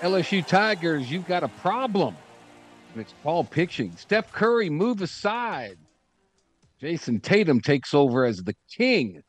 [0.00, 2.16] LSU Tigers, you've got a problem.
[2.94, 3.96] It's Paul pitching.
[3.96, 5.76] Steph Curry, move aside.
[6.80, 9.22] Jayson Tatum takes over as the king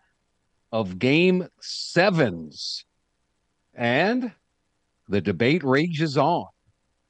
[0.72, 2.86] of game sevens.
[3.74, 4.32] And
[5.08, 6.46] the debate rages on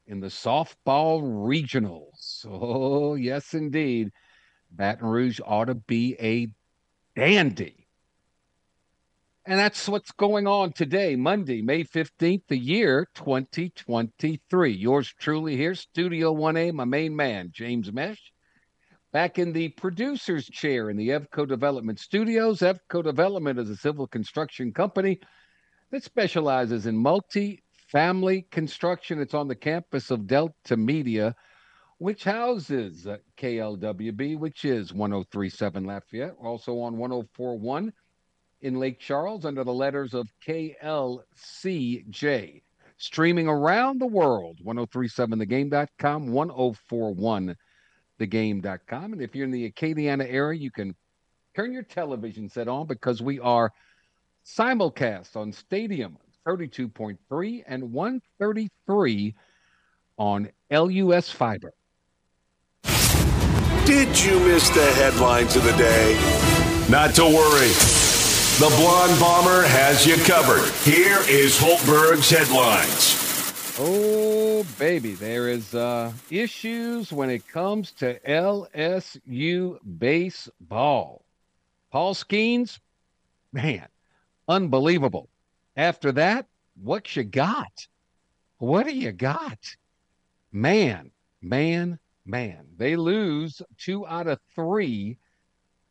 [0.07, 2.45] in the softball regionals.
[2.49, 4.11] Oh, yes, indeed.
[4.71, 6.47] Baton Rouge ought to be a
[7.19, 7.78] dandy.
[9.49, 14.71] And that's what's going on today, Monday, May 15th, the year 2023.
[14.71, 18.31] Yours truly here, Studio 1A, my main man, James Mesh,
[19.11, 22.59] back in the producer's chair in the EVCO Development Studios.
[22.59, 25.19] EVCO Development is a civil construction company
[25.89, 29.19] that specializes in multi family construction.
[29.19, 31.33] It's on the campus of Delta Media
[31.97, 37.91] which houses KLWB, which is 1037 Lafayette, also on 1041
[38.61, 41.23] in Lake Charles under the letters of KLCJ.
[42.97, 49.13] Streaming around the world, 1037thegame.com, 1041thegame.com.
[49.13, 50.93] And if you're in the Acadiana area, you can
[51.55, 53.71] turn your television set on because we are
[54.45, 59.33] simulcast on Stadium 32.3 and 133
[60.17, 61.73] on LUS Fiber.
[63.85, 66.17] Did you miss the headlines of the day?
[66.89, 67.98] Not to worry.
[68.59, 70.69] The Blonde Bomber has you covered.
[70.83, 73.77] Here is Hultberg's headlines.
[73.79, 81.23] Oh, baby, there is uh, issues when it comes to LSU baseball.
[81.89, 82.79] Paul Skenes,
[83.53, 83.87] man,
[84.49, 85.29] unbelievable.
[85.77, 86.45] After that,
[86.83, 87.87] what you got?
[88.57, 89.73] What do you got?
[90.51, 91.11] Man,
[91.41, 95.17] man, man, they lose two out of three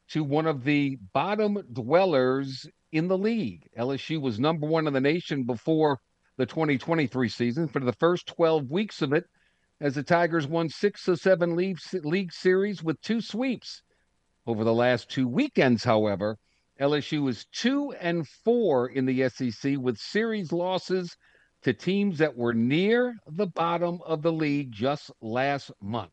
[0.09, 3.69] to one of the bottom dwellers in the league.
[3.79, 5.99] LSU was number one in the nation before
[6.37, 7.69] the 2023 season.
[7.69, 9.25] For the first 12 weeks of it,
[9.81, 13.83] as the Tigers won six of seven league, league series with two sweeps.
[14.47, 16.39] Over the last two weekends, however,
[16.81, 21.17] LSU is two and four in the SEC with series losses
[21.63, 26.13] to teams that were near the bottom of the league just last month.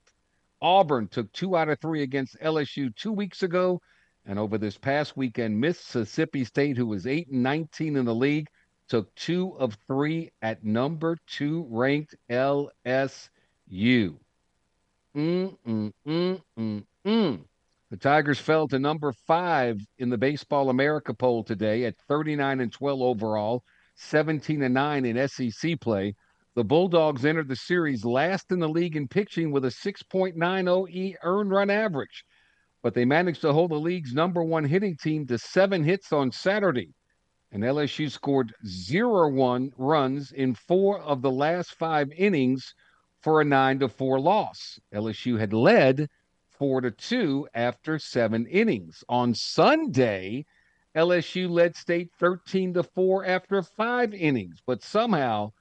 [0.66, 3.80] Auburn took two out of three against LSU two weeks ago.
[4.26, 8.48] And over this past weekend, Mississippi State, who was 8 and 19 in the league,
[8.90, 12.72] took two of three at number two ranked LSU.
[13.70, 14.18] Mm,
[15.16, 17.40] mm, mm, mm, mm.
[17.92, 22.74] The Tigers fell to number five in the Baseball America poll today at 39 and
[22.74, 23.64] 12 overall,
[23.98, 26.16] 17 and 9 in SEC play.
[26.56, 31.18] The Bulldogs entered the series last in the league in pitching with a 6.90 E
[31.22, 32.24] earned run average,
[32.82, 36.32] but they managed to hold the league's number one hitting team to seven hits on
[36.32, 36.94] Saturday.
[37.52, 42.74] And LSU scored zero one runs in four of the last five innings
[43.20, 44.80] for a nine to four loss.
[44.94, 46.08] LSU had led
[46.48, 49.04] four to two after seven innings.
[49.10, 50.46] On Sunday,
[50.96, 55.52] LSU led state 13 to four after five innings, but somehow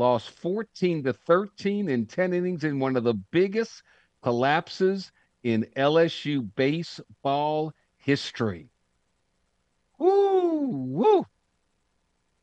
[0.00, 3.82] lost 14 to 13 in 10 innings in one of the biggest
[4.22, 5.12] collapses
[5.42, 8.70] in LSU baseball history.
[9.98, 11.26] Woo, woo.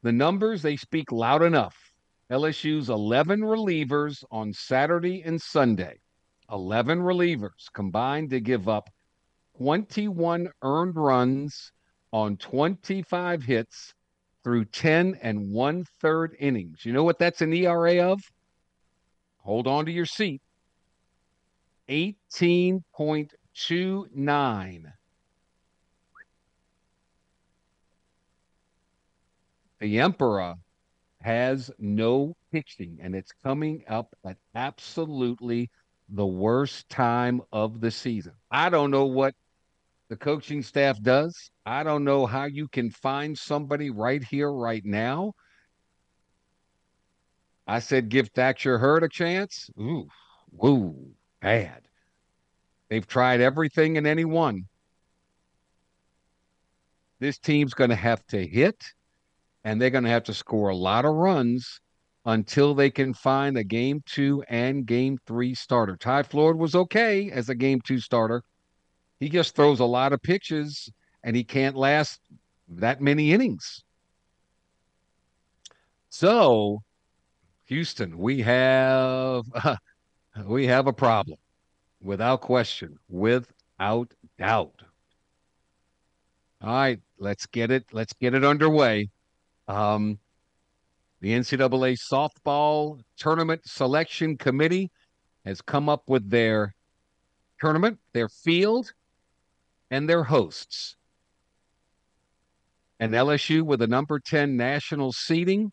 [0.04, 1.76] The numbers, they speak loud enough.
[2.30, 5.98] LSU's 11 relievers on Saturday and Sunday,
[6.52, 8.88] 11 relievers combined to give up
[9.58, 11.72] 21 earned runs
[12.14, 13.96] on 25 hits
[14.48, 16.86] through 10 and one third innings.
[16.86, 18.22] You know what that's an ERA of?
[19.40, 20.42] Hold on to your seat.
[21.90, 24.84] 18.29.
[29.80, 30.56] The Emperor
[31.20, 35.70] has no pitching, and it's coming up at absolutely
[36.08, 38.32] the worst time of the season.
[38.50, 39.36] I don't know what
[40.10, 41.52] the coaching staff does.
[41.66, 45.34] I don't know how you can find somebody right here, right now.
[47.68, 49.70] I said, give Thatcher Hurd a chance.
[49.78, 50.08] Ooh,
[50.52, 51.12] woo,
[51.42, 51.82] bad.
[52.90, 54.64] They've tried everything and anyone.
[57.20, 58.82] This team's going to have to hit,
[59.66, 61.82] and they're going to have to score a lot of runs
[62.26, 65.98] until they can find a game two and game three starter.
[65.98, 68.44] Ty Floyd was okay as a game two starter.
[69.20, 70.92] He just throws a lot of pitches
[71.24, 72.22] and he can't last
[72.70, 73.84] that many innings.
[76.10, 76.84] So,
[77.66, 79.76] Houston, we have uh,
[80.46, 81.38] we have a problem
[82.02, 84.82] without question, without doubt.
[86.62, 87.86] All right, let's get it.
[87.92, 89.10] Let's get it underway.
[89.68, 90.18] Um,
[91.20, 94.92] the NCAA softball tournament selection committee
[95.46, 96.74] has come up with their
[97.60, 98.94] tournament, their field,
[99.90, 100.96] and their hosts.
[103.00, 105.72] And LSU with a number 10 national seeding.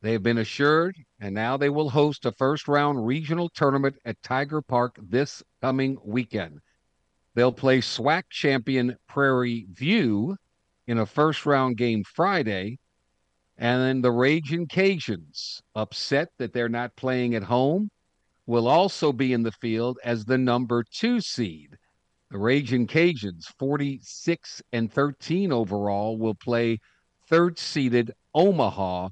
[0.00, 4.22] They have been assured, and now they will host a first round regional tournament at
[4.22, 6.60] Tiger Park this coming weekend.
[7.34, 10.36] They'll play SWAC champion Prairie View
[10.86, 12.78] in a first round game Friday.
[13.56, 17.88] And then the Raging Cajuns, upset that they're not playing at home,
[18.46, 21.78] will also be in the field as the number two seed.
[22.34, 26.80] The Raging Cajuns, 46 and 13 overall, will play
[27.28, 29.10] third seeded Omaha,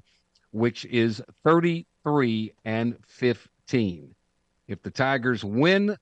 [0.51, 4.13] which is 33 and 15.
[4.67, 5.95] If the Tigers win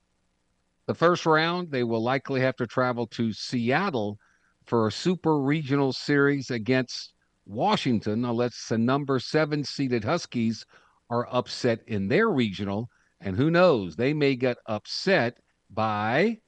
[0.86, 4.18] the first round, they will likely have to travel to Seattle
[4.66, 7.14] for a super regional series against
[7.46, 10.66] Washington, unless the number seven seeded Huskies
[11.08, 12.90] are upset in their regional.
[13.20, 15.38] And who knows, they may get upset
[15.70, 16.41] by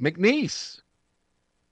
[0.00, 0.80] McNeese,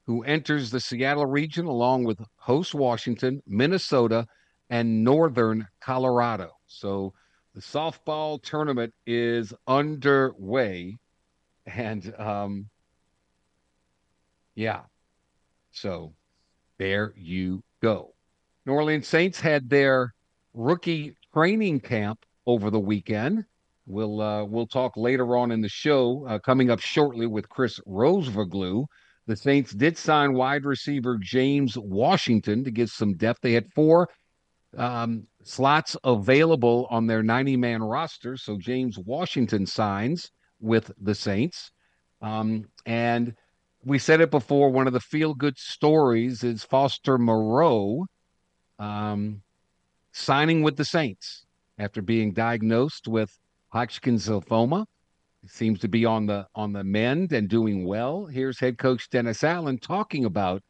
[0.05, 4.27] who enters the Seattle region along with host Washington, Minnesota,
[4.71, 6.51] and Northern Colorado.
[6.67, 7.13] So
[7.55, 10.99] the softball tournament is underway.
[11.67, 12.69] And um,
[14.55, 14.83] yeah,
[15.71, 16.15] so
[16.79, 18.15] there you go.
[18.67, 20.15] New Orleans Saints had their
[20.55, 23.45] rookie training camp over the weekend.
[23.87, 27.81] We'll uh, we'll talk later on in the show, uh, coming up shortly with Chris
[27.87, 28.87] Rosvoglou.
[29.27, 33.41] The Saints did sign wide receiver James Washington to get some depth.
[33.43, 34.09] They had four
[34.77, 38.37] um, slots available on their 90 man roster.
[38.37, 40.31] So James Washington signs
[40.61, 41.71] with the Saints.
[42.21, 43.35] Um, and
[43.85, 48.07] we said it before one of the feel good stories is Foster Moreau
[48.79, 49.43] um,
[50.13, 51.45] signing with the Saints
[51.79, 53.37] after being diagnosed with
[53.73, 54.87] Hodgkin's lymphoma.
[55.47, 58.27] Seems to be on the on the mend and doing well.
[58.27, 60.63] Here's head coach Dennis Allen talking about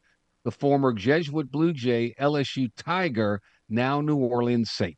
[0.44, 4.96] the former Jesuit Blue Jay, LSU Tiger, now New Orleans Saint.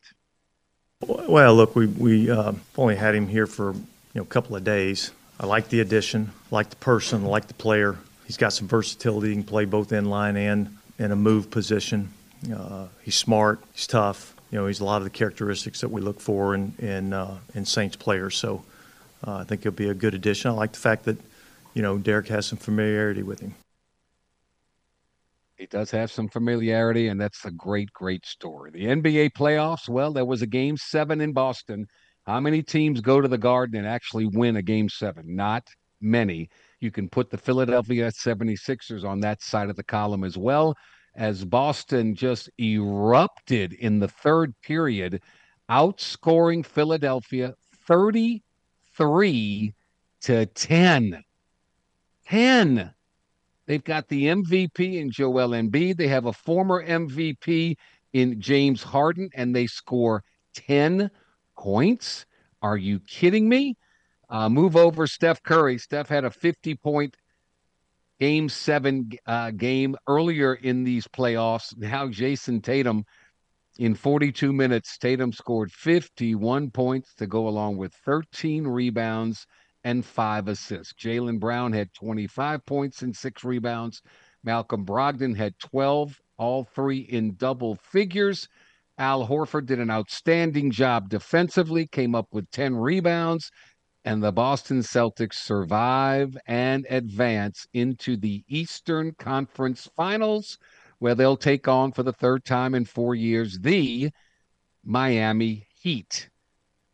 [1.00, 3.84] Well, look, we we uh, only had him here for you
[4.14, 5.10] know a couple of days.
[5.40, 7.96] I like the addition, like the person, like the player.
[8.26, 9.30] He's got some versatility.
[9.30, 12.10] He can play both in line and in a move position.
[12.54, 13.60] Uh, he's smart.
[13.72, 14.33] He's tough.
[14.54, 17.38] You know, he's a lot of the characteristics that we look for in in, uh,
[17.56, 18.36] in Saints players.
[18.36, 18.64] So
[19.26, 20.48] uh, I think he'll be a good addition.
[20.48, 21.16] I like the fact that
[21.74, 23.56] you know Derek has some familiarity with him.
[25.56, 28.70] He does have some familiarity, and that's a great, great story.
[28.70, 29.88] The NBA playoffs.
[29.88, 31.88] Well, there was a game seven in Boston.
[32.24, 35.34] How many teams go to the Garden and actually win a game seven?
[35.34, 35.66] Not
[36.00, 36.48] many.
[36.78, 40.76] You can put the Philadelphia 76ers on that side of the column as well,
[41.16, 45.20] as Boston just erupted in the third period,
[45.70, 47.54] outscoring Philadelphia
[47.86, 49.74] 33
[50.22, 51.24] to 10.
[52.26, 52.94] 10.
[53.66, 55.96] They've got the MVP in Joel Embiid.
[55.96, 57.76] They have a former MVP
[58.12, 60.22] in James Harden, and they score
[60.54, 61.10] 10
[61.56, 62.26] points.
[62.62, 63.76] Are you kidding me?
[64.30, 65.78] Uh, move over Steph Curry.
[65.78, 67.16] Steph had a 50 point
[68.24, 71.76] game seven uh, game earlier in these playoffs.
[71.76, 73.04] Now, Jayson Tatum,
[73.78, 79.46] in 42 minutes, Tatum scored 51 points to go along with 13 rebounds
[79.84, 80.94] and five assists.
[80.94, 84.00] Jaylen Brown had 25 points and six rebounds.
[84.42, 88.48] Malcolm Brogdon had 12, all three in double figures.
[88.96, 93.50] Al Horford did an outstanding job defensively, came up with 10 rebounds,
[94.04, 100.58] and the Boston Celtics survive and advance into the Eastern Conference Finals,
[100.98, 104.10] where they'll take on for the third time in four years the
[104.84, 106.28] Miami Heat.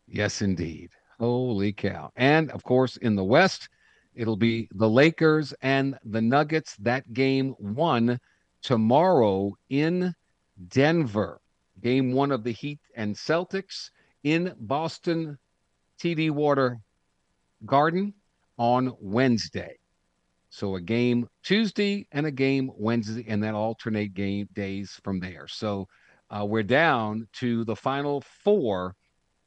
[0.06, 0.90] Yes, indeed.
[1.18, 2.10] Holy cow.
[2.16, 3.68] And of course, in the West,
[4.14, 6.76] it'll be the Lakers and the Nuggets.
[6.76, 8.20] That game one
[8.62, 10.14] tomorrow in
[10.68, 11.40] Denver.
[11.82, 13.90] Game one of the Heat and Celtics
[14.22, 15.38] in Boston
[16.00, 16.80] TD Water
[17.66, 18.14] Garden
[18.58, 19.76] on Wednesday.
[20.50, 25.46] So a game Tuesday and a game Wednesday, and then alternate game days from there.
[25.46, 25.86] So
[26.28, 28.94] uh, we're down to the final four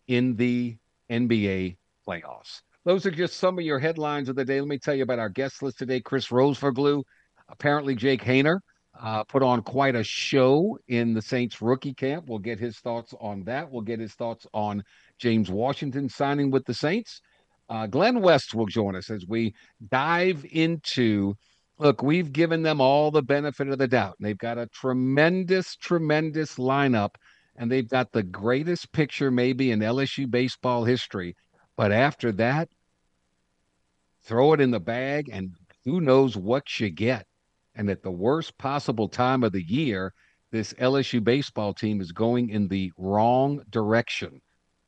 [0.08, 0.78] in the
[1.10, 1.78] NBA
[2.08, 2.62] playoffs.
[2.86, 4.60] Those are just some of your headlines of the day.
[4.60, 6.02] Let me tell you about our guest list today.
[6.02, 7.04] Chris Rosvoglou,
[7.50, 8.60] apparently Jake Haener
[9.00, 12.26] uh, put on quite a show in the Saints rookie camp.
[12.28, 13.72] We'll get his thoughts on that.
[13.72, 14.84] We'll get his thoughts on
[15.18, 17.22] James Washington signing with the Saints.
[17.70, 19.54] Uh, Glenn West will join us as we
[19.90, 21.36] dive into.
[21.80, 24.16] Look, we've given them all the benefit of the doubt.
[24.20, 27.16] They've got a tremendous, tremendous lineup,
[27.56, 31.36] and they've got the greatest picture maybe in LSU baseball history.
[31.76, 32.70] But after that,
[34.24, 37.26] throw it in the bag, and who knows what you get.
[37.76, 40.14] And at the worst possible time of the year,
[40.52, 44.42] this LSU baseball team is going in the wrong direction.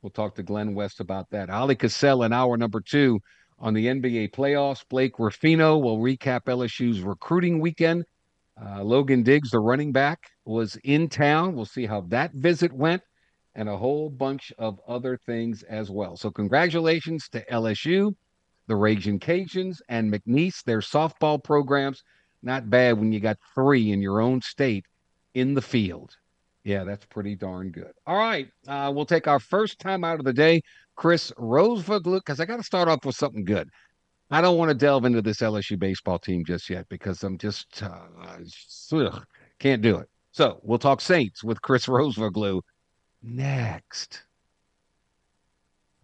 [0.05, 1.49] We'll talk to Glenn West about that.
[1.49, 3.19] Ali Cassell in hour number two
[3.57, 4.85] on the NBA playoffs.
[4.87, 8.05] Blake Ruffino will recap LSU's recruiting weekend.
[8.63, 11.55] Uh, Logan Diggs, the running back, was in town.
[11.55, 13.01] We'll see how that visit went
[13.55, 16.15] and a whole bunch of other things as well.
[16.15, 18.13] So, congratulations to LSU,
[18.67, 22.03] the Raging Cajuns, and McNeese, their softball programs.
[22.43, 24.85] Not bad when you got three in your own state
[25.33, 26.15] in the field.
[26.65, 27.91] Yeah, that's pretty darn good.
[28.07, 28.49] All right.
[28.67, 30.61] Uh, we'll take our first time out of the day.
[30.95, 33.69] Chris Rosvoglou, because I got to start off with something good.
[34.31, 37.83] I don't want to delve into this LSU baseball team just yet because I'm just
[37.83, 38.07] uh,
[38.93, 39.23] ugh,
[39.59, 40.09] can't do it.
[40.31, 42.61] So we'll talk Saints with Chris Rosvoglou
[43.21, 44.23] next.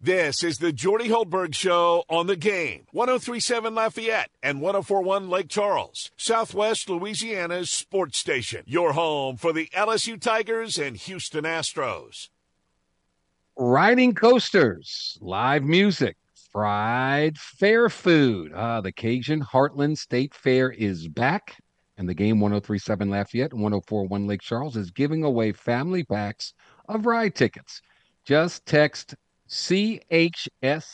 [0.04, 2.86] This is the Jordy Hultberg Show on the game.
[2.90, 8.64] 1037 Lafayette and 1041 Lake Charles, Southwest Louisiana's sports station.
[8.66, 12.30] Your home for the LSU Tigers and Houston Astros.
[13.56, 16.16] Riding coasters, live music,
[16.50, 18.50] fried fair food.
[18.56, 21.62] Ah, the Cajun Heartland State Fair is back.
[21.96, 26.54] And the game 1037 Lafayette and 1041 Lake Charles is giving away family packs
[26.88, 27.80] of ride tickets.
[28.24, 29.14] Just text
[29.52, 30.88] CHSF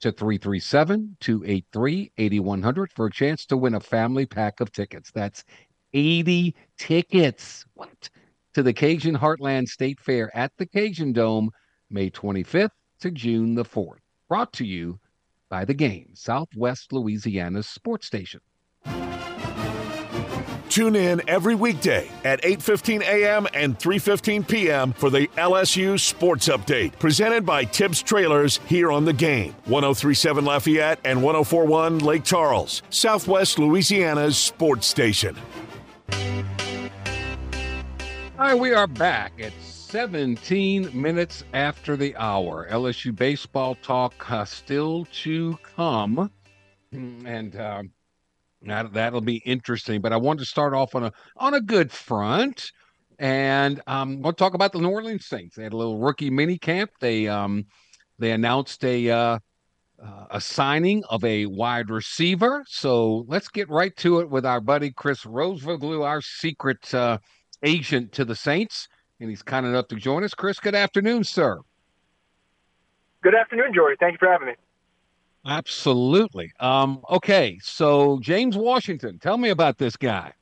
[0.00, 5.10] to 337 283 8100 for a chance to win a family pack of tickets.
[5.10, 5.42] That's
[5.94, 7.66] 80 tickets.
[7.74, 8.08] What?
[8.54, 11.50] To the Cajun Heartland State Fair at the Cajun Dome,
[11.90, 13.98] May 25th to June the 4th.
[14.28, 15.00] Brought to you
[15.48, 18.40] by the game, Southwest Louisiana's sports station.
[20.72, 23.46] Tune in every weekday at 8:15 a.m.
[23.52, 24.94] and 3:15 p.m.
[24.94, 29.54] for the LSU Sports Update, presented by Tibbs Trailers here on the game.
[29.66, 35.36] 1037 Lafayette and 1041 Lake Charles, Southwest Louisiana's sports station.
[38.38, 42.66] Right, we are back at 17 minutes after the hour.
[42.70, 46.30] LSU baseball talk uh, still to come.
[46.92, 47.82] And uh,
[48.66, 50.00] that, that'll be interesting.
[50.00, 52.70] But I wanted to start off on a on a good front.
[53.18, 55.54] And um, we'll talk about the New Orleans Saints.
[55.56, 56.90] They had a little rookie mini camp.
[57.00, 57.66] They um,
[58.18, 59.38] they announced a uh,
[60.04, 62.64] uh, a signing of a wide receiver.
[62.66, 67.18] So let's get right to it with our buddy Chris Rosvoglou, our secret uh,
[67.62, 68.88] agent to the Saints,
[69.20, 70.34] and he's kind enough to join us.
[70.34, 71.60] Chris, good afternoon, sir.
[73.22, 73.96] Good afternoon, Jory.
[74.00, 74.54] Thank you for having me.
[75.44, 76.52] Absolutely.
[76.60, 80.32] Um, okay, so James Washington, tell me about this guy.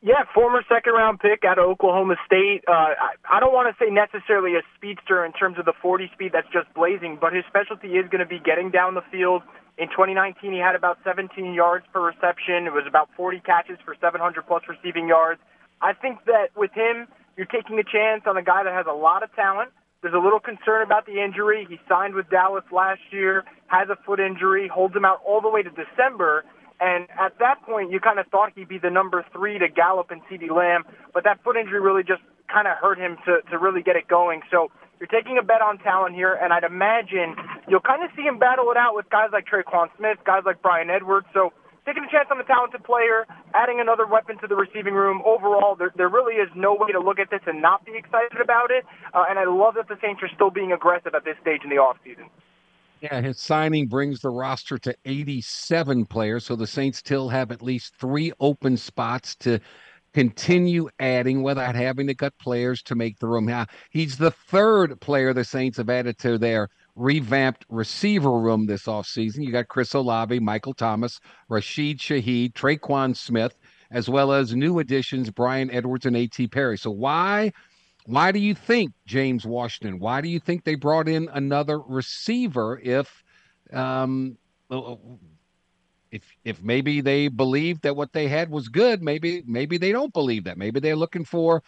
[0.00, 2.62] Yeah, former second round pick out of Oklahoma State.
[2.68, 6.08] Uh, I, I don't want to say necessarily a speedster in terms of the 40
[6.14, 9.42] speed that's just blazing, but his specialty is going to be getting down the field.
[9.76, 12.66] In 2019, he had about 17 yards per reception.
[12.66, 15.40] It was about 40 catches for 700 plus receiving yards.
[15.82, 18.94] I think that with him, you're taking a chance on a guy that has a
[18.94, 19.70] lot of talent.
[20.00, 21.66] There's a little concern about the injury.
[21.68, 25.48] He signed with Dallas last year, has a foot injury, holds him out all the
[25.48, 26.44] way to December.
[26.78, 30.12] And at that point, you kind of thought he'd be the number three to Gallup
[30.12, 33.58] and CeeDee Lamb, but that foot injury really just kind of hurt him to, to
[33.58, 34.42] really get it going.
[34.52, 37.34] So you're taking a bet on talent here, and I'd imagine
[37.66, 40.62] you'll kind of see him battle it out with guys like Tre'Quan Smith, guys like
[40.62, 41.26] Bryan Edwards.
[41.34, 41.52] So
[41.88, 45.22] taking a chance on a talented player, adding another weapon to the receiving room.
[45.24, 48.40] Overall, there, there really is no way to look at this and not be excited
[48.42, 48.84] about it.
[49.14, 51.70] Uh, and I love that the Saints are still being aggressive at this stage in
[51.70, 52.28] the offseason.
[53.00, 57.62] Yeah, his signing brings the roster to 87 players, so the Saints still have at
[57.62, 59.60] least three open spots to
[60.12, 63.46] continue adding without having to cut players to make the room.
[63.46, 66.68] Now, he's the third player the Saints have added to their
[66.98, 69.44] revamped receiver room this offseason.
[69.44, 73.56] You got Chris Olave, Michael Thomas, Rashid Shaheed, Tre'Quan Smith,
[73.90, 76.48] as well as new additions Bryan Edwards and A.T.
[76.48, 76.76] Perry.
[76.76, 77.52] So why
[78.06, 79.98] why do you think James Washington?
[79.98, 83.22] Why do you think they brought in another receiver if
[83.72, 84.38] um,
[86.10, 90.12] if if maybe they believe that what they had was good, maybe maybe they don't
[90.12, 90.58] believe that.
[90.58, 91.62] Maybe they're looking for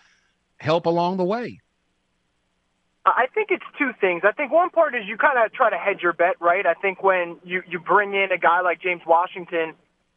[0.58, 1.60] help along the way.
[3.06, 4.22] I think it's two things.
[4.24, 6.66] I think one part is you kind of try to hedge your bet, right?
[6.66, 9.72] I think when you you bring in a guy like James Washington,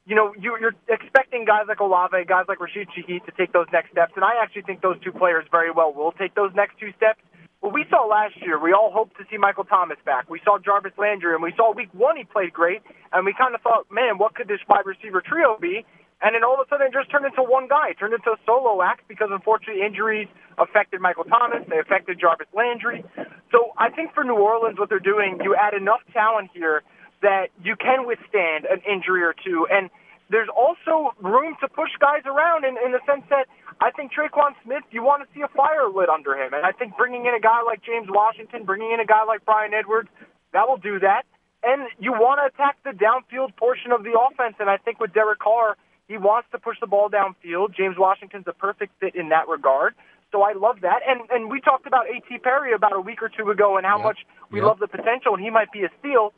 [0.05, 3.67] you know you, you're expecting guys like Olave, guys like Rashid Shaheed to take those
[3.71, 6.77] next steps, and I actually think those two players very well will take those next
[6.77, 7.19] two steps.
[7.61, 10.29] What we saw last year, we all hoped to see Michael Thomas back.
[10.29, 12.81] We saw Jarvis Landry, and we saw week one he played great,
[13.13, 15.85] and we kind of thought, man, what could this wide receiver trio be?
[16.23, 17.91] And then all of a sudden, it just turned into one guy.
[17.91, 21.67] It turned into a solo act because unfortunately injuries affected Michael Thomas.
[21.67, 23.03] They affected Jarvis Landry.
[23.51, 26.81] So I think for New Orleans, what they're doing, you add enough talent here
[27.21, 29.67] that you can withstand an injury or two.
[29.69, 29.91] And
[30.31, 33.51] there's also room to push guys around in, in the sense that
[33.81, 36.53] I think Tre'Quan Smith, you want to see a fire lit under him.
[36.53, 39.43] And I think bringing in a guy like James Washington, bringing in a guy like
[39.43, 40.07] Bryan Edwards,
[40.53, 41.27] that will do that.
[41.63, 44.55] And you want to attack the downfield portion of the offense.
[44.59, 45.75] And I think with Derek Carr,
[46.07, 47.75] he wants to push the ball downfield.
[47.75, 49.95] James Washington's a perfect fit in that regard.
[50.31, 51.01] So I love that.
[51.07, 52.39] And and we talked about A.T.
[52.39, 54.05] Perry about a week or two ago and how yep.
[54.05, 54.19] much
[54.51, 54.67] we yep.
[54.67, 56.33] love the potential and he might be a steal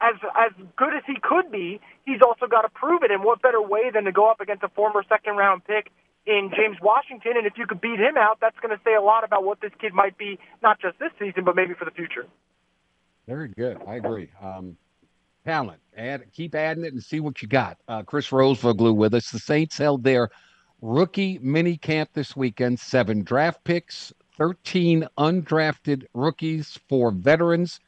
[0.00, 3.10] as as good as he could be, he's also got to prove it.
[3.10, 5.90] And what better way than to go up against a former second round pick
[6.26, 7.32] in James Washington?
[7.36, 9.60] And if you could beat him out, that's going to say a lot about what
[9.60, 12.26] this kid might be, not just this season, but maybe for the future.
[13.26, 13.78] Very good.
[13.86, 14.30] I agree.
[14.42, 14.76] Um,
[15.44, 15.80] talent.
[15.96, 17.78] Add, keep adding it and see what you got.
[17.86, 19.30] Uh, Chris Rosvoglou with us.
[19.30, 20.30] The Saints held their
[20.82, 22.80] rookie mini camp this weekend.
[22.80, 27.80] Seven draft picks, 13 undrafted rookies, four veterans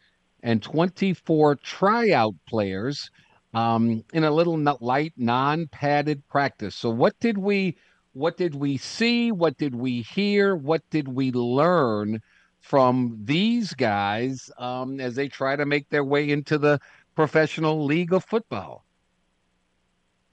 [0.43, 3.11] and 24 tryout players
[3.55, 6.77] um, in a little light, non-padded practice.
[6.77, 7.77] So, what did we,
[8.13, 9.33] what did we see?
[9.33, 10.55] What did we hear?
[10.55, 12.21] What did we learn
[12.61, 16.79] from these guys um, as they try to make their way into the
[17.17, 18.85] professional league of football?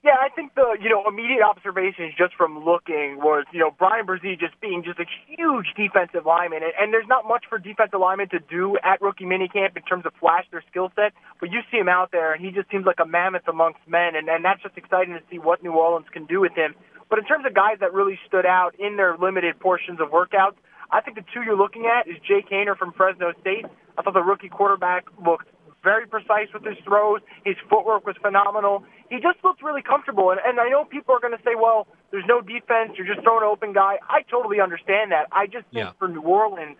[0.04, 4.04] Yeah, I think the you know immediate observations just from looking was you know Bryan
[4.04, 7.98] Bresee just being just a huge defensive lineman, and, and there's not much for defensive
[7.98, 11.60] linemen to do at rookie minicamp in terms of flash their skill set, but you
[11.72, 14.44] see him out there, and he just seems like a mammoth amongst men, and, and
[14.44, 16.74] that's just exciting to see what New Orleans can do with him.
[17.08, 20.60] But in terms of guys that really stood out in their limited portions of workouts,
[20.90, 23.64] I think the two you're looking at is Jake Haener from Fresno State.
[23.96, 25.48] I thought the rookie quarterback looked
[25.84, 27.20] very precise with his throws.
[27.44, 28.84] His footwork was phenomenal.
[29.10, 30.30] He just looked really comfortable.
[30.30, 32.96] And, and I know people are going to say, well, there's no defense.
[32.96, 33.98] You're just throwing an open guy.
[34.08, 35.28] I totally understand that.
[35.30, 35.92] I just think yeah.
[35.98, 36.76] for New Orleans,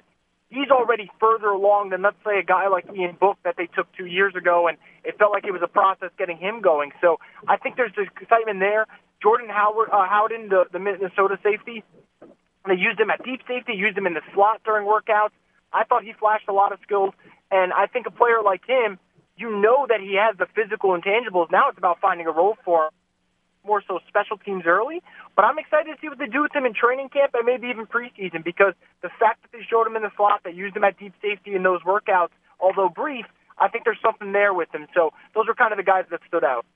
[0.49, 3.87] he's already further along than, let's say, a guy like Ian Book that they took
[3.93, 6.93] two years ago, and it felt like it was a process getting him going.
[7.01, 8.87] So I think there's excitement there.
[9.23, 11.85] Jordan Howard, uh, Howden, the, the Minnesota safety,
[12.67, 15.37] they used him at deep safety, used him in the slot during workouts.
[15.73, 17.13] I thought he flashed a lot of skills.
[17.55, 18.99] And I think a player like him,
[19.37, 21.53] you know that he has the physical intangibles.
[21.53, 22.91] Now it's about finding a role for him,
[23.65, 25.03] more so special teams early.
[25.37, 27.69] But I'm excited to see what they do with him in training camp and maybe
[27.69, 30.83] even preseason because the fact that they showed him in the slot, they used him
[30.83, 34.89] at deep safety in those workouts, although brief, I think there's something there with him.
[34.93, 36.67] So those are kind of the guys that stood out.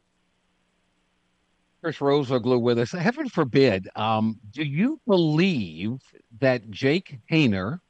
[1.82, 2.92] Chris Rosvoglou with us.
[2.92, 5.98] Heaven forbid, um, do you believe
[6.40, 7.80] that Jake Haener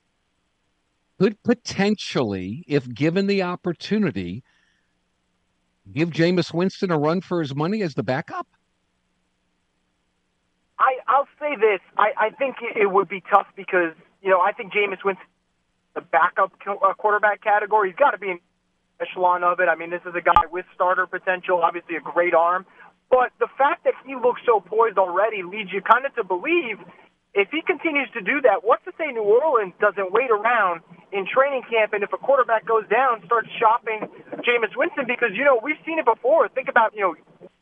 [1.18, 4.44] could potentially, if given the opportunity,
[5.92, 8.46] give Jameis Winston a run for his money as the backup?
[10.78, 11.80] I, I'll say this.
[11.96, 15.26] I, I think it would be tough because, you know, I think Jameis Winston,
[15.94, 18.38] the backup uh, quarterback category, he's got to be in
[19.00, 19.68] echelon of it.
[19.68, 22.64] I mean, this is a guy with starter potential, obviously a great arm.
[23.10, 26.78] But the fact that he looks so poised already leads you kind of to believe
[27.34, 31.26] if he continues to do that, what's to say New Orleans doesn't wait around in
[31.26, 34.08] training camp and if a quarterback goes down, starts shopping
[34.44, 36.48] Jameis Winston because, you know, we've seen it before.
[36.48, 37.14] Think about, you know,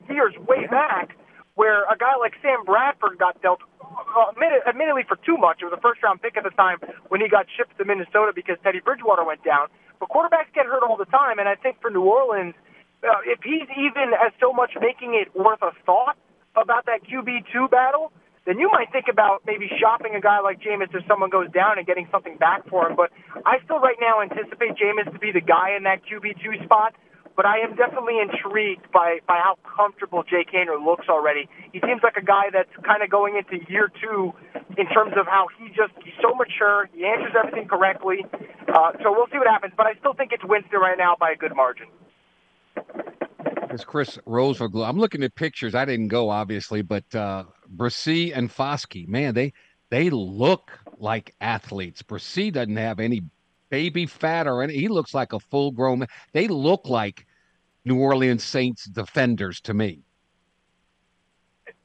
[0.09, 1.17] years way back
[1.55, 4.33] where a guy like Sam Bradford got dealt uh,
[4.69, 5.63] admittedly for too much.
[5.63, 6.79] It was a first round pick at the time
[7.09, 9.69] when he got shipped to Minnesota because Teddy Bridgewater went down.
[9.99, 12.55] But quarterbacks get hurt all the time, and I think for New Orleans,
[13.03, 16.17] uh, if he's even as so much making it worth a thought
[16.55, 18.13] about that QB two battle,
[18.47, 21.79] then you might think about maybe shopping a guy like Jameis if someone goes down
[21.79, 22.95] and getting something back for him.
[22.95, 23.11] But
[23.45, 26.95] I still right now anticipate Jameis to be the guy in that QB two spot.
[27.35, 31.51] But I am definitely intrigued by by how comfortable Jake Haener looks already.
[31.75, 34.33] He seems like a guy that's kind of going into year two
[34.79, 36.89] in terms of how he just he's so mature.
[36.95, 38.25] He answers everything correctly.
[38.71, 39.75] Uh, so we'll see what happens.
[39.77, 41.89] But I still think it's Winston right now by a good margin.
[43.71, 44.89] It's Chris Rosvoglou.
[44.89, 45.75] I'm looking at pictures.
[45.75, 47.45] I didn't go, obviously, but uh,
[47.77, 49.53] Bresee and Foskey, man, they
[49.91, 52.03] they look like athletes.
[52.03, 53.23] Bresee doesn't have any
[53.69, 54.75] baby fat or any.
[54.75, 56.09] He looks like a full grown man.
[56.33, 57.27] They look like
[57.85, 60.01] New Orleans Saints defenders to me.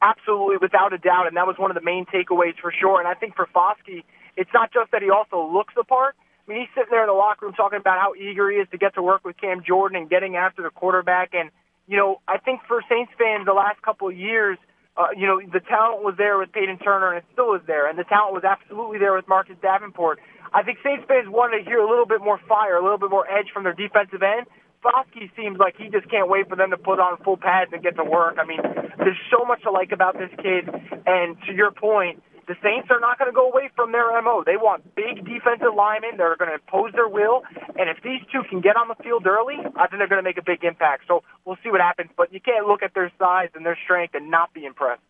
[0.02, 3.00] Absolutely, without a doubt, and that was one of the main takeaways for sure.
[3.00, 4.04] And I think for Foskey,
[4.38, 6.16] it's not just that he also looks the part.
[6.48, 8.68] I mean, he's sitting there in the locker room talking about how eager he is
[8.72, 11.34] to get to work with Cam Jordan and getting after the quarterback.
[11.34, 11.52] And
[11.88, 14.58] you know, I think for Saints fans, the last couple of years,
[14.98, 17.90] uh, you know, the talent was there with Peyton Turner, and it still is there,
[17.90, 20.20] and the talent was absolutely there with Marcus Davenport.
[20.54, 23.10] I think Saints fans wanted to hear a little bit more fire, a little bit
[23.10, 24.48] more edge from their defensive end.
[24.84, 27.82] Foskey seems like he just can't wait for them to put on full pads and
[27.84, 28.38] get to work.
[28.42, 28.60] I mean,
[28.98, 30.68] there's so much to like about this kid,
[31.06, 32.22] and to your point,
[32.52, 34.44] the Saints are not going to go away from their MO.
[34.46, 36.18] They want big defensive linemen.
[36.18, 37.44] They're going to impose their will.
[37.80, 40.28] And if these two can get on the field early, I think they're going to
[40.28, 41.04] make a big impact.
[41.08, 42.10] So we'll see what happens.
[42.18, 45.02] But you can't look at their size and their strength and not be impressed.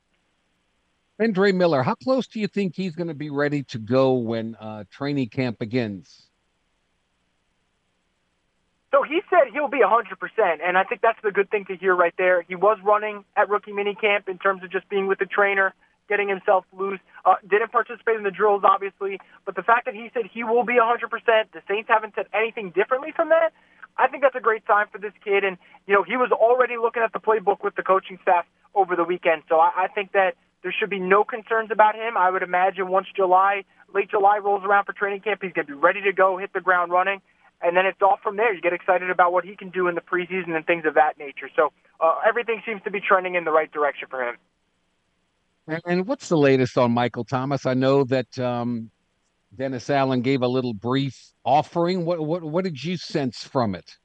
[1.19, 4.53] Andre Miller, how close do you think he's going to be ready to go when
[4.59, 6.27] uh, training camp begins?
[8.91, 11.95] So he said he'll be 100%, and I think that's the good thing to hear
[11.95, 12.43] right there.
[12.43, 15.73] He was running at rookie minicamp in terms of just being with the trainer,
[16.11, 16.99] getting himself loose.
[17.23, 20.65] Uh, didn't participate in the drills, obviously, but the fact that he said he will
[20.67, 21.07] be 100%,
[21.55, 23.53] the Saints haven't said anything differently from that.
[23.97, 26.75] I think that's a great sign for this kid, and you know he was already
[26.75, 28.45] looking at the playbook with the coaching staff
[28.75, 32.17] over the weekend, so I, I think that there should be no concerns about him.
[32.17, 35.73] I would imagine once July, late July rolls around for training camp, he's going to
[35.73, 37.21] be ready to go, hit the ground running,
[37.61, 38.53] and then it's off from there.
[38.53, 41.17] You get excited about what he can do in the preseason and things of that
[41.17, 41.49] nature.
[41.55, 44.37] So uh, everything seems to be trending in the right direction for him.
[45.67, 47.65] And what's the latest on Michael Thomas?
[47.65, 48.89] I know that um,
[49.55, 52.05] Dennis Allen gave a little brief offering.
[52.05, 53.97] What what what did you sense from it?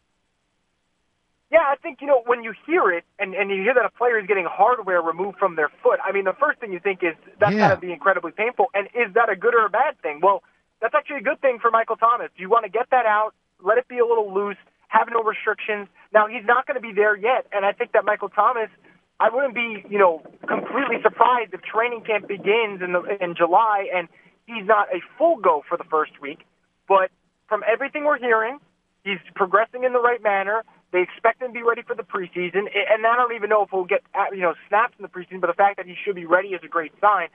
[1.51, 3.90] Yeah, I think you know when you hear it and and you hear that a
[3.90, 6.01] player is getting hardware removed from their foot.
[6.05, 7.69] I mean, the first thing you think is that's yeah.
[7.69, 8.66] got to be incredibly painful.
[8.75, 10.21] And is that a good or a bad thing?
[10.23, 10.42] Well,
[10.81, 12.31] that's actually a good thing for Michael Thomas.
[12.37, 15.88] You want to get that out, let it be a little loose, have no restrictions.
[16.12, 18.69] Now he's not going to be there yet, and I think that Michael Thomas.
[19.18, 23.88] I wouldn't be, you know, completely surprised if training camp begins in the in July
[23.94, 24.09] and
[24.46, 26.40] he's not a full go for the first week.
[26.88, 27.11] But
[27.48, 28.59] from everything we're hearing,
[29.05, 30.64] he's progressing in the right manner.
[30.92, 33.70] They expect him to be ready for the preseason, and I don't even know if
[33.72, 34.02] we'll get
[34.33, 35.40] you know snaps in the preseason.
[35.40, 37.29] But the fact that he should be ready is a great sign.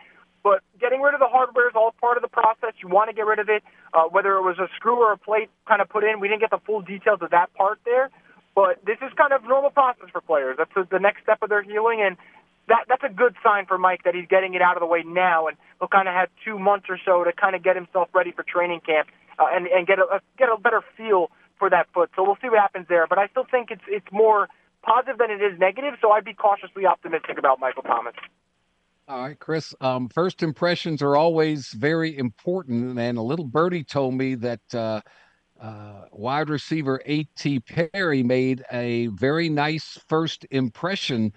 [0.44, 2.74] But getting rid of the hardware is all part of the process.
[2.82, 3.62] You want to get rid of it,
[3.94, 6.20] uh, whether it was a screw or a plate kind of put in.
[6.20, 8.10] We didn't get the full details of that part there,
[8.56, 10.58] but this is kind of normal process for players.
[10.58, 12.18] That's the next step of their healing, and
[12.68, 15.04] that that's a good sign for Mike that he's getting it out of the way
[15.06, 18.10] now, and he'll kind of have two months or so to kind of get himself
[18.14, 19.08] ready for training camp
[19.40, 22.10] uh, and and get a get a better feel for that foot.
[22.16, 23.08] So we'll see what happens there.
[23.08, 24.48] But I still think it's it's more
[24.84, 25.94] positive than it is negative.
[26.02, 28.16] So I'd be cautiously optimistic about Michael Thomas.
[29.08, 29.76] All right, Chris.
[29.82, 35.02] Um, first impressions are always very important, and a little birdie told me that uh,
[35.62, 37.60] uh, wide receiver A.T.
[37.62, 41.32] Perry made a very nice first impression.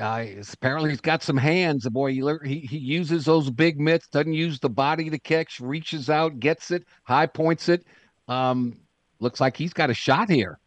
[0.00, 1.84] Uh, apparently, he's got some hands.
[1.84, 2.12] The boy,
[2.44, 6.70] he, he uses those big mitts, doesn't use the body to catch, reaches out, gets
[6.70, 7.84] it, high points it.
[8.26, 8.78] Um,
[9.20, 10.58] looks like he's got a shot here.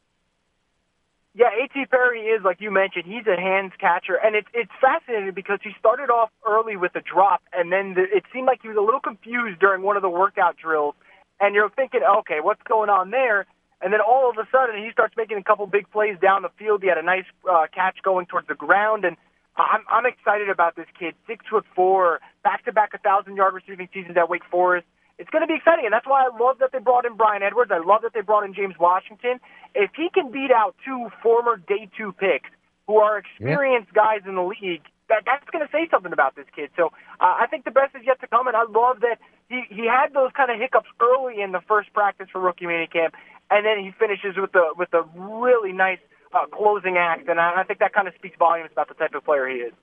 [1.34, 1.86] Yeah, A.T.
[1.86, 3.06] Perry is like you mentioned.
[3.06, 7.02] He's a hands catcher, and it's it's fascinating because he started off early with a
[7.02, 10.02] drop, and then the, it seemed like he was a little confused during one of
[10.02, 10.94] the workout drills.
[11.42, 13.46] And you're thinking, okay, what's going on there?
[13.82, 16.54] And then all of a sudden, he starts making a couple big plays down the
[16.58, 16.84] field.
[16.84, 19.18] He had a nice uh, catch going towards the ground, and
[19.58, 21.16] I'm I'm excited about this kid.
[21.26, 24.86] Six foot four, back to back a thousand yard receiving seasons at Wake Forest
[25.22, 27.44] it's going to be exciting, and that's why I love that they brought in Bryan
[27.44, 27.70] Edwards.
[27.72, 29.40] I love that they brought in James Washington.
[29.76, 32.50] If he can beat out two former day two picks
[32.88, 34.02] who are experienced yeah.
[34.02, 36.72] guys in the league, that that's going to say something about this kid.
[36.80, 36.88] So
[37.20, 39.20] uh, I think the best is yet to come, and I love that
[39.52, 43.12] he he had those kind of hiccups early in the first practice for rookie minicamp,
[43.52, 46.00] and then he finishes with a with a really nice
[46.34, 49.14] uh, closing act, and I, I think that kind of speaks volumes about the type
[49.14, 49.74] of player he is.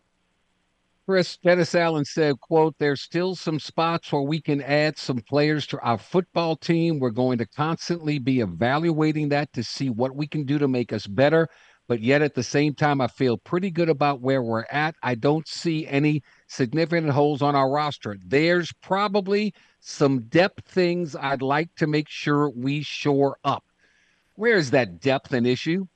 [1.09, 5.67] Chris Dennis Allen said, quote, there's still some spots where we can add some players
[5.69, 6.99] to our football team.
[6.99, 10.93] We're going to constantly be evaluating that to see what we can do to make
[10.93, 11.49] us better.
[11.89, 14.95] But yet at the same time, I feel pretty good about where we're at.
[15.03, 18.17] I don't see any significant holes on our roster.
[18.25, 23.65] There's probably some depth things I'd like to make sure we shore up.
[24.35, 25.87] Where's that depth an issue?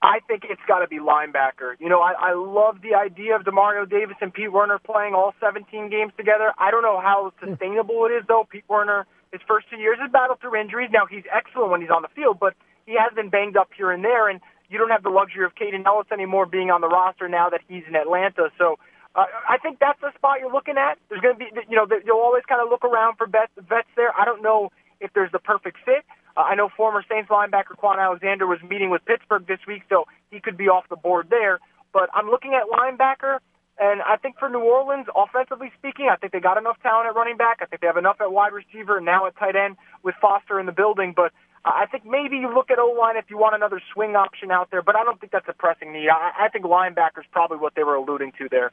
[0.00, 1.74] I think it's got to be linebacker.
[1.80, 5.34] You know, I, I love the idea of Demario Davis and Pete Werner playing all
[5.40, 6.52] 17 games together.
[6.58, 7.50] I don't know how hmm.
[7.50, 8.46] sustainable it is, though.
[8.48, 10.90] Pete Werner, his first two years, has battled through injuries.
[10.92, 12.54] Now, he's excellent when he's on the field, but
[12.86, 15.54] he has been banged up here and there, and you don't have the luxury of
[15.54, 18.50] Kaden Elliss anymore being on the roster now that he's in Atlanta.
[18.58, 18.78] So
[19.14, 20.98] uh, I think that's the spot you're looking at.
[21.08, 23.88] There's going to be, you know, you'll always kind of look around for vets, vets
[23.96, 24.12] there.
[24.18, 26.04] I don't know if there's the perfect fit.
[26.36, 30.06] Uh, I know former Saints linebacker Kwon Alexander was meeting with Pittsburgh this week, so
[30.30, 31.60] he could be off the board there.
[31.92, 33.38] But I'm looking at linebacker,
[33.78, 37.14] and I think for New Orleans, offensively speaking, I think they got enough talent at
[37.14, 37.58] running back.
[37.60, 40.58] I think they have enough at wide receiver and now at tight end with Foster
[40.58, 41.12] in the building.
[41.14, 41.32] But
[41.64, 44.70] I think maybe you look at O line if you want another swing option out
[44.70, 46.08] there, but I don't think that's a pressing need.
[46.08, 48.72] I, I think linebacker's is probably what they were alluding to there.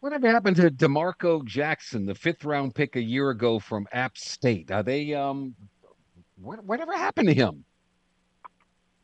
[0.00, 4.70] Whatever happened to D'Marco Jackson, the fifth round pick a year ago from App State?
[4.70, 5.54] Are they um
[6.40, 7.64] what, whatever happened to him?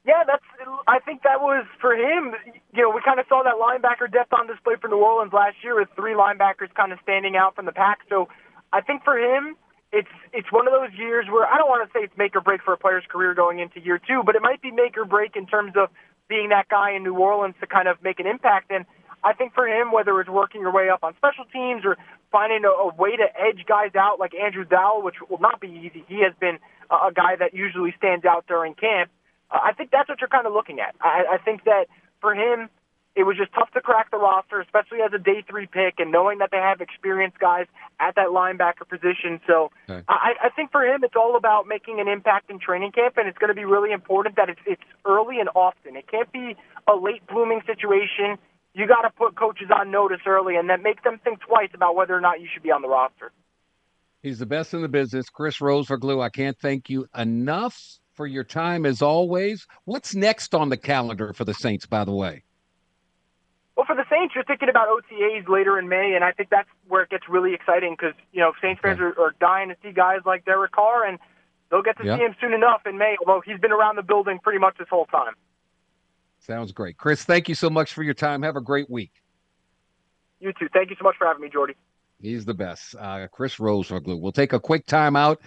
[0.04, 0.42] Yeah, that's.
[0.88, 2.34] I think that was for him.
[2.74, 5.56] You know, we kind of saw that linebacker depth on display for New Orleans last
[5.62, 8.00] year with three linebackers kind of standing out from the pack.
[8.08, 8.28] So
[8.72, 9.56] I think for him,
[9.92, 12.40] it's it's one of those years where I don't want to say it's make or
[12.40, 15.04] break for a player's career going into year two, but it might be make or
[15.04, 15.90] break in terms of
[16.28, 18.70] being that guy in New Orleans to kind of make an impact.
[18.70, 18.86] And
[19.22, 21.98] I think for him, whether it's working your way up on special teams or
[22.32, 25.68] finding a, a way to edge guys out like Andrew Dowell, which will not be
[25.68, 26.58] easy, he has been
[26.90, 29.10] a, a guy that usually stands out during camp.
[29.50, 30.96] Uh, I think that's what you're kind of looking at.
[31.00, 31.86] I, I think that
[32.20, 32.70] for him,
[33.14, 36.10] it was just tough to crack the roster, especially as a day three pick, and
[36.10, 37.66] knowing that they have experienced guys
[38.00, 39.40] at that linebacker position.
[39.46, 40.02] So okay.
[40.08, 43.28] I, I think for him, it's all about making an impact in training camp, and
[43.28, 45.96] it's going to be really important that it's, it's early and often.
[45.96, 46.56] It can't be
[46.88, 48.38] a late blooming situation.
[48.74, 51.94] You got to put coaches on notice early, and then make them think twice about
[51.94, 53.30] whether or not you should be on the roster.
[54.22, 56.22] He's the best in the business, Chris Rosvoglou.
[56.22, 59.66] I can't thank you enough for your time as always.
[59.84, 62.44] What's next on the calendar for the Saints, by the way?
[63.82, 66.68] Well, for the Saints, you're thinking about OTAs later in May, and I think that's
[66.86, 69.90] where it gets really exciting because you know Saints fans are, are dying to see
[69.90, 71.18] guys like Derek Carr, and
[71.68, 72.16] they'll get to yep.
[72.16, 73.16] see him soon enough in May.
[73.18, 75.34] Although he's been around the building pretty much this whole time.
[76.38, 77.24] Sounds great, Chris.
[77.24, 78.42] Thank you so much for your time.
[78.42, 79.10] Have a great week.
[80.38, 80.68] You too.
[80.72, 81.74] Thank you so much for having me, Jordy.
[82.20, 82.94] He's the best.
[82.96, 84.20] Uh, Chris Rosvoglou.
[84.20, 85.38] We'll take a quick timeout.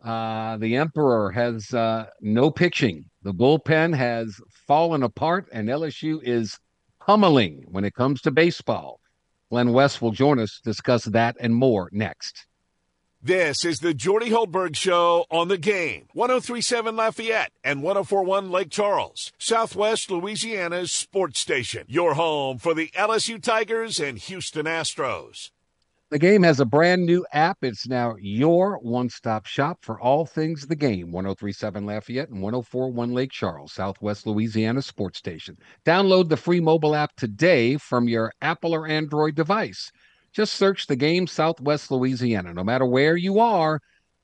[0.00, 3.06] Uh, the Emperor has uh, no pitching.
[3.24, 6.56] The bullpen has fallen apart, and LSU is
[7.06, 9.00] pummeling when it comes to baseball.
[9.50, 12.46] Glenn West will join us to discuss that and more next.
[13.22, 16.08] This is the Jordy Hultberg Show on the game.
[16.12, 21.84] 1037 Lafayette and 1041 Lake Charles, Southwest Louisiana's sports station.
[21.88, 25.50] Your home for the LSU Tigers and Houston Astros.
[26.14, 27.58] The game has a brand new app.
[27.62, 31.10] It's now your one stop shop for all things the game.
[31.10, 35.58] 1037 Lafayette and 1041 Lake Charles, Southwest Louisiana Sports Station.
[35.84, 39.90] Download the free mobile app today from your Apple or Android device.
[40.32, 42.54] Just search the game Southwest Louisiana.
[42.54, 43.80] No matter where you are,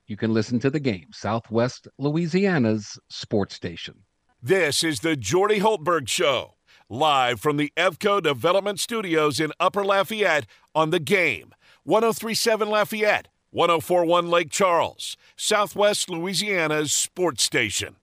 [0.07, 3.95] you can listen to the game, Southwest Louisiana's sports station.
[4.41, 6.53] This is the Jordy Hultberg Show,
[6.87, 11.51] live from the Evco Development Studios in Upper Lafayette on the game
[11.83, 17.95] 1037 Lafayette, 1041 Lake Charles, Southwest Louisiana's sports station.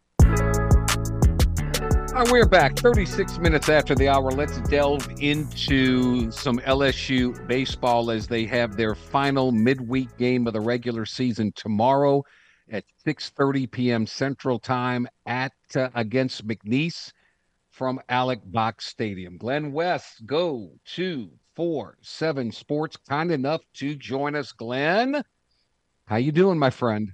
[2.29, 4.33] We're back 36 minutes after the hour.
[4.33, 10.61] Let's delve into some LSU baseball as they have their final midweek game of the
[10.61, 12.25] regular season tomorrow
[12.73, 14.07] at 6:30 p.m.
[14.09, 17.13] Central Time at uh, against McNeese
[17.71, 19.37] from Alex Box Stadium.
[19.37, 25.21] Glenn West, go to four seven sports kind enough to join us glenn.
[26.05, 27.11] How you doing my friend?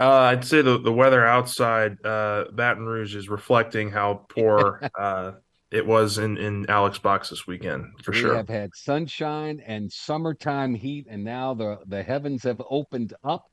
[0.00, 5.32] Uh, i'd say the, the weather outside uh, baton rouge is reflecting how poor uh,
[5.70, 8.30] it was in, in alex box this weekend for we sure.
[8.30, 13.44] we have had sunshine and summertime heat and now the, the heavens have opened up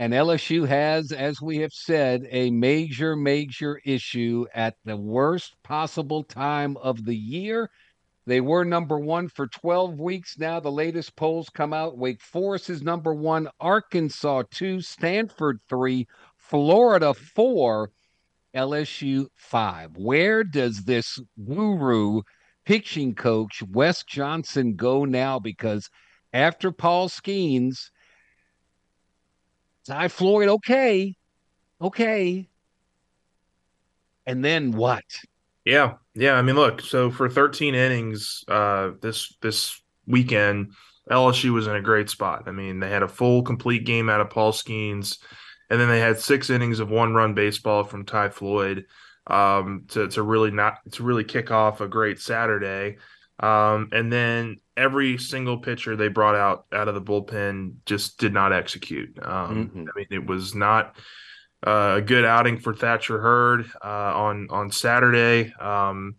[0.00, 6.22] and lsu has as we have said a major major issue at the worst possible
[6.24, 7.70] time of the year
[8.30, 10.60] they were number one for 12 weeks now.
[10.60, 11.98] The latest polls come out.
[11.98, 17.90] Wake Forest is number one, Arkansas two, Stanford three, Florida four,
[18.54, 19.96] LSU five.
[19.96, 22.22] Where does this guru
[22.64, 25.40] pitching coach, Wes Johnson, go now?
[25.40, 25.90] Because
[26.32, 27.90] after Paul Skenes,
[29.86, 31.16] Ty Floyd, okay,
[31.80, 32.48] okay.
[34.24, 35.02] And then what?
[35.64, 36.34] Yeah, yeah.
[36.34, 36.80] I mean, look.
[36.80, 40.72] So for 13 innings, uh, this this weekend,
[41.10, 42.44] LSU was in a great spot.
[42.46, 45.18] I mean, they had a full, complete game out of Paul Skenes,
[45.68, 48.86] and then they had six innings of one-run baseball from Ty Floyd
[49.26, 52.96] um, to to really not to really kick off a great Saturday.
[53.38, 58.32] Um, and then every single pitcher they brought out out of the bullpen just did
[58.32, 59.18] not execute.
[59.22, 59.80] Um, mm-hmm.
[59.80, 60.96] I mean, it was not
[61.66, 66.16] uh, a good outing for Thatcher Hurd uh, on on Saturday, um,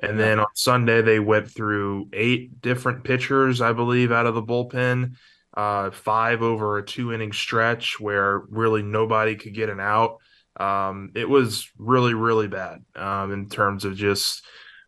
[0.00, 4.42] and then on Sunday they went through eight different pitchers, I believe, out of the
[4.42, 5.14] bullpen.
[5.56, 10.18] uh, five over a two inning stretch where really nobody could get an out.
[10.58, 14.44] Um, it was really, really bad um, in terms of just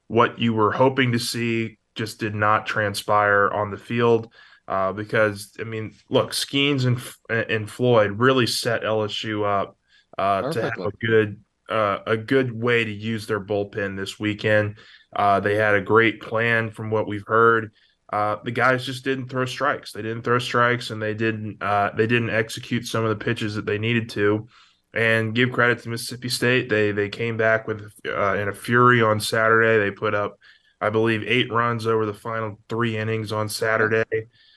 [0.09, 4.33] what you were hoping to see just did not transpire on the field.
[4.69, 9.79] Uh, because I mean, look, Skenes and and Floyd really set LSU up
[10.19, 14.77] uh, to have a good uh, a good way to use their bullpen this weekend.
[15.15, 17.73] Uh, they had a great plan from what we've heard.
[18.13, 19.93] Uh, the guys just didn't throw strikes.
[19.93, 23.55] They didn't throw strikes, and they didn't uh, they didn't execute some of the pitches
[23.55, 24.47] that they needed to.
[24.95, 26.71] And give credit to Mississippi State.
[26.71, 29.79] They they came back with uh, in a fury on Saturday.
[29.79, 30.39] They put up,
[30.81, 34.05] I believe, eight runs over the final three innings on Saturday,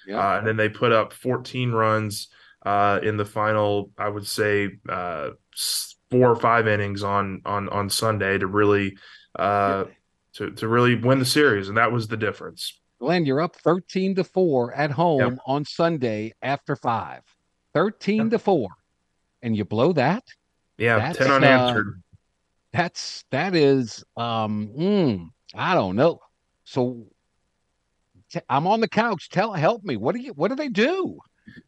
[0.08, 0.18] yeah.
[0.18, 2.30] Uh, and then they put up 14 runs
[2.66, 3.92] uh, in the final.
[3.98, 5.32] I would say uh,
[6.10, 8.98] four or five innings on on on Sunday to really
[9.38, 9.86] uh,
[10.34, 12.80] to to really win the series, and that was the difference.
[13.00, 15.38] Glenn, you're up 13 to 4 at home yep.
[15.46, 17.22] on Sunday after five.
[17.74, 18.30] 13 yep.
[18.32, 18.68] to 4.
[19.42, 20.24] And you blow that?
[20.78, 21.88] Yeah, that's, 10 unanswered.
[21.88, 22.02] Uh,
[22.72, 26.20] that's that is um mm, I don't know.
[26.64, 27.08] So
[28.32, 29.30] t- I'm on the couch.
[29.30, 29.98] Tell help me.
[29.98, 31.20] What do you what do they do?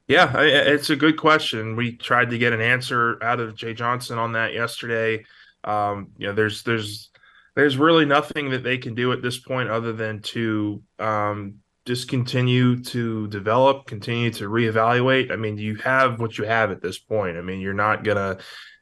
[0.08, 1.76] Yeah, it's a good question.
[1.76, 5.26] We tried to get an answer out of Jay Johnson on that yesterday.
[5.63, 7.10] Um, you know, there's there's
[7.56, 12.10] there's really nothing that they can do at this point other than to um, just
[12.10, 15.32] continue to develop, continue to reevaluate.
[15.32, 17.38] I mean, you have what you have at this point.
[17.38, 18.38] I mean, you're not gonna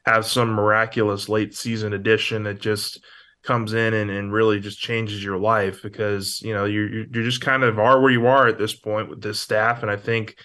[0.06, 3.04] have some miraculous late season addition that just
[3.42, 7.40] comes in and, and really just changes your life because you know you you just
[7.40, 10.36] kind of are where you are at this point with this staff, and I think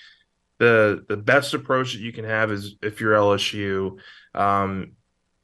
[0.59, 3.97] the the best approach that you can have is if you're LSU.
[4.33, 4.93] Um,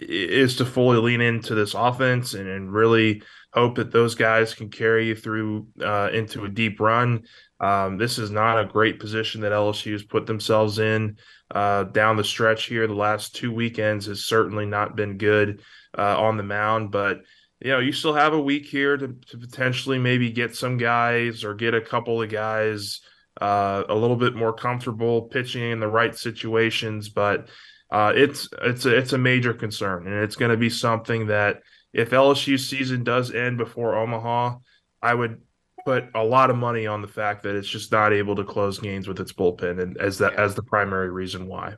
[0.02, 3.22] is to fully lean into this offense and, and really
[3.54, 7.24] hope that those guys can carry you through uh, into a deep run.
[7.60, 11.18] Um, this is not a great position that LSU has put themselves in
[11.54, 12.88] uh, down the stretch here.
[12.88, 15.62] The last two weekends has certainly not been good
[15.98, 17.20] uh, on the mound, but
[17.60, 21.44] you know you still have a week here to, to potentially maybe get some guys
[21.44, 23.02] or get a couple of guys
[23.42, 27.48] uh, a little bit more comfortable pitching in the right situations, but
[27.92, 31.62] uh, it's it's a, it's a major concern, and it's going to be something that
[31.92, 34.58] if LSU season does end before Omaha,
[35.02, 35.42] I would
[35.84, 38.78] put a lot of money on the fact that it's just not able to close
[38.78, 40.44] games with its bullpen, and as that yeah.
[40.44, 41.74] as the primary reason why.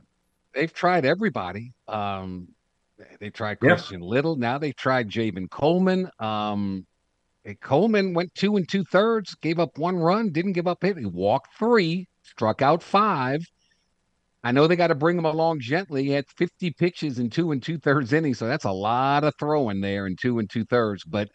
[0.52, 1.72] They've tried everybody.
[1.88, 2.48] Um,
[3.18, 4.08] they tried Christian yeah.
[4.08, 4.36] Little.
[4.36, 6.10] Now they tried Javen Coleman.
[6.20, 6.86] Um,
[7.60, 10.96] Coleman went two and two thirds, gave up one run, didn't give up hit.
[10.96, 13.46] He walked three, struck out five.
[14.42, 16.04] I know they got to bring him along gently.
[16.04, 19.34] He had 50 pitches in two and two thirds innings, so that's a lot of
[19.38, 21.02] throwing there in two and two thirds.
[21.04, 21.30] But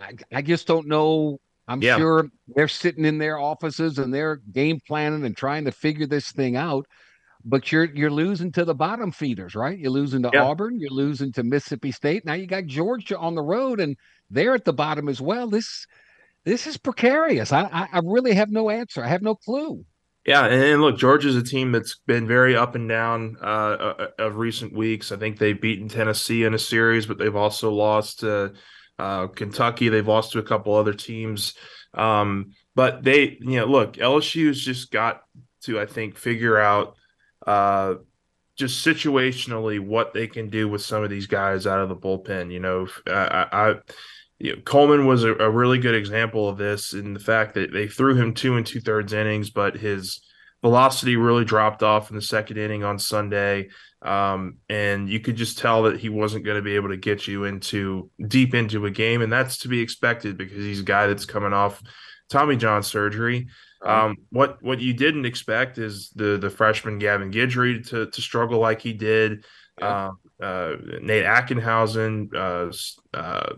[0.00, 1.38] I, I just don't know.
[1.66, 1.96] I'm yeah.
[1.96, 6.30] sure they're sitting in their offices and they're game planning and trying to figure this
[6.32, 6.86] thing out.
[7.42, 9.78] But you're you're losing to the bottom feeders, right?
[9.78, 10.42] You're losing to yeah.
[10.42, 12.26] Auburn, you're losing to Mississippi State.
[12.26, 13.96] Now you got Georgia on the road, and
[14.30, 15.48] they're at the bottom as well.
[15.48, 15.86] This
[16.44, 17.52] this is precarious.
[17.52, 19.04] I, I, I really have no answer.
[19.04, 19.84] I have no clue.
[20.26, 24.36] Yeah, and, look, Georgia's a team that's been very up and down uh, uh, of
[24.36, 25.12] recent weeks.
[25.12, 28.52] I think they've beaten Tennessee in a series, but they've also lost to
[28.98, 29.88] uh, Kentucky.
[29.88, 31.54] They've lost to a couple other teams.
[31.94, 35.22] Um, but they, you know, look, LSU's just got
[35.62, 36.96] to, I think, figure out
[37.46, 37.94] uh,
[38.56, 42.52] just situationally what they can do with some of these guys out of the bullpen.
[42.52, 43.74] You know, I, I
[44.40, 47.72] you know, Coleman was a, a, really good example of this in the fact that
[47.72, 50.22] they threw him two and two thirds innings, but his
[50.62, 53.68] velocity really dropped off in the second inning on Sunday.
[54.02, 57.26] Um, and you could just tell that he wasn't going to be able to get
[57.26, 59.20] you into deep into a game.
[59.20, 61.82] And that's to be expected because he's a guy that's coming off
[62.30, 63.48] Tommy John surgery.
[63.82, 68.58] Um, what what you didn't expect is the the freshman Gavin Guidry to to struggle
[68.58, 69.44] like he did.
[69.78, 70.10] Yeah.
[70.40, 73.54] Uh, uh, Nate Ackenhausen, uh, uh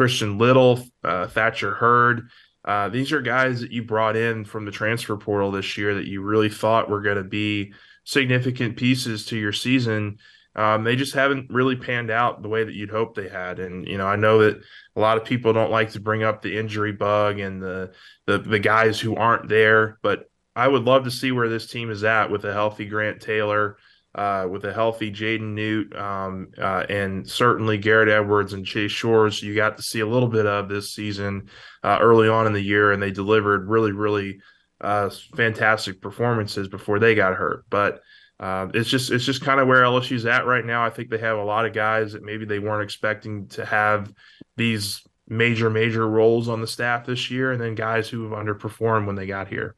[0.00, 2.30] Christian Little, uh, Thatcher Hurd.
[2.64, 6.06] Uh, these are guys that you brought in from the transfer portal this year that
[6.06, 10.16] you really thought were going to be significant pieces to your season.
[10.56, 13.58] Um, they just haven't really panned out the way that you'd hope they had.
[13.58, 14.62] And you know, I know that
[14.96, 17.92] a lot of people don't like to bring up the injury bug and the
[18.26, 21.90] the, the guys who aren't there, but I would love to see where this team
[21.90, 23.76] is at with a healthy Grant Taylor,
[24.14, 29.42] uh, with a healthy Jaden Noot, um, uh, and certainly Garrett Edwards and Chase Shores.
[29.42, 31.48] You got to see a little bit of this season
[31.84, 34.40] uh, early on in the year, and they delivered really, really
[34.80, 37.64] uh, fantastic performances before they got hurt.
[37.70, 38.02] But
[38.40, 40.84] uh, it's just it's just kind of where LSU's at right now.
[40.84, 44.12] I think they have a lot of guys that maybe they weren't expecting to have
[44.56, 49.06] these major major roles on the staff this year, and then guys who have underperformed
[49.06, 49.76] when they got here.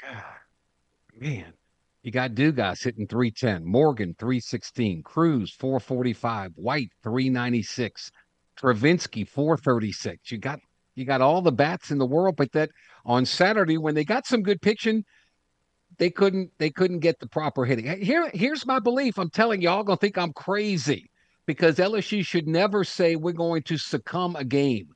[0.00, 0.22] God,
[1.18, 1.52] man,
[2.02, 8.10] you got Dugas hitting 310, Morgan 316, Crews 445, White 396,
[8.58, 10.32] Travinski 436.
[10.32, 10.60] You got
[10.94, 12.70] you got all the bats in the world, but that
[13.04, 15.04] on Saturday when they got some good pitching,
[15.98, 18.02] they couldn't they couldn't get the proper hitting.
[18.02, 19.18] Here here's my belief.
[19.18, 21.10] I'm telling y'all gonna think I'm crazy
[21.46, 24.88] because LSU should never say we're going to succumb a game.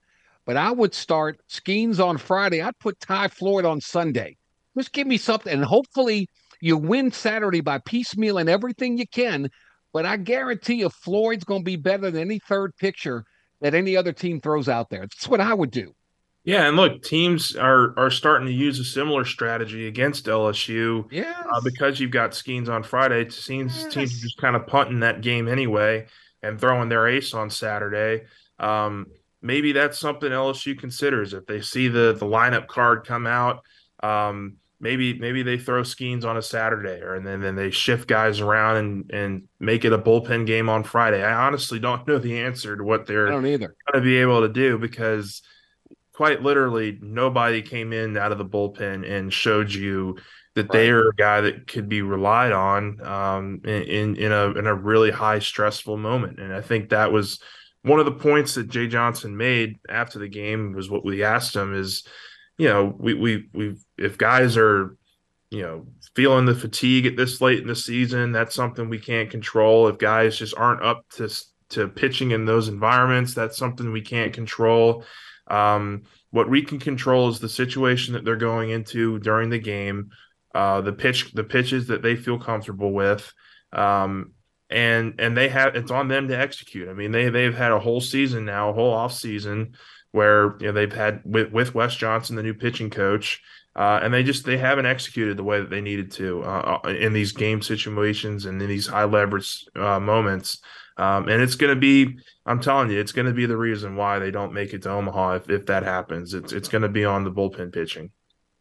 [0.47, 2.63] But I would start Skenes on Friday.
[2.63, 4.37] I'd put Ty Floyd on Sunday.
[4.77, 6.29] Just give me something, and hopefully
[6.65, 9.51] you win Saturday by piecemeal and everything you can.
[9.93, 13.25] But I guarantee you, Floyd's going to be better than any third pitcher
[13.61, 15.03] that any other team throws out there.
[15.03, 15.95] That's what I would do.
[16.43, 21.07] Yeah, and look, teams are are starting to use a similar strategy against LSU.
[21.11, 23.23] Yeah, uh, because you've got Skenes on Friday.
[23.23, 23.95] It seems yes.
[23.95, 26.07] teams are just kind of punting that game anyway
[26.43, 28.25] and throwing their ace on Saturday.
[28.59, 29.07] Um,
[29.41, 33.63] maybe that's something LSU considers if they see the the lineup card come out.
[34.03, 38.07] Um, maybe maybe they throw Skenes on a Saturday, or and then, then they shift
[38.07, 41.25] guys around and and make it a bullpen game on Friday.
[41.25, 43.31] I honestly don't know the answer to what they're
[43.91, 45.43] going to be able to do because
[46.13, 50.19] quite literally nobody came in out of the bullpen and showed you
[50.55, 50.73] that right.
[50.73, 54.75] they are a guy that could be relied on um, in in a in a
[54.75, 56.39] really high stressful moment.
[56.39, 57.41] And I think that was
[57.83, 61.55] one of the points that Jay Johnson made after the game was what we asked
[61.55, 62.05] him is,
[62.59, 64.97] you know, we we we if guys are,
[65.51, 69.31] you know, feeling the fatigue at this late in the season, that's something we can't
[69.31, 69.89] control.
[69.89, 71.29] If guys just aren't up to
[71.71, 75.05] to pitching in those environments, that's something we can't control.
[75.49, 80.11] Um, what we can control is the situation that they're going into during the game,
[80.55, 83.33] uh, the pitch, the pitches that they feel comfortable with,
[83.73, 84.33] um,
[84.71, 86.89] and and they have it's on them to execute.
[86.89, 89.75] I mean, they they've had a whole season now, a whole off season
[90.15, 93.43] where you know they've had with with Wes Johnson, the new pitching coach.
[93.77, 96.89] Uh, and they just they haven't executed the way that they needed to uh, uh
[96.91, 100.63] in these game situations and in these high leverage uh, moments.
[100.97, 103.97] Um, and it's going to be, I'm telling you, it's going to be the reason
[103.97, 106.35] why they don't make it to Omaha if, if that happens.
[106.35, 108.13] It's it's going to be on the bullpen pitching.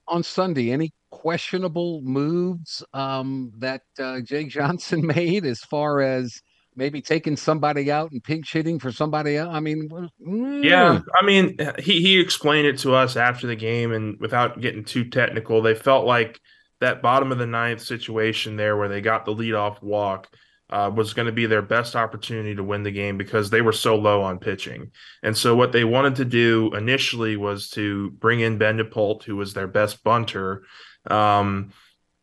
[0.08, 6.42] On Sunday, any questionable moves um, that uh, Jake Johnson made as far as
[6.76, 9.50] maybe taking somebody out and pinch hitting for somebody else?
[9.54, 9.90] I mean,
[10.26, 10.64] mm.
[10.64, 14.84] yeah, I mean, he he explained it to us after the game, and without getting
[14.84, 16.40] too technical, they felt like
[16.80, 20.28] that bottom of the ninth situation there where they got the leadoff walk
[20.70, 23.72] uh, was going to be their best opportunity to win the game because they were
[23.72, 24.92] so low on pitching.
[25.22, 29.36] And so what they wanted to do initially was to bring in Ben Nippolt, who
[29.36, 30.64] was their best bunter,
[31.10, 31.72] um,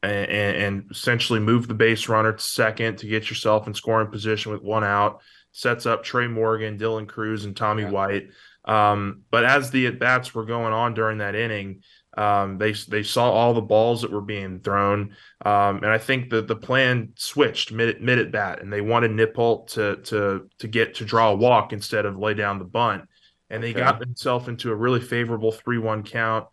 [0.02, 4.52] and, and, essentially move the base runner to second to get yourself in scoring position
[4.52, 5.20] with one out.
[5.52, 7.90] Sets up Trey Morgan, Dylan Crews, and Tommy yeah.
[7.90, 8.28] White.
[8.64, 11.82] Um, but as the at bats were going on during that inning,
[12.16, 16.30] um, they they saw all the balls that were being thrown, um, and I think
[16.30, 20.68] that the plan switched mid mid at bat, and they wanted Nippolt to to to
[20.68, 23.04] get to draw a walk instead of lay down the bunt,
[23.48, 26.46] and they got themselves into a really favorable three one count.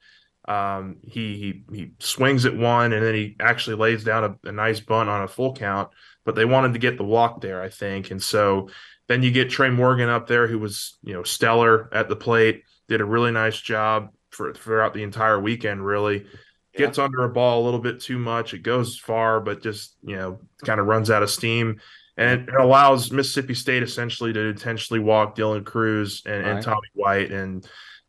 [0.48, 4.52] Um, he, he he swings at one, and then he actually lays down a, a
[4.52, 5.90] nice bunt on a full count.
[6.24, 8.70] But they wanted to get the walk there, I think, and so
[9.08, 12.64] then you get Trey Morgan up there, who was you know stellar at the plate,
[12.88, 15.86] did a really nice job for throughout the entire weekend.
[15.86, 16.26] Really
[16.74, 16.78] yeah.
[16.78, 18.54] gets under a ball a little bit too much.
[18.54, 21.80] It goes far, but just you know kind of runs out of steam.
[22.18, 27.32] And it allows Mississippi State essentially to intentionally walk Dylan Crews and, and Tommy White
[27.32, 27.68] and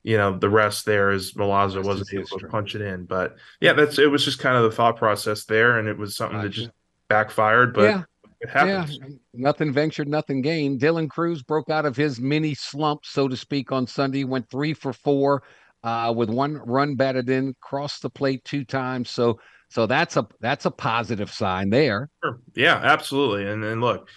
[0.09, 3.05] you know the rest there is Milazzo wasn't able to punch it in.
[3.05, 6.17] But yeah, that's it was just kind of the thought process there, and it was
[6.17, 6.71] something that just
[7.09, 7.75] backfired.
[7.75, 8.03] But yeah.
[8.41, 8.99] it happens.
[9.03, 9.09] Yeah.
[9.35, 10.81] Nothing ventured, nothing gained.
[10.81, 14.25] Dylan Crews broke out of his mini slump, so to speak, on Sunday.
[14.25, 15.43] Went three for four
[15.83, 19.11] uh, with one run batted in, crossed the plate two times.
[19.11, 19.39] So
[19.69, 22.09] so that's a that's a positive sign there.
[22.25, 22.41] Sure.
[22.55, 23.47] Yeah, absolutely.
[23.47, 24.09] And then look,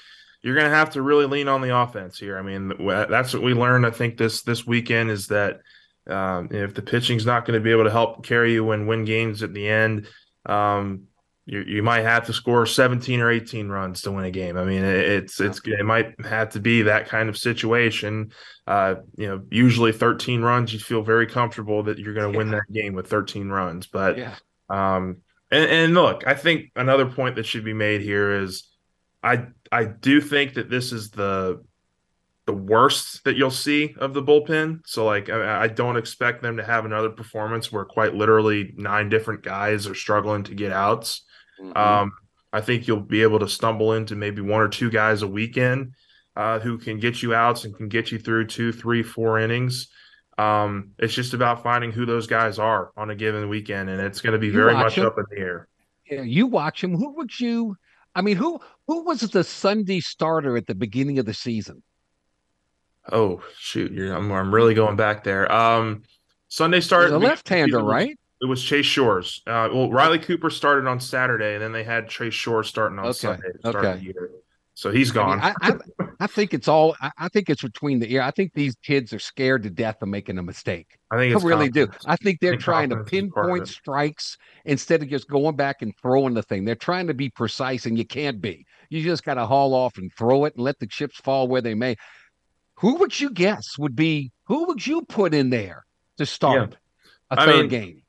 [0.42, 2.38] you're going to have to really lean on the offense here.
[2.38, 3.86] I mean, that's what we learned.
[3.86, 5.60] I think this this weekend is that
[6.08, 9.06] um, if the pitching's not going to be able to help carry you and win
[9.06, 10.08] games at the end,
[10.46, 11.04] um,
[11.46, 14.58] you, you might have to score 17 or 18 runs to win a game.
[14.58, 18.32] I mean, it's it's it might have to be that kind of situation.
[18.68, 22.38] Uh, you know, usually 13 runs, you feel very comfortable that you're going to yeah.
[22.38, 23.88] win that game with 13 runs.
[23.88, 24.36] But yeah.
[24.70, 25.18] um,
[25.52, 28.70] and, and look, I think another point that should be made here is
[29.24, 31.64] I I do think that this is the
[32.46, 34.82] the worst that you'll see of the bullpen.
[34.86, 39.10] So like I, I, don't expect them to have another performance where quite literally nine
[39.10, 41.24] different guys are struggling to get outs.
[41.62, 41.78] Mm-hmm.
[41.78, 42.12] Um,
[42.52, 45.94] I think you'll be able to stumble into maybe one or two guys a weekend
[46.36, 49.90] uh, who can get you outs and can get you through two, three, four innings.
[50.38, 54.22] Um, it's just about finding who those guys are on a given weekend, and it's
[54.22, 55.06] going to be very much them.
[55.06, 55.68] up in the air.
[56.10, 56.96] Yeah, you watch him.
[56.96, 57.76] Who would you?
[58.16, 61.84] I mean, who who was the Sunday starter at the beginning of the season?
[63.12, 65.52] Oh shoot, you're, I'm I'm really going back there.
[65.52, 66.04] Um,
[66.48, 68.18] Sunday started a left-hander, right?
[68.42, 69.42] It was Chase Shores.
[69.46, 73.06] Uh, well, Riley Cooper started on Saturday, and then they had Chase Shores starting on
[73.06, 73.52] Okay, Sunday.
[73.54, 74.00] To start okay.
[74.00, 74.32] the year.
[74.74, 75.38] So he's I, gone.
[75.38, 76.96] mean, I, I, I think it's all.
[77.02, 78.22] I, I think it's between the ear.
[78.22, 80.98] I think these kids are scared to death of making a mistake.
[81.12, 81.88] I think I it's really do.
[82.06, 85.30] I think they're think trying to confidence is part of pinpoint strikes instead of just
[85.30, 86.66] going back and throwing the thing.
[86.66, 88.66] They're trying to be precise, and you can't be.
[88.90, 91.62] You just got to haul off and throw it and let the chips fall where
[91.62, 91.96] they may.
[92.82, 94.32] Who would you guess would be?
[94.46, 95.86] Who would you put in there
[96.18, 96.76] to start
[97.30, 98.04] a I third mean, game?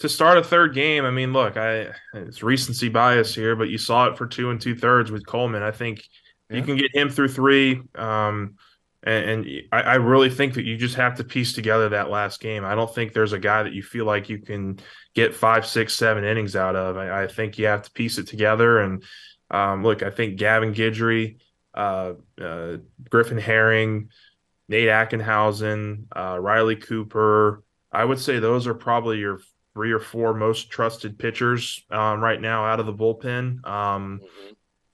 [0.00, 3.78] to start a third game, I mean, look, I it's recency bias here, but you
[3.78, 5.62] saw it for two and two thirds with Coleman.
[5.62, 6.02] I think
[6.48, 6.56] Yeah.
[6.58, 7.82] you can get him through three.
[7.94, 8.54] Um,
[9.02, 12.40] and, and I, I really think that you just have to piece together that last
[12.40, 12.64] game.
[12.64, 14.78] I don't think there's a guy that you feel like you can
[15.14, 16.96] get five, six, seven innings out of.
[16.98, 18.80] I, I think you have to piece it together.
[18.80, 19.02] And
[19.50, 21.38] um, look, I think Gavin Guidry,
[21.74, 22.76] uh, uh,
[23.08, 24.08] Griffin Herring,
[24.68, 27.62] Nate Ackenhausen, uh, Riley Cooper.
[27.92, 29.40] I would say those are probably your
[29.74, 33.66] three or four most trusted pitchers um, right now out of the bullpen.
[33.66, 34.20] Um,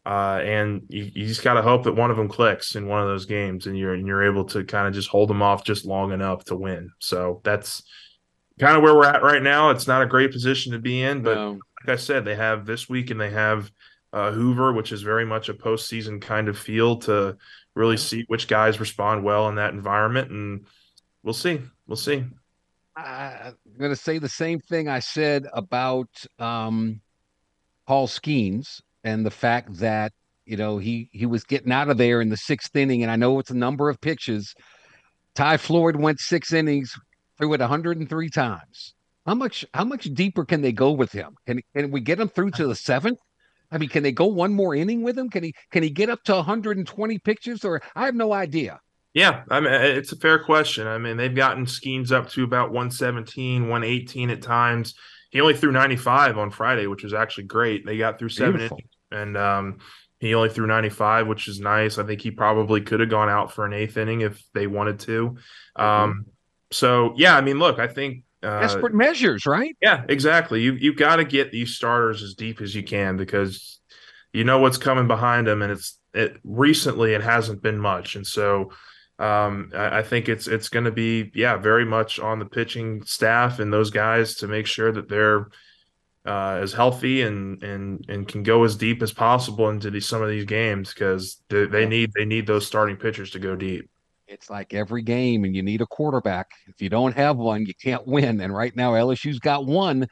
[0.05, 3.01] uh, and you, you just got to hope that one of them clicks in one
[3.03, 5.65] of those games, and you're and you're able to kind of just hold them off
[5.65, 6.91] just long enough to win.
[7.01, 7.83] So that's
[8.61, 9.71] kind of where we're at right now.
[9.71, 11.51] It's not a great position to be in, but No.
[11.85, 13.71] like I said, they have this week and they have
[14.13, 17.37] uh, Hoover, which is very much a postseason kind of feel to
[17.75, 20.67] really see which guys respond well in that environment, and
[21.23, 21.61] we'll see.
[21.87, 22.25] We'll see.
[22.97, 27.03] I'm going to say the same thing I said about um,
[27.87, 30.13] Paul Skenes and the fact that
[30.47, 33.17] you know he he was getting out of there in the sixth inning, and I
[33.17, 34.55] know it's a number of pitches.
[35.35, 36.95] Ty Floyd went six innings,
[37.37, 38.95] threw it 103 times.
[39.27, 41.37] How much how much deeper can they go with him?
[41.47, 43.19] Can can we get him through to the seventh?
[43.71, 45.29] I mean, can they go one more inning with him?
[45.29, 47.65] Can he can he get up to 120 pitches?
[47.65, 48.81] Or I have no idea.
[49.15, 50.87] Yeah, I mean it's a fair question.
[50.87, 54.95] I mean they've gotten Skenes up to about 117, 118 at times.
[55.31, 57.85] He only threw 95 on Friday, which was actually great.
[57.85, 58.79] They got through seven Beautiful.
[58.79, 59.79] innings, and um,
[60.19, 61.99] he only threw 95, which is nice.
[61.99, 65.01] I think he probably could have gone out for an eighth inning if they wanted
[65.01, 65.37] to.
[65.77, 66.27] Um,
[66.71, 69.77] so yeah, I mean, look, I think uh, Desperate measures, right?
[69.81, 70.63] yeah, exactly.
[70.63, 73.81] You you got to get these starters as deep as you can because
[74.33, 78.27] you know what's coming behind them, and it's it recently it hasn't been much, and
[78.27, 78.73] so
[79.19, 83.03] um, I, I think it's it's going to be yeah very much on the pitching
[83.05, 85.49] staff and those guys to make sure that they're
[86.27, 90.23] uh, as healthy and and and can go as deep as possible into these, some
[90.23, 93.89] of these games because they, they need they need those starting pitchers to go deep.
[94.29, 96.51] It's like every game, and you need a quarterback.
[96.67, 98.41] If you don't have one, you can't win.
[98.41, 100.09] And right now, LSU's got one.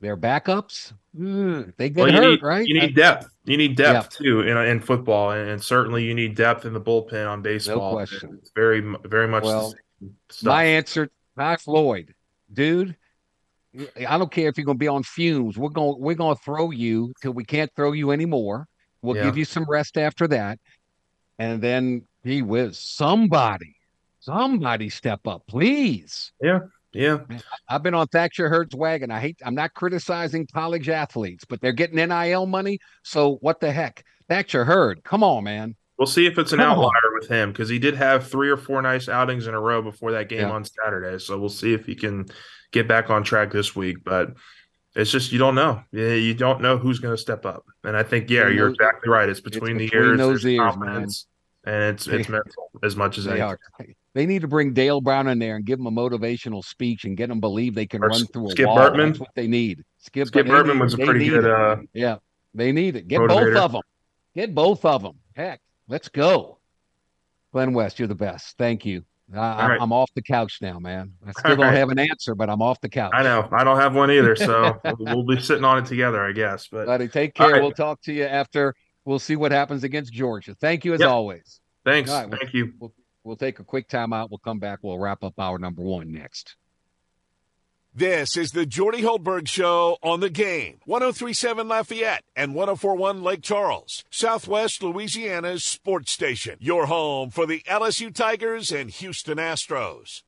[0.00, 2.66] Their backups, ugh, they get Well, hurt, need, right?
[2.66, 3.28] You need depth.
[3.44, 6.80] You need depth too in, in football, and, and certainly you need depth in the
[6.80, 7.92] bullpen on baseball.
[7.92, 8.36] question.
[8.40, 10.46] It's very, very much Well, the same stuff.
[10.48, 12.14] My answer, Ty Floyd,
[12.52, 12.96] dude.
[14.06, 15.56] I don't care if you're gonna be on fumes.
[15.56, 18.66] We're gonna we're gonna throw you till we can't throw you anymore.
[19.02, 19.22] We'll Yeah.
[19.24, 20.58] give you some rest after that,
[21.38, 23.74] and then he whiz somebody,
[24.20, 26.32] somebody step up, please.
[26.40, 26.60] yeah,
[26.92, 27.18] Yeah.
[27.68, 29.10] I've been on Thatcher Hurd's wagon.
[29.10, 29.38] I hate.
[29.44, 32.78] I'm not criticizing college athletes, but they're getting NIL money.
[33.02, 35.02] So what the heck, Thatcher Hurd?
[35.04, 35.74] Come on, man.
[35.98, 36.76] we'll see if it's an Come on.
[36.78, 39.82] outlier with him because he did have three or four nice outings in a row
[39.82, 40.50] before that game Yeah.
[40.50, 41.18] on Saturday.
[41.18, 42.26] So we'll see if he can
[42.72, 43.98] get back on track this week.
[44.04, 44.34] But
[44.96, 45.82] it's just you don't know.
[45.92, 47.64] You don't know who's going to step up.
[47.84, 49.28] And I think yeah, you're exactly right.
[49.28, 51.26] It's between the between ears, those ears, confidence,
[51.64, 53.48] and it's it's mental as much as They anything.
[53.80, 53.86] are.
[54.14, 57.16] They need to bring Dale Brown in there and give them a motivational speech and
[57.16, 58.78] get them believe they can Or run through a Skip wall.
[58.78, 59.08] Bertman.
[59.08, 59.84] That's what they need.
[59.98, 62.16] Skip, Skip Bertman was a pretty good uh, Yeah,
[62.54, 63.08] they need it.
[63.08, 63.82] Get both of them.
[64.34, 65.18] Get both of them.
[65.34, 66.58] Heck, let's go.
[67.52, 68.56] Glenn West, you're the best.
[68.58, 69.04] Thank you.
[69.34, 69.78] I, right.
[69.80, 71.12] I'm off the couch now, man.
[71.26, 71.74] I still All don't right.
[71.74, 73.12] have an answer, but I'm off the couch.
[73.14, 73.48] I know.
[73.50, 76.68] I don't have one either, so we'll, be sitting on it together, I guess.
[76.70, 77.62] But Buddy, take care.
[77.62, 78.74] We'll talk to you after.
[79.04, 80.54] We'll see what happens against Georgia.
[80.54, 81.08] Thank you as Yep.
[81.08, 81.60] always.
[81.84, 82.10] thanks.
[82.10, 82.72] All right, well- Thank you.
[83.24, 84.30] We'll take a quick time out.
[84.30, 84.80] We'll come back.
[84.82, 86.56] We'll wrap up our number one next.
[87.94, 90.78] This is the Jordy Hultberg Show on the game.
[90.86, 96.56] 1037 Lafayette and 1041 Lake Charles, Southwest Louisiana's sports station.
[96.58, 100.22] Your home for the LSU Tigers and Houston Astros.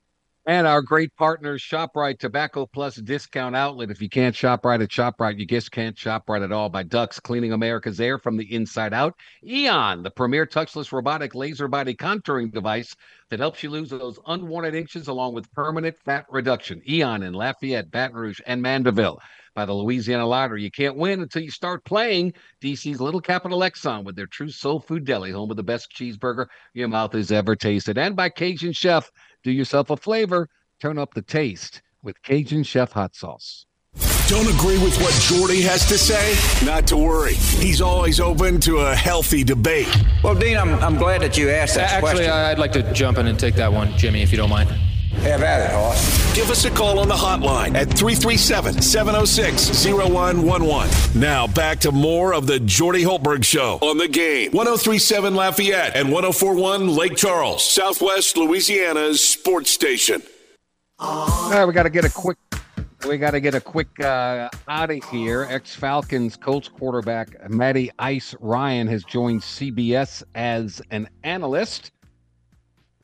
[0.47, 3.91] And our great partners, ShopRite Tobacco Plus Discount Outlet.
[3.91, 6.69] If you can't shop right at ShopRite, you just can't shop right at all.
[6.69, 9.15] By Ducks, cleaning America's air from the inside out.
[9.43, 12.95] Eon, the premier touchless robotic laser body contouring device
[13.31, 16.83] that helps you lose those unwanted inches along with permanent fat reduction.
[16.87, 19.19] Eon in Lafayette, Baton Rouge, and Mandeville.
[19.55, 20.63] By the Louisiana Lottery.
[20.63, 24.81] You can't win until you start playing DC's Little Capital Exxon with their true soul
[24.81, 27.99] food deli, home of the best cheeseburger your mouth has ever tasted.
[27.99, 29.11] And by Cajun Chef,
[29.43, 30.49] do yourself a flavor,
[30.81, 33.67] turn up the taste with Cajun Chef hot sauce.
[34.27, 36.35] Don't agree with what Jordy has to say?
[36.65, 37.35] Not to worry.
[37.35, 39.89] He's always open to a healthy debate.
[40.23, 42.25] Well, Dean, I'm, I'm glad that you asked that Actually, question.
[42.25, 44.71] Actually, I'd like to jump in and take that one, Jimmy, if you don't mind.
[45.23, 46.35] Have at it, Hoss.
[46.35, 51.21] Give us a call on the hotline at 337 706 0111.
[51.21, 54.51] Now back to more of the Jordy Hultberg Show on the game.
[54.53, 60.23] 1037 Lafayette and 1041 Lake Charles, Southwest Louisiana's sports station.
[60.99, 62.39] All right, we got to get a quick.
[63.09, 65.47] We got to get a quick uh, out of here.
[65.51, 71.93] Ex Falcons Colts quarterback Matty Ice Ryan has joined CBS as an analyst.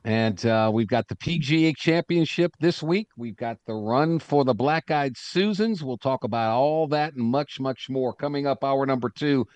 [0.04, 3.08] And uh, we've got the PGA Championship this week.
[3.18, 5.84] We've got the run for the Black Eyed Susans.
[5.84, 8.14] We'll talk about all that and much, much more.
[8.14, 9.46] Coming up, hour number two,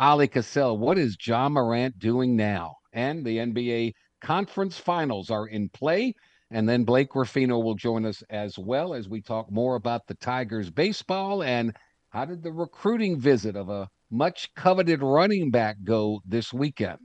[0.00, 0.76] Ali Kosel.
[0.76, 2.74] What is Ja Morant doing now?
[2.92, 6.14] And the NBA Conference Finals are in play.
[6.50, 10.14] And then Blake Ruffino will join us as well as we talk more about the
[10.14, 11.74] Tigers baseball and
[12.10, 16.98] how did the recruiting visit of a much coveted running back go this weekend.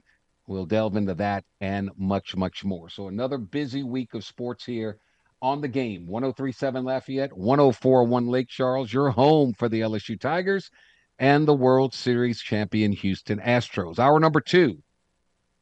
[0.48, 2.90] We'll delve into that and much, much more.
[2.90, 4.98] So another busy week of sports here
[5.42, 6.08] on the game.
[6.08, 10.72] 1037 Lafayette, 1041 Lake Charles, your home for the LSU Tigers
[11.20, 14.00] and the World Series champion Houston Astros.
[14.00, 14.82] Hour number two,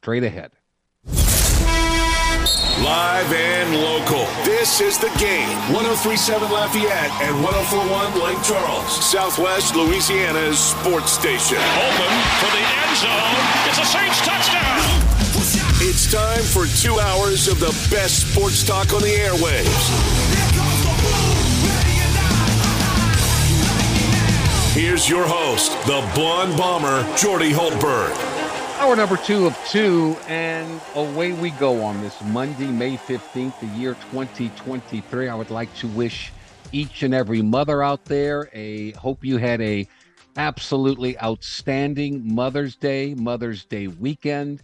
[0.01, 0.51] trade ahead.
[2.83, 4.27] Live and local.
[4.43, 5.49] This is the game.
[5.73, 11.57] 1037 Lafayette and 1041 Lake Charles, Southwest Louisiana's sports station.
[11.57, 13.35] Open for the end zone.
[13.65, 14.64] It's a Saints touchdown.
[15.97, 19.65] It's time for two hours of the best sports talk on the airwaves.
[24.73, 28.13] Here's your host, the blonde bomber, Jordy Hultberg.
[28.81, 33.67] Hour number two of two, and away we go on this Monday, May 15th, the
[33.67, 35.29] year 2023.
[35.29, 36.33] I would like to wish
[36.73, 39.87] each and every mother out there a hope you had a
[40.35, 44.61] absolutely outstanding Mother's Day, Mother's Day weekend.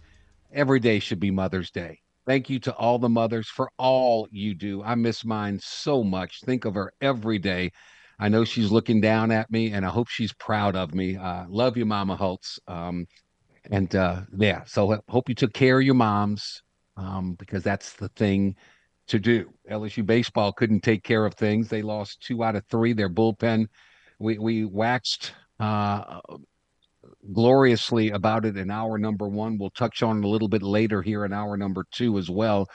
[0.52, 1.98] Every day should be Mother's Day.
[2.26, 4.82] Thank you to all the mothers for all you do.
[4.82, 6.40] I miss mine so much.
[6.42, 7.72] Think of her every day.
[8.18, 11.16] I know she's looking down at me, and I hope she's proud of me.
[11.16, 12.60] Uh, love you, Mama Holtz.
[12.68, 13.06] Um,
[13.70, 16.62] and uh, yeah, so hope you took care of your moms
[16.96, 18.54] um, because that's the thing
[19.08, 19.50] to do.
[19.70, 21.68] LSU baseball couldn't take care of things.
[21.68, 22.92] They lost two out of three.
[22.92, 23.66] Their bullpen,
[24.18, 26.20] we we waxed uh,
[27.32, 29.58] gloriously about it in hour number one.
[29.58, 32.68] We'll touch on it a little bit later here in hour number two as well.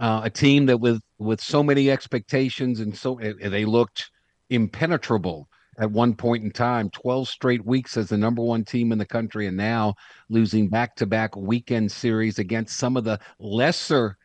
[0.00, 4.10] Uh, a team that with with so many expectations and so they looked
[4.50, 5.48] impenetrable
[5.78, 9.06] at one point in time 12 straight weeks as the number one team in the
[9.06, 9.94] country and now
[10.28, 14.16] losing back-to-back weekend series against some of the lesser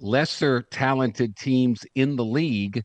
[0.00, 2.82] lesser talented teams in the league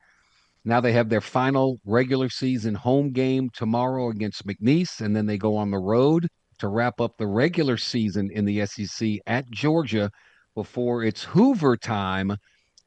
[0.67, 5.37] now they have their final regular season home game tomorrow against mcneese and then they
[5.37, 6.27] go on the road
[6.59, 10.09] to wrap up the regular season in the sec at georgia
[10.55, 12.35] before it's hoover time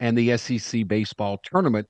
[0.00, 1.86] and the sec baseball tournament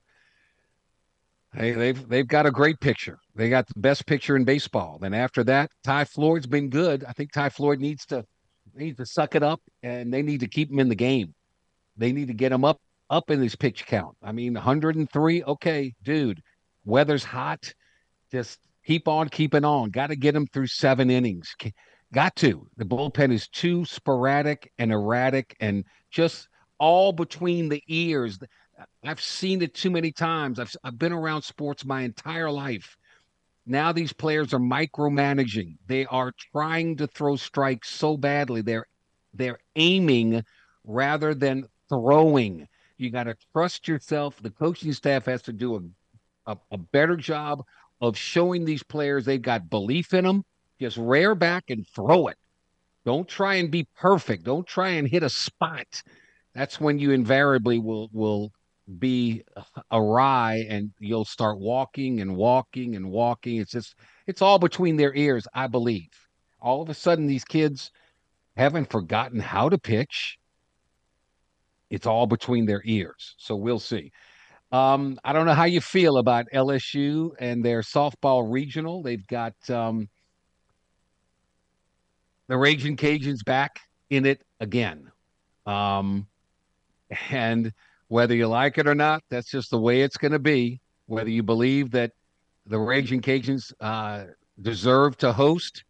[1.52, 3.18] Hey, they've they've got a great picture.
[3.34, 4.98] They got the best picture in baseball.
[5.00, 7.04] Then after that, Ty Floyd's been good.
[7.04, 8.24] I think Ty Floyd needs to
[8.72, 11.34] needs to suck it up, and they need to keep him in the game.
[11.96, 12.78] They need to get him up
[13.10, 14.16] up in his pitch count.
[14.22, 15.42] I mean, 103.
[15.44, 16.40] Okay, dude,
[16.84, 17.72] weather's hot.
[18.30, 19.90] Just keep on keeping on.
[19.90, 21.54] Got to get him through seven innings.
[22.12, 22.66] Got to.
[22.76, 26.48] The bullpen is too sporadic and erratic, and just
[26.78, 28.38] all between the ears.
[29.04, 30.58] I've seen it too many times.
[30.58, 32.96] I've I've been around sports my entire life.
[33.66, 35.76] Now these players are micromanaging.
[35.86, 38.62] They are trying to throw strikes so badly.
[38.62, 38.86] They're
[39.34, 40.42] they're aiming
[40.84, 42.66] rather than throwing.
[43.00, 44.36] You got to trust yourself.
[44.42, 45.76] The coaching staff has to do
[46.46, 47.64] a, a, a better job
[48.00, 50.44] of showing these players they've got belief in them.
[50.78, 52.36] Just rear back and throw it.
[53.04, 54.44] Don't try and be perfect.
[54.44, 56.02] Don't try and hit a spot.
[56.54, 58.52] That's when you invariably will will
[58.98, 59.44] be
[59.90, 63.56] awry and you'll start walking and walking and walking.
[63.56, 63.94] It's just,
[64.26, 66.10] it's all between their ears, I believe.
[66.60, 67.92] All of a sudden, these kids
[68.56, 70.39] haven't forgotten how to pitch.
[71.90, 73.34] It's all between their ears.
[73.38, 74.12] So we'll see.
[74.72, 79.02] Um, I don't know how you feel about LSU and their softball regional.
[79.02, 80.08] They've got um,
[82.46, 83.80] the Raging Cajuns back
[84.10, 85.10] in it again.
[85.66, 86.28] Um,
[87.30, 87.72] and
[88.08, 90.80] whether you like it or not, that's just the way it's going to be.
[91.06, 92.12] Whether you believe that
[92.66, 94.26] the Raging Cajuns uh,
[94.60, 95.84] deserve to host.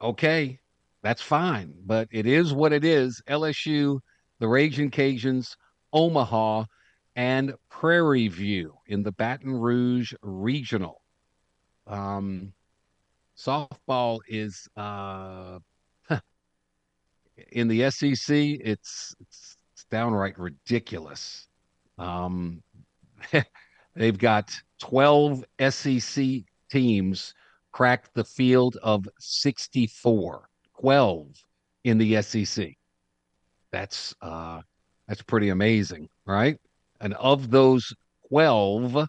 [0.00, 0.60] Okay,
[1.02, 3.20] that's fine, but it is what it is.
[3.28, 3.98] LSU,
[4.38, 5.56] the Raging Cajuns,
[5.92, 6.64] Omaha,
[7.16, 11.02] and Prairie View in the Baton Rouge Regional.
[11.86, 12.52] Um,
[13.36, 15.58] softball is uh,
[17.52, 18.36] in the SEC.
[18.36, 19.56] It's, it's,
[19.90, 21.48] downright ridiculous.
[21.96, 22.62] Um,
[23.96, 26.26] they've got 12 SEC
[26.70, 27.32] teams
[27.72, 30.48] cracked the field of 64.
[30.80, 31.26] 12
[31.84, 32.77] in the SEC.
[33.72, 34.60] That's uh
[35.06, 36.58] that's pretty amazing, right?
[37.00, 37.94] And of those
[38.28, 39.08] 12,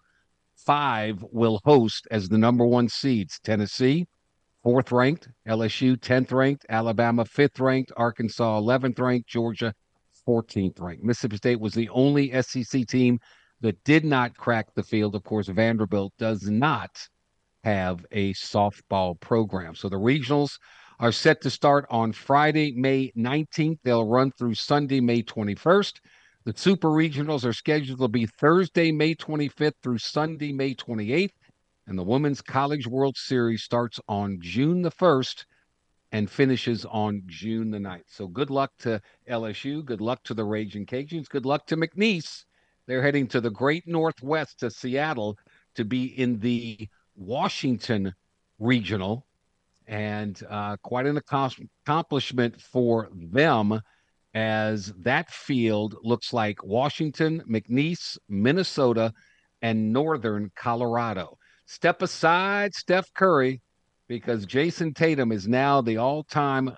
[0.56, 4.06] five will host as the number one seeds Tennessee,
[4.62, 9.74] fourth ranked, LSU, 10th ranked, Alabama, fifth ranked, Arkansas, 11th ranked, Georgia,
[10.26, 11.02] 14th ranked.
[11.02, 13.18] Mississippi State was the only SEC team
[13.60, 15.14] that did not crack the field.
[15.14, 16.90] Of course, Vanderbilt does not
[17.64, 19.74] have a softball program.
[19.74, 20.52] So the regionals
[21.00, 23.78] are set to start on Friday, May 19th.
[23.82, 25.94] They'll run through Sunday, May 21st.
[26.44, 31.32] The Super Regionals are scheduled to be Thursday, May 25th through Sunday, May 28th.
[31.86, 35.46] And the Women's College World Series starts on June the 1st
[36.12, 38.04] and finishes on June the 9th.
[38.08, 39.82] So good luck to LSU.
[39.82, 41.30] Good luck to the Raging Cajuns.
[41.30, 42.44] Good luck to McNeese.
[42.86, 45.38] They're heading to the great Northwest to Seattle
[45.76, 48.14] to be in the Washington
[48.58, 49.26] Regional.
[49.90, 53.80] And uh, quite an accomplishment for them
[54.34, 59.12] as that field looks like Washington, McNeese, Minnesota,
[59.62, 61.36] and Northern Colorado.
[61.66, 63.60] Step aside, Steph Curry,
[64.06, 66.76] because Jayson Tatum is now the all time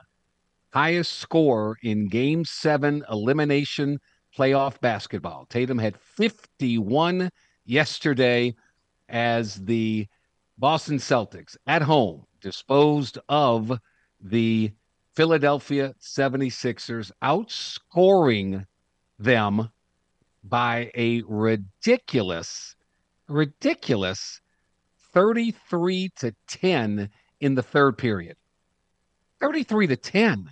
[0.72, 3.98] highest scorer in game seven elimination
[4.36, 5.46] playoff basketball.
[5.50, 7.28] Tatum had 51
[7.66, 8.54] yesterday
[9.08, 10.06] as the
[10.62, 13.80] Boston Celtics at home disposed of
[14.20, 14.72] the
[15.16, 18.64] Philadelphia 76ers, outscoring
[19.18, 19.68] them
[20.44, 22.76] by a ridiculous,
[23.26, 24.40] ridiculous
[25.12, 27.10] 33 to 10
[27.40, 28.36] in the third period.
[29.40, 30.48] 33 to 10.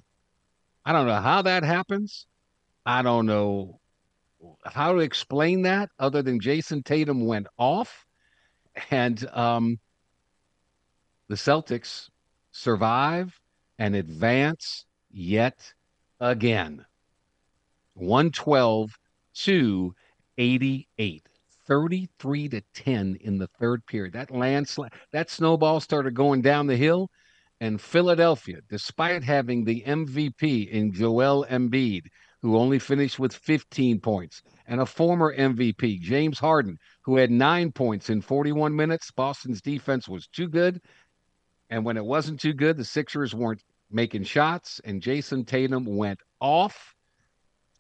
[0.85, 2.27] I don't know how that happens.
[2.85, 3.79] I don't know
[4.65, 8.07] how to explain that other than Jayson Tatum went off
[8.91, 9.79] and um,
[11.31, 12.11] the Celtics
[12.51, 13.41] survive
[13.79, 15.73] and advance yet
[16.19, 16.85] again.
[17.95, 18.91] 112
[19.35, 19.95] to
[20.37, 21.23] 88.
[21.69, 24.13] 33 to 10 in the third period.
[24.13, 27.09] That landslide, that snowball started going down the hill.
[27.61, 32.07] And Philadelphia, despite having the MVP in Joel Embiid,
[32.43, 37.71] who only finished with 15 points, and a former MVP, James Harden, who had nine
[37.71, 40.81] points in 41 minutes, Boston's defense was too good.
[41.71, 46.21] And when it wasn't too good, the Sixers weren't making shots, and Jayson Tatum went
[46.41, 46.95] off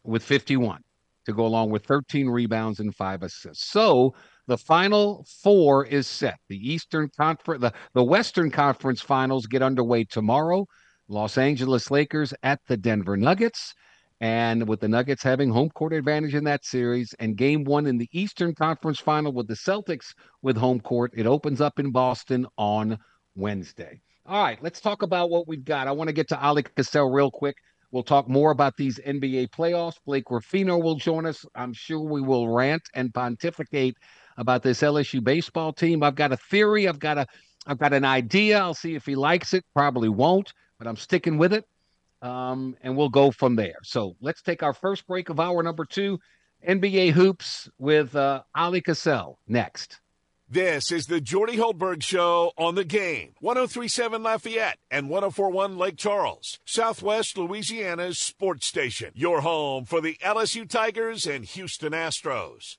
[0.05, 0.81] with 51
[1.27, 3.71] to go along with 13 rebounds and five assists.
[3.71, 4.15] So
[4.47, 6.39] the final four is set.
[6.49, 10.67] The Eastern Conference, the, the Western Conference finals get underway tomorrow.
[11.09, 13.75] Los Angeles Lakers at the Denver Nuggets.
[14.21, 17.97] And with the Nuggets having home court advantage in that series and game one in
[17.97, 22.47] the Eastern Conference final with the Celtics with home court, it opens up in Boston
[22.59, 22.99] on
[23.41, 24.01] Wednesday.
[24.27, 25.89] All right, let's talk about what we've got.
[25.89, 27.57] I want to get to Ali Kosel real quick.
[27.91, 29.97] We'll talk more about these NBA playoffs.
[30.07, 31.45] Blake Ruffino will join us.
[31.57, 33.97] I'm sure we will rant and pontificate
[34.37, 36.03] about this LSU baseball team.
[36.03, 36.87] I've got a theory.
[36.87, 37.27] I've got a
[37.67, 38.59] I've got an idea.
[38.59, 39.65] I'll see if he likes it.
[39.75, 41.65] Probably won't, but I'm sticking with it.
[42.23, 43.77] Um, and we'll go from there.
[43.83, 46.19] So let's take our first break of hour number two,
[46.69, 50.01] NBA hoops with uh, Ali Kosel next.
[50.53, 53.35] This is the Jordy Hultberg Show on the game.
[53.39, 59.13] 1037 Lafayette and 1041 Lake Charles, Southwest Louisiana's sports station.
[59.15, 62.79] Your home for the LSU Tigers and Houston Astros.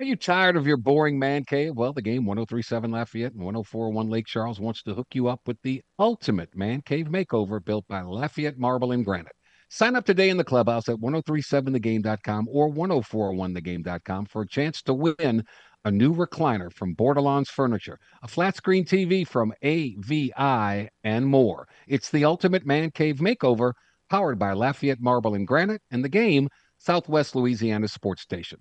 [0.00, 1.76] Are you tired of your boring man cave?
[1.76, 5.60] Well, the game 1037 Lafayette and 1041 Lake Charles wants to hook you up with
[5.60, 9.36] the ultimate man cave makeover built by Lafayette Marble and Granite.
[9.68, 15.44] Sign up today in the clubhouse at 1037thegame.com or 1041thegame.com for a chance to win
[15.86, 21.68] a new recliner from Bordelon's Furniture, a flat screen TV from AVI, and more.
[21.86, 23.72] It's the ultimate man cave makeover
[24.10, 26.48] powered by Lafayette Marble and Granite and the game,
[26.80, 28.58] Southwest Louisiana Sports Station.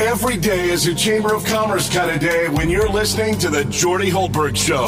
[0.00, 3.64] Every day is a Chamber of Commerce kind of day when you're listening to the
[3.66, 4.86] Jordy Hultberg Show.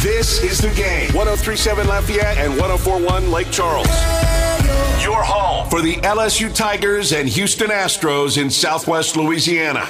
[0.00, 4.25] This is the game 1037 Lafayette and 1041 Lake Charles.
[5.06, 9.88] Your home for the LSU Tigers and Houston Astros in Southwest Louisiana.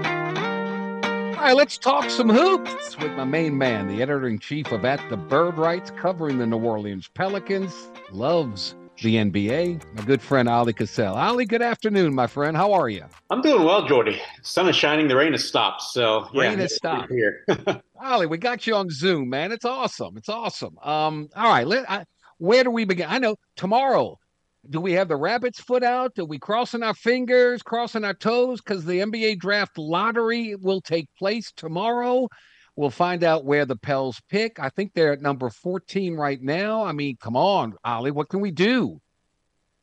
[0.00, 4.84] All right, let's talk some hoops with my main man, the editor in chief of
[4.84, 7.72] At the Bird Writes, covering the New Orleans Pelicans,
[8.10, 11.14] loves the NBA, my good friend Ali Kosel.
[11.14, 12.56] Ali, good afternoon, my friend.
[12.56, 13.04] How are you?
[13.30, 14.20] I'm doing well, Jordy.
[14.42, 15.82] Sun is shining, the rain has stopped.
[15.82, 17.44] So yeah, rain has stopped here.
[18.02, 19.52] Ali, we got you on Zoom, man.
[19.52, 20.16] It's awesome.
[20.16, 20.76] It's awesome.
[20.82, 22.04] Um, all right, let I,
[22.38, 23.06] where do we begin?
[23.08, 24.18] I know tomorrow
[24.68, 26.14] do we have the rabbit's foot out?
[26.14, 28.60] Do we crossing our fingers, crossing our toes?
[28.60, 32.28] Because the NBA draft lottery will take place tomorrow.
[32.76, 34.60] We'll find out where the Pels pick.
[34.60, 36.84] I think they're at number 14 right now.
[36.84, 39.00] I mean, come on, Ollie, what can we do?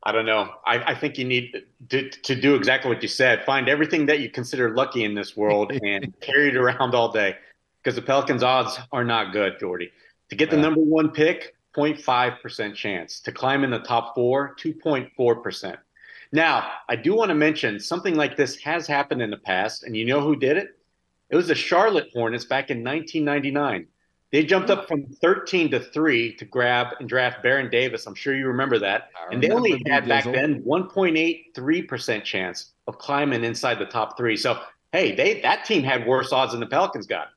[0.04, 0.54] I don't know.
[0.66, 3.44] I, I think you need to, to do exactly what you said.
[3.44, 7.36] Find everything that you consider lucky in this world and carry it around all day
[7.84, 9.92] because the Pelicans' odds are not good, Jordy.
[10.30, 13.20] To get the number one pick, 0.5% chance.
[13.22, 15.78] To climb in the top four, 2.4%.
[16.32, 19.96] Now, I do want to mention something like this has happened in the past, and
[19.96, 20.70] you know who did it?
[21.30, 23.88] It was the Charlotte Hornets back in 1999.
[24.32, 28.06] They jumped up from 13 to 3 to grab and draft Baron Davis.
[28.06, 29.10] I'm sure you remember that.
[29.32, 34.36] and they only had back then 1.83% chance of climbing inside the top three.
[34.36, 34.60] So,
[34.92, 37.30] hey, they that team had worse odds than the Pelicans got.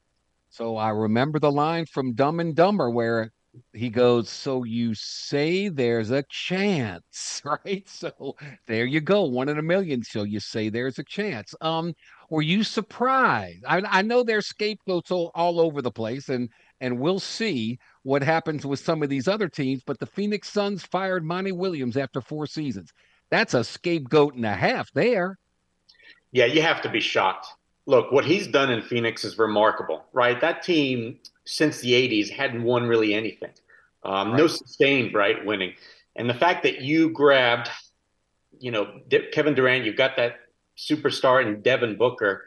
[0.51, 3.33] So I remember the line from Dumb and Dumber where
[3.73, 7.89] he goes, So you say there's a chance, right?
[7.89, 8.37] So
[8.67, 10.03] there you go, one in a million.
[10.03, 11.55] So you say there's a chance.
[11.61, 11.95] Um,
[12.31, 13.65] were you surprised?
[13.67, 16.49] I, I know there's scapegoats all, all over the place, and
[16.81, 19.83] and we'll see what happens with some of these other teams.
[19.85, 22.93] But the Phoenix Suns fired Monty Williams after four seasons.
[23.31, 25.39] That's a scapegoat and a half there.
[26.33, 27.47] Yeah, you have to be shocked.
[27.87, 30.39] Look, what he's done in Phoenix is remarkable, right?
[30.41, 31.19] That team
[31.49, 33.53] since the 80s hadn't won really anything.
[34.05, 34.37] Um, right.
[34.37, 35.73] No sustained, right, winning.
[36.15, 37.71] And the fact that you grabbed,
[38.61, 39.01] you know,
[39.33, 40.37] Kevin Durant, you've got that
[40.77, 42.45] superstar in Devin Booker.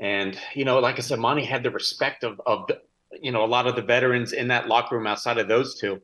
[0.00, 2.80] And, you know, like I said, Monty had the respect of, of the,
[3.20, 6.02] you know, a lot of the veterans in that locker room outside of those two.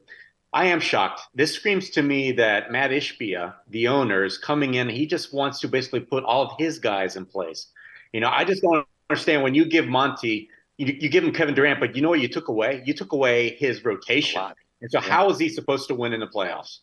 [0.52, 1.22] I am shocked.
[1.34, 4.88] This screams to me that Matt Ishbia, the owner, is coming in.
[4.88, 7.66] He just wants to basically put all of his guys in place.
[8.12, 11.54] You know, I just don't understand when you give Monty you, you give him Kevin
[11.54, 12.82] Durant, but you know what you took away?
[12.86, 14.40] You took away his rotation.
[14.80, 15.08] And so, yeah.
[15.08, 16.78] how is he supposed to win in the playoffs?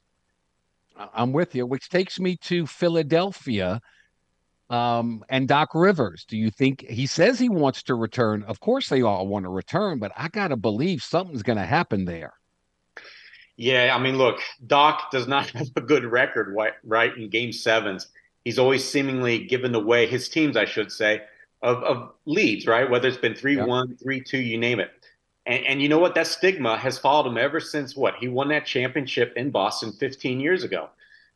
[1.13, 3.81] I'm with you, which takes me to Philadelphia
[4.69, 6.25] um, and Doc Rivers.
[6.25, 8.43] Do you think he says he wants to return?
[8.43, 11.65] Of course, they all want to return, but I got to believe something's going to
[11.65, 12.33] happen there.
[13.57, 17.15] Yeah, I mean, look, Doc does not have a good record, right?
[17.15, 18.07] In game sevens,
[18.43, 21.21] he's always seemingly given away his teams, I should say,
[21.61, 22.89] of, of leads, right?
[22.89, 24.91] Whether it's been 3 1, 3 2, you name it.
[25.45, 26.15] And, and you know what?
[26.15, 28.15] That stigma has followed him ever since what?
[28.15, 30.89] He won that championship in Boston 15 years ago.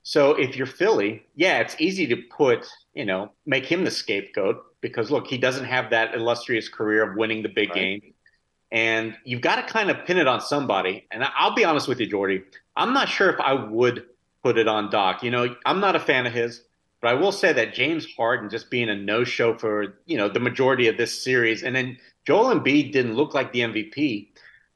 [0.04, 4.64] So if you're Philly, yeah, it's easy to put, you know, make him the scapegoat
[4.82, 7.76] because look, he doesn't have that illustrious career of winning the big right.
[7.76, 8.14] game.
[8.72, 11.08] And you've got to kind of pin it on somebody.
[11.12, 12.44] And I'll be honest with you, Jordy,
[12.76, 14.06] I'm not sure if I would
[14.44, 15.24] put it on Doc.
[15.24, 16.64] You know, I'm not a fan of his.
[17.02, 20.40] But I will say that James Harden just being a no-show for you know the
[20.40, 24.30] majority of this series, and then Joel Embiid didn't look like the MVP.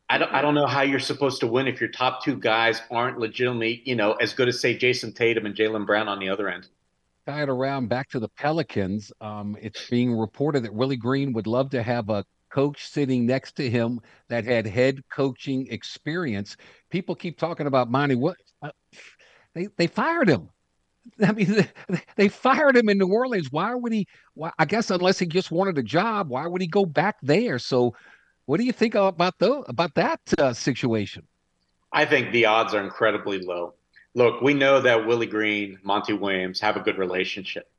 [0.09, 2.81] I don't, I don't know how you're supposed to win if your top two guys
[2.91, 6.29] aren't legitimately, you know, as good as say Jayson Tatum and Jaylen Brown on the
[6.29, 6.67] other end.
[7.25, 9.11] Tied around back to the Pelicans.
[9.21, 13.55] Um, it's being reported that Willie Green would love to have a coach sitting next
[13.55, 13.99] to him
[14.29, 16.57] that had head coaching experience.
[16.89, 18.15] People keep talking about Monty.
[18.15, 18.71] What uh,
[19.55, 20.49] they they fired him.
[21.25, 21.67] I mean,
[22.15, 23.51] they fired him in New Orleans.
[23.51, 24.07] Why would he?
[24.33, 27.59] Why, I guess unless he just wanted a job, why would he go back there?
[27.59, 27.95] So,
[28.45, 31.27] what do you think about the about that uh, situation?
[31.91, 33.73] I think the odds are incredibly low.
[34.15, 37.69] Look, we know that Willie Green, Monty Williams have a good relationship,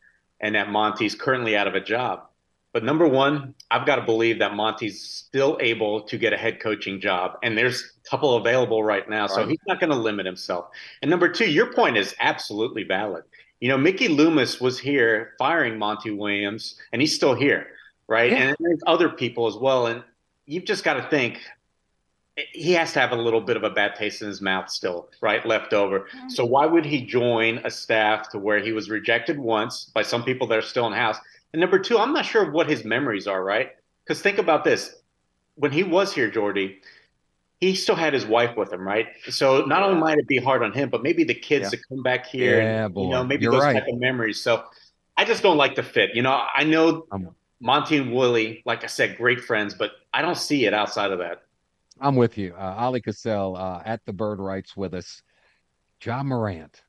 [0.40, 2.26] and that Monty's currently out of a job.
[2.74, 6.58] But number one, I've got to believe that Monty's still able to get a head
[6.58, 9.30] coaching job, and there's a couple available right now, right.
[9.30, 10.66] so he's not going to limit himself.
[11.00, 13.22] And number two, your point is absolutely valid.
[13.60, 17.68] You know, Mickey Loomis was here firing Monty Williams, and he's still here,
[18.08, 18.32] right?
[18.32, 18.38] Yeah.
[18.38, 20.02] And there's other people as well, and
[20.44, 21.38] you've just got to think
[22.36, 25.08] he has to have a little bit of a bad taste in his mouth still,
[25.20, 25.46] right?
[25.46, 26.00] Left over.
[26.00, 26.28] Mm-hmm.
[26.30, 30.24] So why would he join a staff to where he was rejected once by some
[30.24, 31.18] people that are still in house?
[31.54, 33.70] And number two, I'm not sure what his memories are, right?
[34.02, 34.92] Because think about this.
[35.54, 36.80] When he was here, Jordy,
[37.60, 39.06] he still had his wife with him, right?
[39.30, 39.86] So not yeah.
[39.86, 41.68] only might it be hard on him, but maybe the kids yeah.
[41.70, 43.74] that come back here, yeah, and, you know, maybe You're those right.
[43.74, 44.40] type of memories.
[44.40, 44.64] So
[45.16, 46.10] I just don't like the fit.
[46.12, 47.06] You know, I know
[47.60, 51.20] Monty and Willie, like I said, great friends, but I don't see it outside of
[51.20, 51.42] that.
[52.00, 52.52] I'm with you.
[52.58, 55.22] Uh, Ali Kosel uh, at the Bird Writes with us.
[56.02, 56.82] Ja Morant.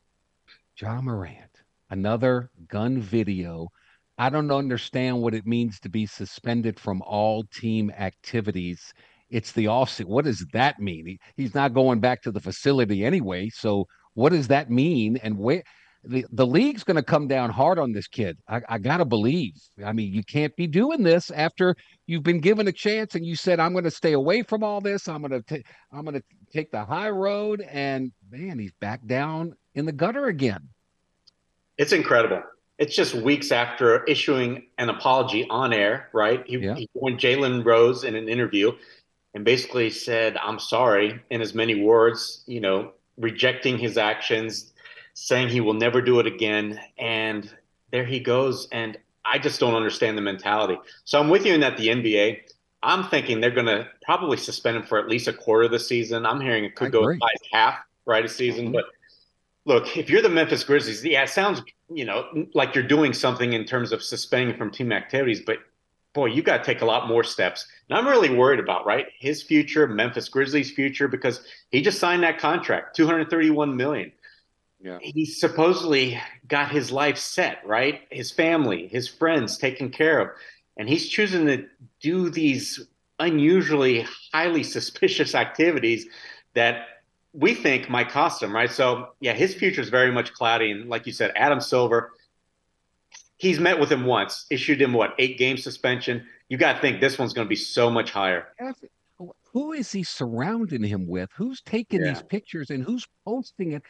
[0.82, 1.51] Ja Morant.
[1.91, 3.70] Another gun video
[4.18, 8.93] I don't understand what it means to be suspended from all team activities.
[9.30, 10.07] It's the offset.
[10.07, 11.05] What does that mean?
[11.05, 13.49] He, he's not going back to the facility anyway.
[13.49, 15.18] So what does that mean?
[15.18, 15.63] And where
[16.07, 18.38] the, the league's going to come down hard on this kid.
[18.47, 19.53] I, I got to believe.
[19.84, 23.36] I mean, you can't be doing this after you've been given a chance and you
[23.36, 25.07] said, I'm going to stay away from all this.
[25.07, 27.61] I'm going to, I'm going to take the high road.
[27.61, 30.70] And man, he's back down in the gutter again.
[31.78, 32.43] It's incredible.
[32.78, 36.43] It's just weeks after issuing an apology on air, right?
[36.45, 36.76] He, yeah.
[36.76, 38.71] he when Jalen Rose in an interview
[39.34, 44.73] and basically said, I'm sorry, in as many words, you know, rejecting his actions,
[45.13, 46.80] saying he will never do it again.
[46.97, 47.49] And
[47.91, 48.67] there he goes.
[48.71, 50.78] And I just don't understand the mentality.
[51.03, 52.41] So I'm with you in that the NBA,
[52.84, 55.80] I'm thinking they're going to probably suspend him for at least a quarter of the
[55.80, 56.26] season.
[56.26, 58.65] I'm hearing it could go as high as half, right, a season.
[58.65, 58.73] Mm-hmm.
[58.73, 58.86] But
[59.65, 63.53] look, if you're the Memphis Grizzlies, yeah, it sounds, you know, like you're doing something
[63.53, 65.59] in terms of suspending from team activities, but
[66.13, 67.67] boy, you got to take a lot more steps.
[67.89, 72.23] And I'm really worried about, right, his future, Memphis Grizzlies' future, because he just signed
[72.23, 74.11] that contract, 231 million.
[74.79, 74.97] Yeah.
[75.01, 78.01] He supposedly got his life set, right?
[78.09, 80.29] His family, his friends taken care of.
[80.77, 81.65] And he's choosing to
[82.01, 82.88] do these
[83.19, 86.07] unusually highly suspicious activities
[86.53, 86.88] that
[87.36, 88.71] we think might cost him, right?
[88.71, 90.71] So, yeah, his future is very much cloudy.
[90.71, 92.13] And like you said, Adam Silver,
[93.38, 96.25] he's met with him once, issued him what, eight game suspension.
[96.47, 98.47] You got to think this one's going to be so much higher.
[99.51, 101.29] Who is he surrounding him with?
[101.36, 102.13] Who's taking yeah.
[102.13, 103.83] these pictures and who's posting it?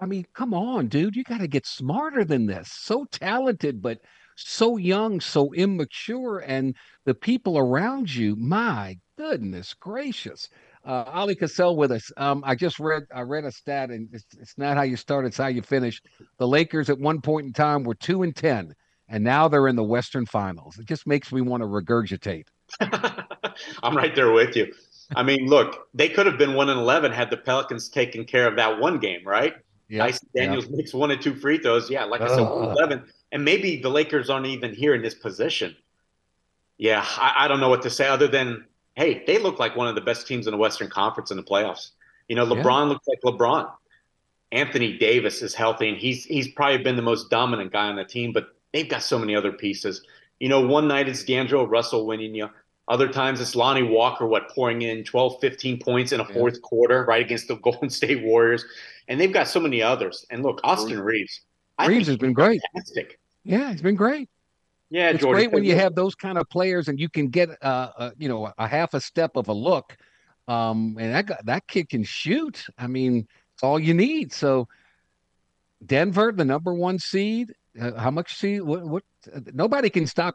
[0.00, 1.16] I mean, come on, dude.
[1.16, 2.72] You got to get smarter than this.
[2.72, 4.00] So talented, but
[4.36, 6.38] so young, so immature.
[6.40, 6.74] And
[7.04, 10.48] the people around you, my goodness gracious.
[10.84, 12.10] Uh, Oleh Kosel with us.
[12.16, 15.26] Um, I just read I read a stat, and it's, it's not how you start;
[15.26, 16.02] it's how you finish.
[16.38, 18.74] The Lakers at one point in time were two and ten,
[19.08, 20.78] and now they're in the Western Finals.
[20.78, 22.46] It just makes me want to regurgitate.
[23.82, 24.72] I'm right there with you.
[25.16, 28.46] I mean, look, they could have been one and eleven had the Pelicans taken care
[28.46, 29.54] of that one game, right?
[29.90, 31.90] Yeah, Dyson Daniels makes one and two free throws.
[31.90, 33.04] Yeah, like I said, uh, 11.
[33.32, 35.76] And maybe the Lakers aren't even here in this position.
[36.78, 38.64] Yeah, I, I, don't know what to say other than,
[38.96, 41.42] hey, they look like one of the best teams in the Western Conference in the
[41.42, 41.90] playoffs.
[42.28, 42.82] You know, LeBron yeah.
[42.84, 43.70] looks like LeBron.
[44.52, 48.04] Anthony Davis is healthy, and he's he's probably been the most dominant guy on the
[48.04, 50.02] team, but they've got so many other pieces.
[50.40, 52.48] You know, one night it's D'Angelo Russell winning you.
[52.88, 56.60] Other times it's Lonnie Walker, what, pouring in 12, 15 points in a fourth yeah.
[56.62, 58.64] quarter, right, against the Golden State Warriors.
[59.06, 60.26] And they've got so many others.
[60.30, 61.42] And look, Austin Reaves.
[61.86, 62.60] Reaves has been great.
[62.72, 63.20] Fantastic.
[63.44, 64.28] Yeah, he's been great.
[64.90, 67.90] Yeah, it's great when you have those kind of players and you can get, uh,
[67.96, 69.96] uh, you know, a half a step of a look.
[70.48, 72.66] Um, and that that kid can shoot.
[72.76, 74.32] I mean, it's all you need.
[74.32, 74.66] So,
[75.86, 77.52] Denver, the number one seed.
[77.80, 78.62] Uh, how much seed?
[78.62, 78.82] What?
[78.82, 79.04] What?
[79.32, 80.34] Uh, nobody can stop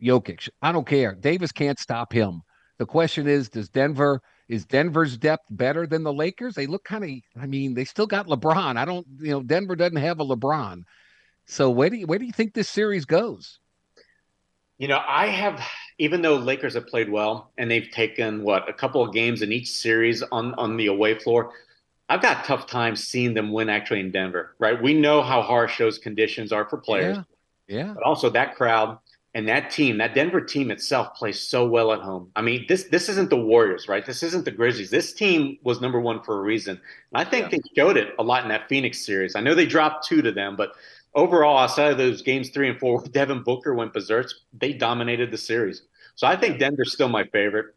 [0.00, 0.48] Jokic.
[0.62, 1.16] I don't care.
[1.16, 2.42] Davis can't stop him.
[2.78, 6.54] The question is, does Denver is Denver's depth better than the Lakers?
[6.54, 7.10] They look kind of.
[7.42, 8.76] I mean, they still got LeBron.
[8.76, 9.06] I don't.
[9.18, 10.82] You know, Denver doesn't have a LeBron.
[11.46, 13.58] So where do you, where do you think this series goes?
[14.80, 15.62] You know, I have
[15.98, 19.52] even though Lakers have played well and they've taken what a couple of games in
[19.52, 21.52] each series on on the away floor.
[22.08, 24.82] I've got tough time seeing them win actually in Denver, right?
[24.82, 27.18] We know how harsh those conditions are for players.
[27.68, 27.76] Yeah.
[27.76, 27.92] yeah.
[27.92, 28.98] But also that crowd
[29.34, 32.32] and that team, that Denver team itself plays so well at home.
[32.34, 34.04] I mean, this this isn't the Warriors, right?
[34.06, 34.88] This isn't the Grizzlies.
[34.88, 36.80] This team was number one for a reason.
[37.12, 37.58] And I think yeah.
[37.58, 39.36] they showed it a lot in that Phoenix series.
[39.36, 40.72] I know they dropped two to them, but
[41.14, 45.38] overall, outside of those games three and four, Devin Booker went berserk, they dominated the
[45.38, 45.82] series.
[46.14, 47.74] So I think Denver's still my favorite.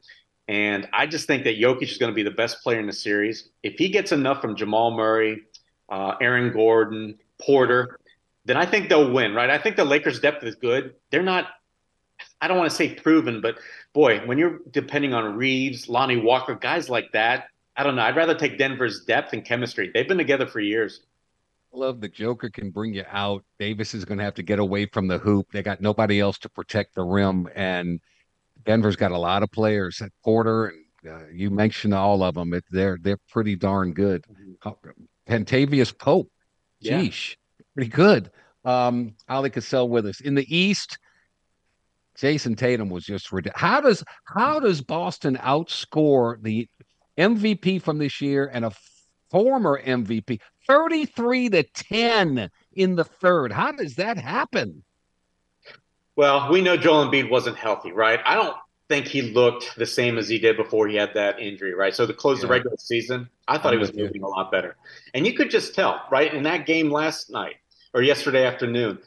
[0.48, 2.94] And I just think that Jokic is going to be the best player in the
[2.94, 3.50] series.
[3.64, 5.44] If he gets enough from Jamal Murray,
[5.90, 7.98] uh, Aaron Gordon, Porter,
[8.46, 9.50] then I think they'll win, right?
[9.50, 10.96] I think the Lakers' depth is good.
[11.12, 11.48] They're not,
[12.42, 13.58] I don't want to say proven, but
[13.94, 18.04] boy, when you're depending on Reaves, Lonnie Walker, guys like that, I don't know.
[18.04, 19.92] I'd rather take Denver's depth and chemistry.
[19.94, 21.02] They've been together for years.
[21.74, 23.44] Love the Joker can bring you out.
[23.60, 25.48] Davis is going to have to get away from the hoop.
[25.52, 28.00] They got nobody else to protect the rim, and
[28.64, 30.02] Denver's got a lot of players.
[30.02, 32.54] At Porter and uh, you mentioned all of them.
[32.54, 34.24] It, they're they're pretty darn good.
[34.32, 34.90] Mm-hmm.
[35.28, 36.30] Kentavious Pope,
[36.84, 37.32] geesh.
[37.32, 37.36] Yeah
[37.74, 38.32] pretty good.
[38.66, 40.98] Um, Oleh Kosel with us in the East.
[42.16, 43.60] Jayson Tatum was just ridiculous.
[43.60, 46.70] How does how does Boston outscore the
[47.18, 48.72] MVP from this year and a
[49.32, 53.52] former MVP 33 to 10 in the third?
[53.52, 54.84] How does that happen?
[56.16, 58.20] Well, we know Joel Embiid wasn't healthy, right?
[58.26, 58.56] I don't
[58.90, 61.96] think he looked the same as he did before he had that injury, right?
[61.96, 62.48] So to close yeah.
[62.48, 64.26] the regular season, I thought I'm he was moving you.
[64.26, 64.76] a lot better.
[65.14, 66.34] And you could just tell, right?
[66.34, 67.56] In that game last night,
[67.94, 69.00] or yesterday afternoon.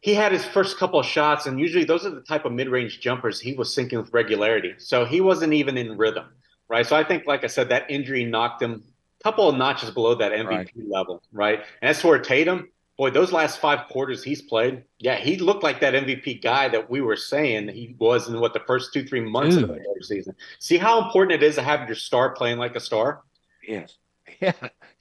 [0.00, 3.00] he had his first couple of shots, and usually those are the type of mid-range
[3.00, 4.74] jumpers he was sinking with regularity.
[4.78, 6.26] So he wasn't even in rhythm,
[6.68, 6.86] right?
[6.86, 8.84] So I think, like I said, that injury knocked him
[9.26, 10.70] couple of notches below that MVP right.
[10.88, 11.58] level, right?
[11.82, 15.80] And as for Tatum, boy, those last five quarters he's played, yeah, he looked like
[15.80, 19.20] that MVP guy that we were saying he was in what the first two, three
[19.20, 19.68] months Dude.
[19.68, 20.36] of the season.
[20.60, 23.22] See how important it is to have your star playing like a star?
[23.66, 23.96] Yes.
[24.40, 24.52] Yeah.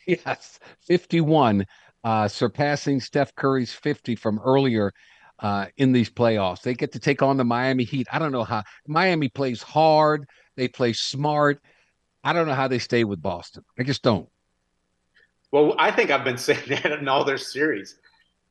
[0.06, 0.60] Yes.
[0.88, 1.66] 51
[2.04, 4.94] uh, surpassing Steph Curry's 50 from earlier
[5.40, 6.62] uh, in these playoffs.
[6.62, 8.08] They get to take on the Miami Heat.
[8.12, 11.60] I don't know how Miami plays hard, they play smart.
[12.26, 13.64] I don't know how they stay with Boston.
[13.78, 14.28] I just don't.
[15.52, 17.98] Well, I think I've been saying that in all their series.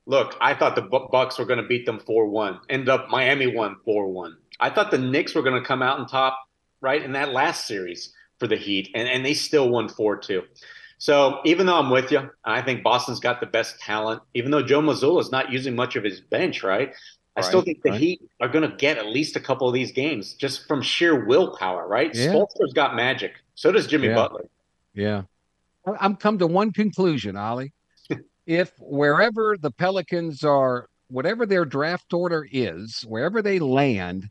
[0.06, 2.60] Look, I thought the Bucks were going to beat them 4-1.
[2.68, 4.34] End up Miami won 4-1.
[4.60, 6.38] I thought the Knicks were going to come out on top
[6.80, 10.42] right in that last series for the Heat and and they still won 4-2.
[10.98, 14.22] So even though I'm with you, I think Boston's got the best talent.
[14.34, 16.92] Even though Joe Mazzulla is not using much of his bench, right?
[17.36, 18.00] I right, still think the right.
[18.00, 21.26] Heat are going to get at least a couple of these games just from sheer
[21.26, 22.14] willpower, right?
[22.14, 22.28] Yeah.
[22.28, 23.32] Spoelstra's got magic.
[23.54, 24.14] So does Jimmy yeah.
[24.14, 24.46] Butler.
[24.94, 25.22] Yeah.
[26.00, 27.72] I'm come to one conclusion, Ollie.
[28.46, 34.28] if wherever the Pelicans are, whatever their draft order is, wherever they land,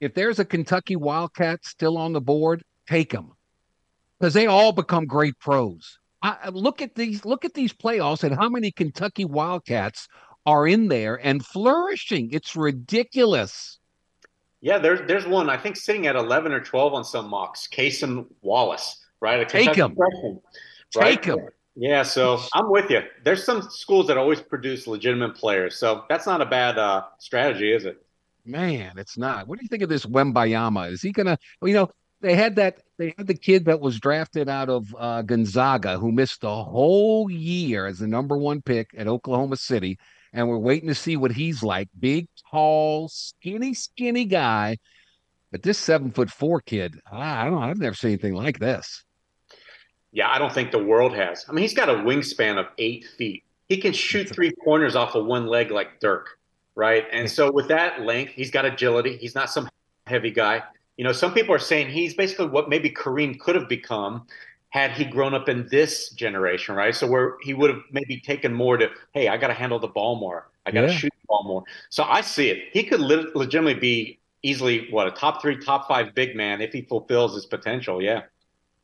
[0.00, 3.32] if there's a Kentucky Wildcat still on the board, take them
[4.18, 5.98] because they all become great pros.
[6.22, 10.08] I, look at these look at these playoffs and how many Kentucky Wildcats
[10.46, 12.30] are in there and flourishing.
[12.32, 13.78] It's ridiculous.
[14.64, 17.68] Yeah, there's there's one I think sitting at eleven or twelve on some mocks.
[17.70, 19.38] Cason Wallace, right?
[19.40, 19.94] A Take him.
[19.94, 20.40] Freshman,
[20.96, 21.22] right?
[21.22, 21.38] Take him.
[21.76, 23.02] Yeah, so I'm with you.
[23.24, 27.72] There's some schools that always produce legitimate players, so that's not a bad uh, strategy,
[27.74, 28.02] is it?
[28.46, 29.46] Man, it's not.
[29.46, 30.92] What do you think of this Wembanyama?
[30.92, 31.38] Is he gonna?
[31.62, 31.90] You know,
[32.22, 36.10] they had that they had the kid that was drafted out of uh, Gonzaga who
[36.10, 39.98] missed the whole year as the number one pick at Oklahoma City,
[40.34, 41.88] and we're waiting to see what he's like.
[41.98, 44.76] Big, tall, skinny, skinny guy.
[45.50, 47.60] But this seven foot four kid, I don't know.
[47.60, 49.04] I've never seen anything like this.
[50.10, 51.46] Yeah, I don't think the world has.
[51.48, 53.44] I mean, he's got a wingspan of eight feet.
[53.68, 56.38] He can shoot three corners off of one leg like Dirk,
[56.74, 57.06] right?
[57.12, 59.16] And so with that length, he's got agility.
[59.16, 59.68] He's not some
[60.06, 60.62] heavy guy.
[60.96, 64.26] You know, some people are saying he's basically what maybe Kareem could have become
[64.74, 66.96] had he grown up in this generation, right?
[66.96, 69.86] So where he would have maybe taken more to, hey, I got to handle the
[69.86, 70.94] ball more, I got to yeah.
[70.94, 71.62] shoot the ball more.
[71.90, 72.70] So I see it.
[72.72, 76.72] He could le- legitimately be easily what a top three, top five big man if
[76.72, 78.02] he fulfills his potential.
[78.02, 78.22] Yeah.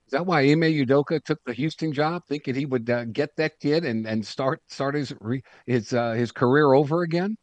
[0.06, 3.58] Is that why Ime Udoka took the Houston job, thinking he would uh, get that
[3.58, 7.36] kid and and start start his re, his uh, his career over again?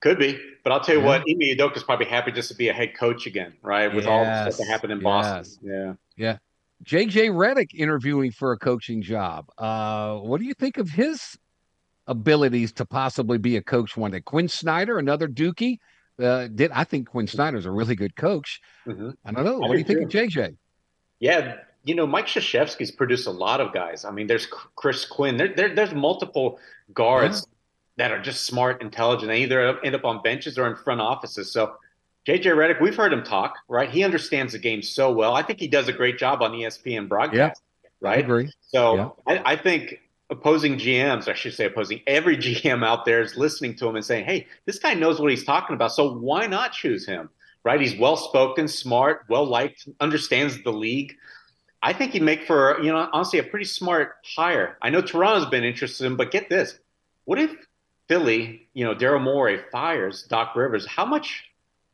[0.00, 1.06] Could be, but I'll tell you yeah.
[1.06, 3.94] what, Ime Udoka is probably happy just to be a head coach again, right?
[3.94, 4.10] With yes.
[4.10, 5.04] all the stuff that happened in yes.
[5.04, 5.58] Boston.
[5.62, 5.94] Yeah.
[6.16, 6.38] Yeah.
[6.84, 9.46] JJ Redick interviewing for a coaching job.
[9.58, 11.36] Uh, what do you think of his
[12.06, 14.20] abilities to possibly be a coach one day?
[14.20, 15.78] Quin Snyder, another Dookie.
[16.20, 18.60] Uh, did I think Quin Snyder's a really good coach?
[18.86, 19.10] Mm-hmm.
[19.24, 19.58] I don't know.
[19.58, 20.20] What do you think too.
[20.20, 20.56] of JJ?
[21.18, 24.04] Yeah, you know, Mike Krzyzewski's produced a lot of guys.
[24.04, 25.36] I mean, there's Chris Quinn.
[25.36, 26.58] There, there there's multiple
[26.92, 27.46] guards
[27.96, 29.28] that are just smart, intelligent.
[29.28, 31.52] They either end up on benches or in front offices.
[31.52, 31.74] So
[32.26, 33.88] JJ Redick, we've heard him talk, right?
[33.88, 35.34] He understands the game so well.
[35.34, 38.18] I think he does a great job on ESPN broadcast, yeah, right?
[38.18, 38.52] I agree.
[38.60, 39.08] So yeah.
[39.26, 43.74] I, I, think opposing GMs, I should say opposing, every GM out there is listening
[43.76, 45.92] to him and saying, hey, this guy knows what he's talking about.
[45.92, 47.30] So why not choose him,
[47.64, 47.80] right?
[47.80, 51.16] He's well spoken, smart, well liked, understands the league.
[51.82, 54.76] I think he'd make for, you know, honestly, a pretty smart hire.
[54.82, 56.78] I know Toronto's been interested in him, but get this.
[57.24, 57.50] What if
[58.08, 61.44] Philly, you know, Daryl Morey fires Doc Rivers, how much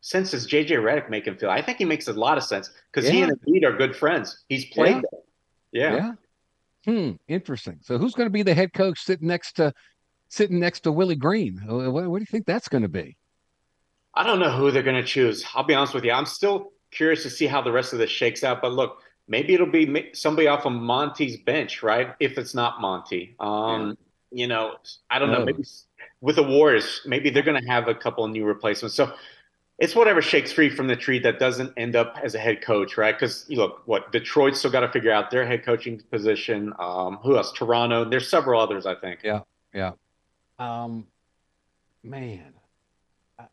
[0.06, 1.50] sense does JJ Redick make him feel?
[1.50, 3.12] I think he makes a lot of sense because yeah.
[3.12, 4.44] he and Embiid are good friends.
[4.48, 5.02] He's played
[5.72, 5.90] yeah.
[5.90, 5.96] there.
[5.96, 6.12] Yeah.
[6.84, 7.10] Hmm.
[7.26, 7.78] Interesting.
[7.82, 9.72] So who's going to be the head coach sitting next to
[10.28, 11.60] sitting next to Willie Green?
[11.66, 13.16] What, what do you think that's going to be?
[14.14, 15.44] I don't know who they're going to choose.
[15.54, 16.12] I'll be honest with you.
[16.12, 18.62] I'm still curious to see how the rest of this shakes out.
[18.62, 22.14] But look, maybe it'll be somebody off of Monty's bench, right?
[22.20, 23.98] If it's not Monty, um,
[24.30, 24.42] yeah.
[24.42, 24.76] you know,
[25.10, 25.44] I don't know.
[25.44, 25.64] Maybe
[26.20, 28.94] with the Warriors, maybe they're going to have a couple of new replacements.
[28.94, 29.12] So
[29.78, 32.96] it's whatever shakes free from the tree that doesn't end up as a head coach,
[32.96, 33.14] right?
[33.14, 36.72] Because you look, what Detroit's still got to figure out their head coaching position.
[36.78, 37.52] Um, who else?
[37.52, 38.04] Toronto.
[38.04, 39.20] There's several others, I think.
[39.22, 39.40] Yeah,
[39.74, 39.92] yeah.
[40.58, 41.06] Um,
[42.02, 42.54] man,
[43.38, 43.44] I,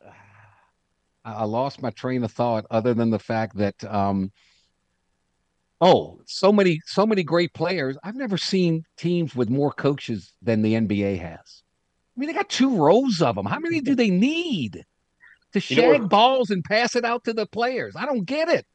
[1.24, 2.64] I lost my train of thought.
[2.70, 4.32] Other than the fact that, um,
[5.82, 7.98] oh, so many, so many great players.
[8.02, 11.62] I've never seen teams with more coaches than the NBA has.
[12.16, 13.44] I mean, they got two rows of them.
[13.44, 14.86] How many do they need
[15.54, 17.96] to shag you know balls and pass it out to the players?
[17.96, 18.66] I don't get it.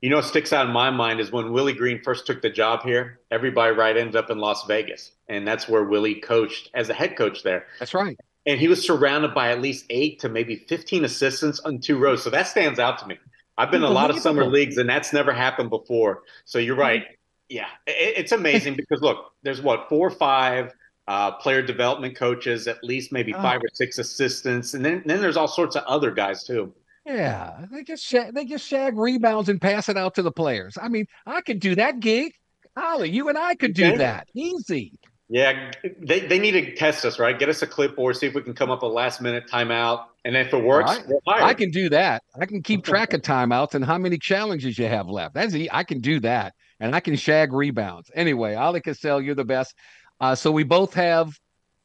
[0.00, 2.50] You know what sticks out in my mind is when Willie Green first took the
[2.50, 5.12] job here, everybody right ended up in Las Vegas.
[5.28, 7.66] And that's where Willie coached as a head coach there.
[7.78, 8.18] That's right.
[8.46, 12.22] and he was surrounded by at least eight to maybe 15 assistants on two rows.
[12.22, 13.18] So that stands out to me.
[13.56, 16.22] I've been in a lot of summer leagues, and that's never happened before.
[16.46, 17.04] So you're right.
[17.48, 20.72] Yeah, it, it's amazing because look, there's what four or five
[21.10, 23.42] uh, player development coaches, at least maybe oh.
[23.42, 26.72] five or six assistants, and then then there's all sorts of other guys too.
[27.04, 30.78] Yeah, they just shag, they just shag rebounds and pass it out to the players.
[30.80, 32.34] I mean, I could do that gig.
[32.76, 35.00] Ollie, you and I could do that easy.
[35.28, 37.36] Yeah, they, they need to test us, right?
[37.36, 40.06] Get us a clipboard, see if we can come up a last minute timeout.
[40.24, 41.42] And if it works, right.
[41.42, 42.22] I can do that.
[42.40, 45.34] I can keep track of timeouts and how many challenges you have left.
[45.34, 46.54] That's I can do that.
[46.80, 48.10] And I can shag rebounds.
[48.14, 49.74] Anyway, Oleh Kosel, you're the best.
[50.20, 51.38] Uh, so we both have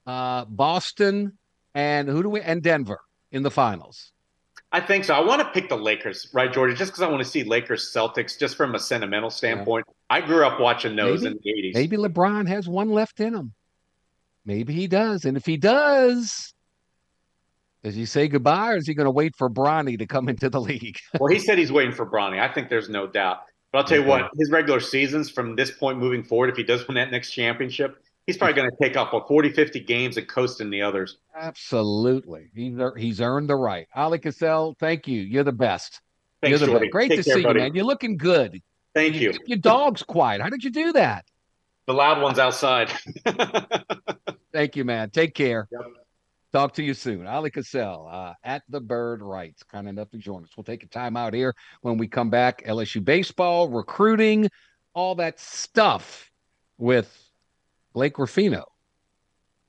[0.06, 1.38] uh, Boston
[1.74, 3.00] and who do we and Denver
[3.32, 4.12] in the finals.
[4.72, 5.14] I think so.
[5.14, 6.76] I want to pick the Lakers, right, Jordan?
[6.76, 9.86] Just because I want to see Lakers Celtics, just from a sentimental standpoint.
[9.88, 10.18] Yeah.
[10.18, 11.76] I grew up watching those maybe, in the eighties.
[11.76, 13.54] Maybe LeBron has one left in him.
[14.46, 16.54] Maybe he does, and if he does,
[17.84, 20.50] does he say goodbye, or is he going to wait for Bronny to come into
[20.50, 20.98] the league?
[21.20, 22.40] well, he said he's waiting for Bronny.
[22.40, 23.40] I think there's no doubt.
[23.72, 26.64] But I'll tell you what, his regular seasons from this point moving forward, if he
[26.64, 30.18] does win that next championship, he's probably going to take off what 40, 50 games
[30.18, 31.18] and coast in the others.
[31.36, 32.50] Absolutely.
[32.54, 33.88] He's, he's earned the right.
[33.96, 35.22] Oleh Kosel, thank you.
[35.22, 36.02] You're the best.
[36.42, 36.92] Thanks, You're the best.
[36.92, 37.60] Great take to care, see buddy.
[37.60, 37.76] you, man.
[37.76, 38.62] You're looking good.
[38.94, 39.34] Thank you.
[39.46, 40.42] Your dog's quiet.
[40.42, 41.26] How did you do that?
[41.86, 42.92] The loud one's outside.
[44.54, 45.10] thank you, man.
[45.12, 45.68] Take care.
[45.72, 45.82] Yep.
[46.52, 47.26] Talk to you soon.
[47.26, 50.52] Oleh Kosel uh, at the Bird Writes, kind enough to join us.
[50.56, 52.64] We'll take a time out here when we come back.
[52.66, 54.50] LSU baseball, recruiting,
[54.94, 56.32] all that stuff
[56.78, 57.25] with
[57.96, 58.66] Blake Ruffino.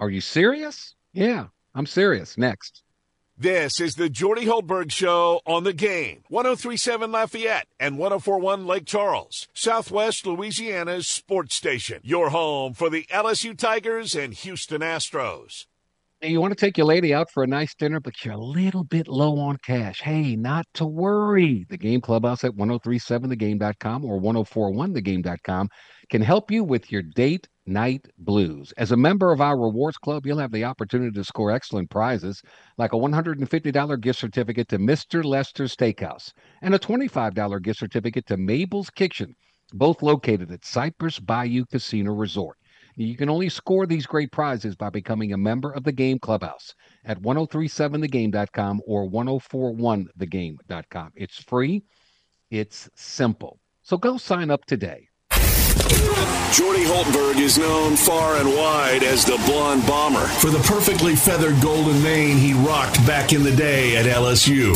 [0.00, 0.96] Are you serious?
[1.12, 1.46] Yeah,
[1.76, 2.36] I'm serious.
[2.36, 2.82] Next.
[3.38, 6.24] This is the Jordy Hultberg Show on the game.
[6.28, 12.00] 1037 Lafayette and 1041 Lake Charles, Southwest Louisiana's sports station.
[12.02, 15.66] Your home for the LSU Tigers and Houston Astros.
[16.20, 18.82] You want to take your lady out for a nice dinner, but you're a little
[18.82, 20.00] bit low on cash.
[20.00, 21.64] Hey, not to worry.
[21.68, 25.68] The Game Clubhouse at 1037thegame.com or 1041thegame.com
[26.10, 28.72] can help you with your date night blues.
[28.76, 32.42] As a member of our rewards club, you'll have the opportunity to score excellent prizes
[32.78, 35.24] like a $150 gift certificate to Mr.
[35.24, 36.32] Lester's Steakhouse
[36.62, 39.34] and a $25 gift certificate to Mabel's Kitchen,
[39.72, 42.56] both located at Cypress Bayou Casino Resort.
[42.98, 46.74] You can only score these great prizes by becoming a member of the Game Clubhouse
[47.04, 51.12] at 1037thegame.com or 1041thegame.com.
[51.14, 51.84] It's free,
[52.50, 53.60] it's simple.
[53.82, 55.08] So go sign up today.
[56.52, 61.60] Jordy Hultberg is known far and wide as the blonde bomber for the perfectly feathered
[61.60, 64.74] golden mane he rocked back in the day at LSU.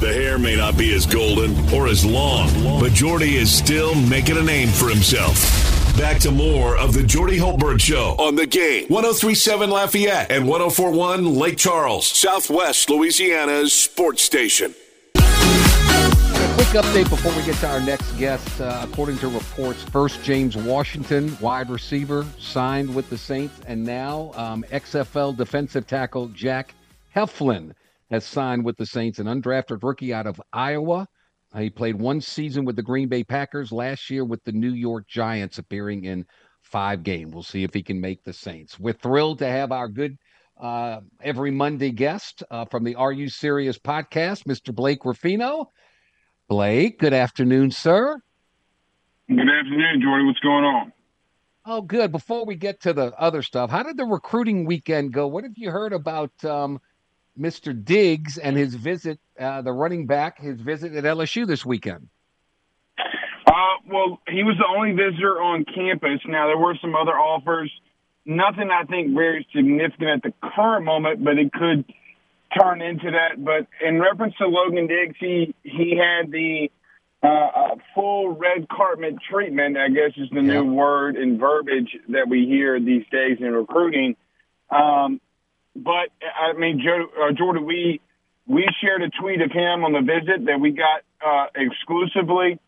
[0.00, 2.50] The hair may not be as golden or as long,
[2.80, 5.63] but Jordy is still making a name for himself.
[5.96, 8.88] Back to more of the Jordy Hultberg Show on the game.
[8.88, 14.74] 1037 Lafayette and 1041 Lake Charles, Southwest Louisiana's sports station.
[15.14, 18.60] A quick update before we get to our next guest.
[18.60, 24.32] Uh, according to reports, first James Washington, wide receiver, signed with the Saints, and now
[24.34, 26.74] um, XFL defensive tackle Jack
[27.14, 27.72] Heflin
[28.10, 31.06] has signed with the Saints, an undrafted rookie out of Iowa.
[31.54, 34.72] Uh, he played one season with the Green Bay Packers last year with the New
[34.72, 36.26] York Giants, appearing in
[36.62, 37.32] five games.
[37.32, 38.78] We'll see if he can make the Saints.
[38.78, 40.18] We're thrilled to have our good
[40.60, 44.74] uh, every Monday guest uh, from the Are You Serious podcast, Mr.
[44.74, 45.70] Blake Ruffino.
[46.48, 48.20] Blake, good afternoon, sir.
[49.28, 50.24] Good afternoon, Jordy.
[50.24, 50.92] What's going on?
[51.66, 52.12] Oh, good.
[52.12, 55.26] Before we get to the other stuff, how did the recruiting weekend go?
[55.28, 56.80] What have you heard about um,
[57.38, 57.84] Mr.
[57.84, 62.08] Diggs and his visit, uh, the running back, his visit at LSU this weekend?
[63.46, 63.52] Uh,
[63.88, 66.20] well, he was the only visitor on campus.
[66.26, 67.70] Now, there were some other offers.
[68.24, 71.84] Nothing, I think, very significant at the current moment, but it could
[72.58, 73.44] turn into that.
[73.44, 76.70] But in reference to Logan Diggs, he, he had the
[77.22, 80.44] uh, uh, full red carpet treatment, I guess is the yep.
[80.44, 84.16] new word and verbiage that we hear these days in recruiting.
[84.70, 85.20] Um,
[85.76, 88.00] but I mean, Joe, uh, Jordan, we
[88.46, 92.58] we shared a tweet of him on the visit that we got uh, exclusively,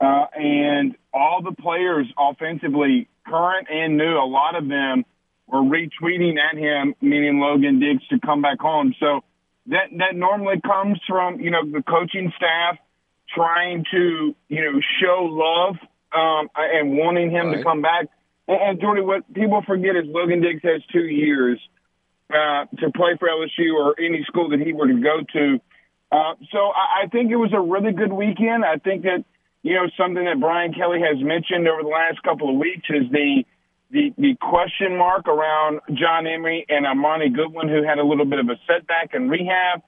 [0.00, 5.04] uh, and all the players offensively, current and new, a lot of them
[5.46, 8.94] were retweeting at him, meaning Logan Diggs to come back home.
[8.98, 9.22] So
[9.66, 12.78] that that normally comes from you know the coaching staff
[13.34, 15.76] trying to you know show love
[16.12, 17.58] um, and wanting him right.
[17.58, 18.06] to come back.
[18.48, 21.60] And, and Jordy, what people forget is Logan Diggs has two years
[22.30, 25.60] uh, to play for LSU or any school that he were to go to.
[26.10, 28.64] Uh, so I, I think it was a really good weekend.
[28.64, 29.24] I think that,
[29.62, 33.10] you know, something that Brian Kelly has mentioned over the last couple of weeks is
[33.10, 33.44] the
[33.88, 38.40] the, the question mark around John Emery and Armoni Goodwin, who had a little bit
[38.40, 39.82] of a setback in rehab.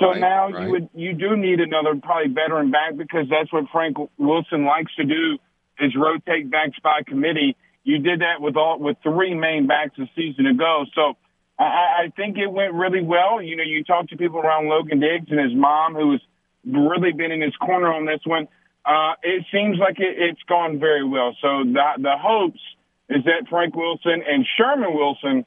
[0.00, 0.64] So Right, now right.
[0.64, 4.94] you would you do need another probably veteran back because that's what Frank Wilson likes
[4.96, 5.38] to do
[5.78, 7.56] is rotate backs by committee.
[7.84, 10.84] You did that with all with three main backs a season ago.
[10.94, 11.14] So
[11.58, 13.40] I, I think it went really well.
[13.40, 16.20] You know, you talk to people around Logan Diggs and his mom, who has
[16.64, 18.48] really been in his corner on this one.
[18.84, 21.36] Uh, it seems like it, it's gone very well.
[21.40, 22.60] So the the hopes
[23.08, 25.44] is that Frank Wilson and Sherman Wilson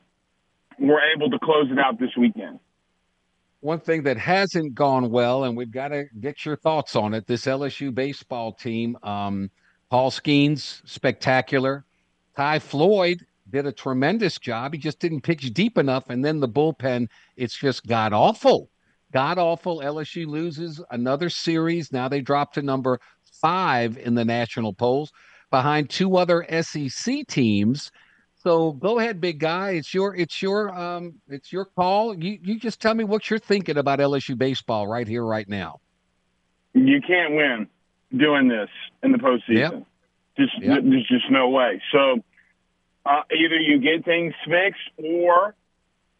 [0.79, 2.59] were able to close it out this weekend.
[3.61, 7.27] One thing that hasn't gone well, and we've got to get your thoughts on it.
[7.27, 9.51] This LSU baseball team, um,
[9.89, 11.83] Paul Skenes, spectacular.
[12.37, 14.73] Ty Floyd did a tremendous job.
[14.73, 18.69] He just didn't pitch deep enough, and then the bullpen, it's just god awful,
[19.11, 19.79] god awful.
[19.79, 21.91] LSU loses another series.
[21.91, 22.99] Now they drop to number
[23.41, 25.11] five in the national polls,
[25.51, 27.91] behind two other SEC teams.
[28.35, 29.71] So go ahead, big guy.
[29.71, 32.15] It's your it's your um it's your call.
[32.17, 35.79] You you just tell me what you're thinking about LSU baseball right here, right now.
[36.73, 37.67] You can't win
[38.15, 38.69] doing this
[39.03, 39.49] in the postseason.
[39.49, 39.83] Yep.
[40.37, 40.83] Just Yep.
[40.83, 41.81] there's just no way.
[41.91, 42.23] So
[43.05, 45.55] uh, either you get things fixed or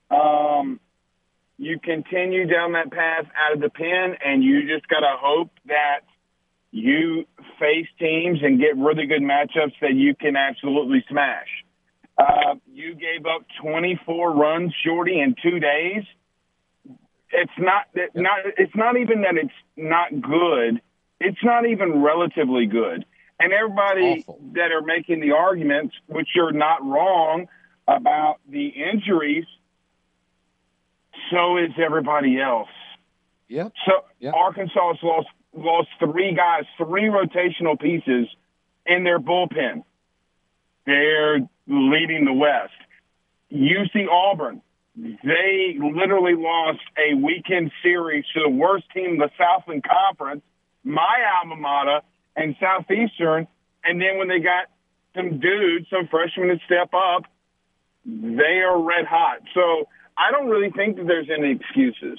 [0.10, 0.80] um,
[1.58, 5.52] you continue down that path out of the pen, and you just got to hope
[5.66, 6.02] that
[6.72, 7.26] you
[7.60, 11.48] face teams and get really good matchups that you can absolutely smash.
[12.18, 16.04] Uh, you gave up 24 runs, Shorty, in two days.
[17.32, 17.86] It's not
[18.16, 18.40] not.
[18.58, 20.82] It's not even that it's not good.
[21.20, 23.06] It's not even relatively good.
[23.40, 24.40] And everybody Awful.
[24.54, 27.48] that are making the arguments, which are not wrong,
[27.88, 29.46] about the injuries,
[31.32, 32.70] so is everybody else.
[33.48, 33.74] Yep.
[33.86, 34.34] So Yep.
[34.34, 38.28] Arkansas has lost lost three guys, three rotational pieces
[38.86, 39.84] in their bullpen.
[40.86, 42.74] They're leading the West.
[43.52, 44.62] UC Auburn,
[44.96, 50.44] they literally lost a weekend series to the worst team in the Southland Conference,
[50.84, 52.02] my alma mater,
[52.40, 53.48] and Southeastern.
[53.84, 54.72] And then when they got
[55.16, 57.24] some dudes, some freshmen to step up,
[58.06, 59.40] they are red hot.
[59.54, 59.88] So
[60.18, 62.18] I don't really think that there's any excuses.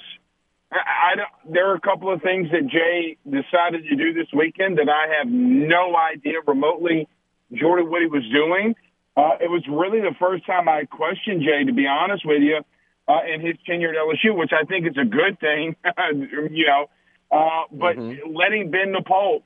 [0.71, 4.27] I, I don't, there are a couple of things that Jay decided to do this
[4.33, 7.07] weekend that I have no idea remotely,
[7.51, 8.75] Jordan, what he was doing.
[9.17, 12.61] Uh, it was really the first time I questioned Jay, to be honest with you,
[13.07, 15.75] uh, in his tenure at LSU, which I think is a good thing,
[16.51, 16.89] you know.
[17.31, 19.43] Uh, but letting Ben Nippolt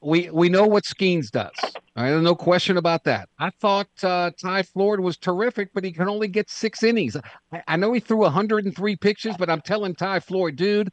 [0.07, 1.51] we we know what Skenes does.
[1.95, 3.27] Right, no question about that.
[3.39, 7.17] I thought uh, Ty Floyd was terrific, but he can only get six innings.
[7.51, 10.89] I, I know he threw 103 pitches, but I'm telling Ty Floyd, dude,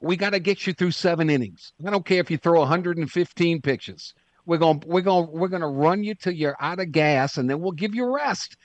[0.00, 1.72] we got to get you through seven innings.
[1.86, 4.14] I don't care if you throw 115 pitches.
[4.46, 7.60] We're going we're going we're to run you till you're out of gas and then
[7.60, 8.56] we'll give you rest.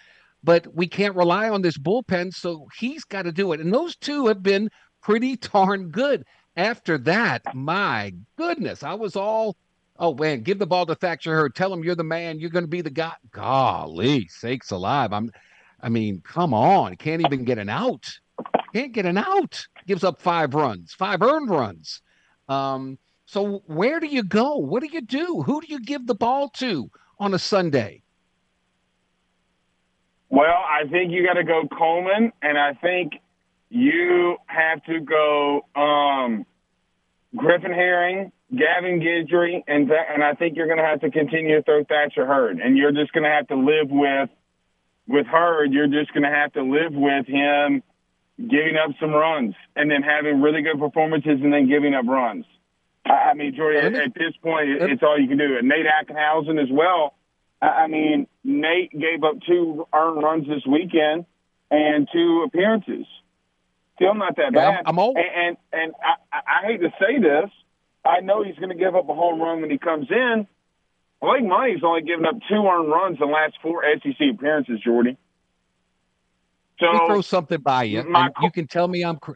[0.45, 3.59] But we can't rely on this bullpen, so he's got to do it.
[3.59, 4.69] And those two have been
[5.01, 6.23] pretty darn good.
[6.55, 9.57] After that, my goodness, I was all
[9.99, 11.55] Oh man, give the ball to Thatcher Hurd.
[11.55, 12.39] Tell him you're the man.
[12.39, 13.13] You're going to be the guy.
[13.31, 15.11] Golly, sakes alive!
[15.11, 15.30] I'm,
[15.81, 16.95] I mean, come on.
[16.95, 18.09] Can't even get an out.
[18.73, 19.67] Can't get an out.
[19.88, 22.01] Gives up five runs, five earned runs.
[22.47, 24.55] Um, so where do you go?
[24.55, 25.43] What do you do?
[25.45, 26.89] Who do you give the ball to
[27.19, 28.01] on a Sunday?
[30.30, 33.13] Well, I think you got to go Coleman, and I think
[33.69, 36.45] you have to go um,
[37.35, 41.57] Griffin Herring, Gavin Guidry, and th- and I think you're going to have to continue
[41.57, 44.30] to throw Thatcher Hurd, and you're just going to have to live with
[45.07, 45.71] with Hurd.
[45.71, 47.84] You're just going to have to live with him
[48.38, 52.45] giving up some runs and then having really good performances and then giving up runs.
[53.05, 55.57] I, I mean, Jordy, at, at this point, it, it's all you can do.
[55.57, 57.15] And Nate Ackenhausen as well.
[57.61, 61.26] I, I mean, Nate gave up two earned runs this weekend
[61.69, 63.05] and two appearances.
[63.97, 64.73] Still not that Yeah, bad.
[64.76, 65.17] I'm- I'm old.
[65.17, 65.93] And and, and
[66.31, 67.49] I I hate to say this,
[68.05, 70.47] I know he's going to give up a home run when he comes in.
[71.21, 75.17] Blake Money's only given up two earned runs in the last four SEC appearances, Jordy.
[76.80, 79.17] So Let me throw something by you, my and you can tell me I'm.
[79.17, 79.34] Cr-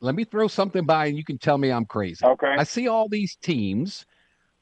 [0.00, 2.24] let me throw something by, and you can tell me I'm crazy.
[2.24, 2.54] Okay.
[2.58, 4.04] I see all these teams.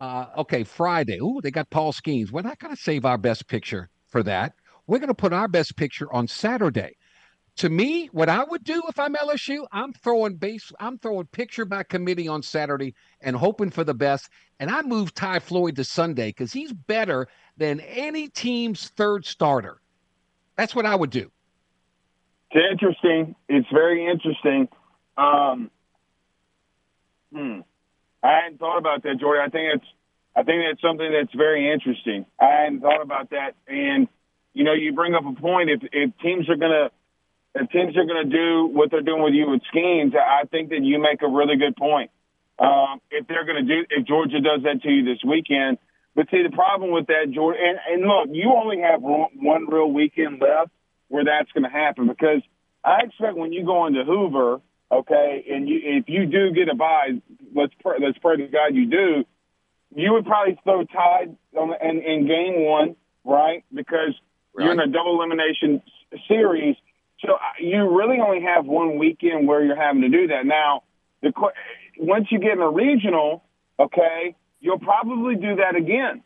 [0.01, 1.19] Uh, okay, Friday.
[1.19, 2.31] Ooh, they got Paul Skenes.
[2.31, 4.55] We're not going to save our best picture for that.
[4.87, 6.97] We're going to put our best picture on Saturday.
[7.57, 10.73] To me, what I would do if I'm LSU, I'm throwing base.
[10.81, 14.31] I'm throwing picture by committee on Saturday and hoping for the best.
[14.61, 19.81] And I move Ty Floyd to Sunday because he's better than any team's third starter.
[20.57, 21.31] That's what I would do.
[22.51, 23.35] It's interesting.
[23.49, 24.69] It's very interesting.
[25.17, 25.71] Um,
[27.33, 27.61] hmm.
[28.23, 29.41] I hadn't thought about that, Jordy.
[29.41, 29.87] I think it's
[30.37, 32.27] I think that's something that's very interesting.
[32.41, 33.55] I hadn't thought about that.
[33.67, 34.09] And
[34.53, 35.71] you know, you bring up a point.
[35.71, 36.91] If if teams are gonna
[37.55, 40.83] if teams are gonna do what they're doing with you with Skenes, I think that
[40.83, 42.11] you make a really good point.
[42.59, 45.79] Um, if they're gonna do if Georgia does that to you this weekend.
[46.15, 49.91] But see, the problem with that, Jordan, and, and look, you only have one, real
[49.91, 50.71] weekend left
[51.09, 52.43] where that's going to happen because
[52.85, 54.61] I expect when you go into Hoover,
[54.91, 57.21] okay, and you if you do get a bye,
[57.55, 59.25] let's pray, let's pray to God you do.
[59.95, 63.65] You would probably throw Tide on in, in game one, right?
[63.73, 64.15] Because
[64.59, 65.83] you're in a double elimination
[66.29, 66.77] series,
[67.25, 70.47] so uh, you really only have one weekend where you're having to do that.
[70.47, 70.83] Now,
[71.23, 71.33] the
[71.99, 73.45] once you get in a regional,
[73.79, 76.23] okay, you'll probably do that again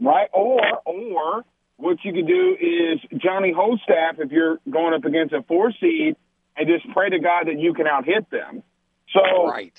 [0.00, 0.28] right?
[0.32, 1.44] Or or
[1.76, 6.16] what you could do is Johnny Holstaff if you're going up against a four seed
[6.56, 8.62] and just pray to God that you can out hit them.
[9.12, 9.72] So Right.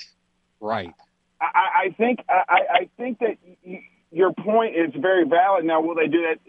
[0.60, 0.94] Right.
[1.42, 3.38] I, I think I, I think that
[4.12, 5.66] your point is very valid.
[5.66, 6.49] Now, will they do that?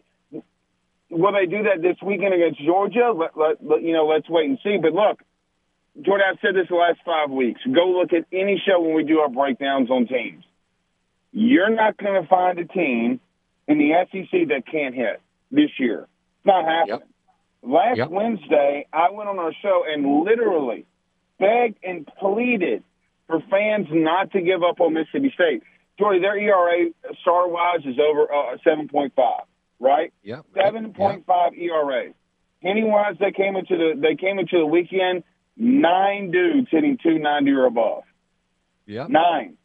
[1.10, 3.12] Will they do that this weekend against Georgia?
[3.14, 4.78] Let, let, let- you know, let's wait and see.
[4.80, 5.20] But look,
[6.00, 7.60] Jordan, I've said this the last five weeks.
[7.66, 10.44] Go look at any show when we do our breakdowns on teams.
[11.32, 13.20] You're not going to find a team
[13.68, 15.20] in the SEC that can't hit
[15.50, 16.02] this year.
[16.38, 17.08] It's not happening.
[17.62, 18.08] Last Yep.
[18.10, 20.86] Wednesday, I went on our show and literally
[21.38, 22.82] begged and pleaded
[23.26, 25.62] for fans not to give up on Mississippi State.
[25.98, 29.10] Jordy, their ERA star wise is over uh, 7.5,
[29.80, 30.12] right?
[30.22, 30.46] Yep.
[30.54, 32.12] 7.5 ERA.
[32.62, 35.24] Pennywise, they came into the they came into the weekend
[35.56, 38.02] nine dudes hitting 290 or above.
[38.86, 39.08] Yep.
[39.08, 39.56] Nine.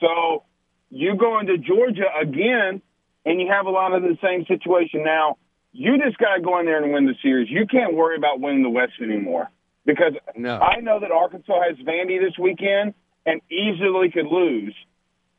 [0.00, 0.44] So
[0.90, 2.82] you go into Georgia again,
[3.24, 5.02] and you have a lot of the same situation.
[5.04, 5.38] Now,
[5.72, 7.48] you just got to go in there and win the series.
[7.50, 9.48] You can't worry about winning the West anymore
[9.84, 10.58] because No.
[10.58, 12.94] I know that Arkansas has Vandy this weekend
[13.26, 14.74] and easily could lose.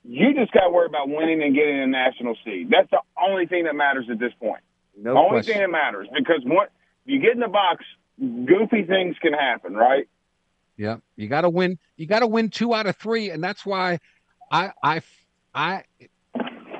[0.07, 2.69] You just got to worry about winning and getting a national seed.
[2.69, 4.61] That's the only thing that matters at this point.
[4.95, 5.53] No only question.
[5.53, 6.71] thing that matters because what
[7.05, 7.83] you get in the box,
[8.19, 10.07] goofy things can happen, right?
[10.77, 11.79] Yeah, you got to win.
[11.97, 13.99] You got to win two out of three, and that's why
[14.51, 15.01] I, I,
[15.53, 15.83] I,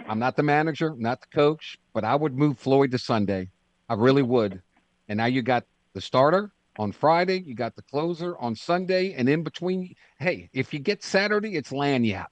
[0.08, 3.50] I'm not the manager, not the coach, but I would move Floyd to Sunday.
[3.90, 4.62] I really would.
[5.08, 9.30] And now you got the starter on Friday, you got the closer on Sunday, and
[9.30, 12.26] in between, hey, if you get Saturday, it's lagniappe.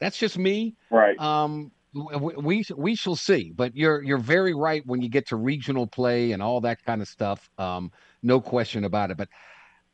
[0.00, 0.74] That's just me.
[0.90, 1.18] Right.
[1.20, 3.52] Um, we, we shall see.
[3.54, 7.02] But you're you're very right when you get to regional play and all that kind
[7.02, 7.50] of stuff.
[7.58, 9.16] Um, no question about it.
[9.16, 9.28] But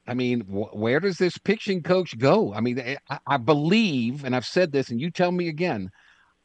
[0.07, 2.55] I mean, wh- where does this pitching coach go?
[2.55, 5.91] I mean, eh, I, I believe, and I've said this, and you tell me again.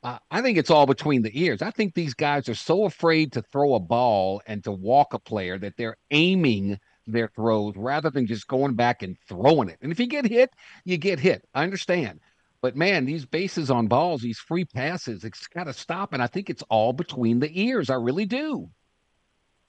[0.04, 1.62] Uh, I think it's all between the ears.
[1.62, 5.20] I think these guys are so afraid to throw a ball and to walk a
[5.20, 9.78] player that they're aiming their throws rather than just going back and throwing it.
[9.82, 10.50] And if you get hit,
[10.86, 11.48] you get hit.
[11.54, 12.20] I understand.
[12.62, 16.14] But man, these bases on balls, these free passes, it's got to stop.
[16.14, 17.90] And I think it's all between the ears.
[17.90, 18.70] I really do.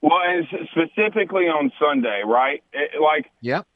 [0.03, 2.63] Well, and specifically on Sunday, right?
[2.73, 3.67] It- like Yep.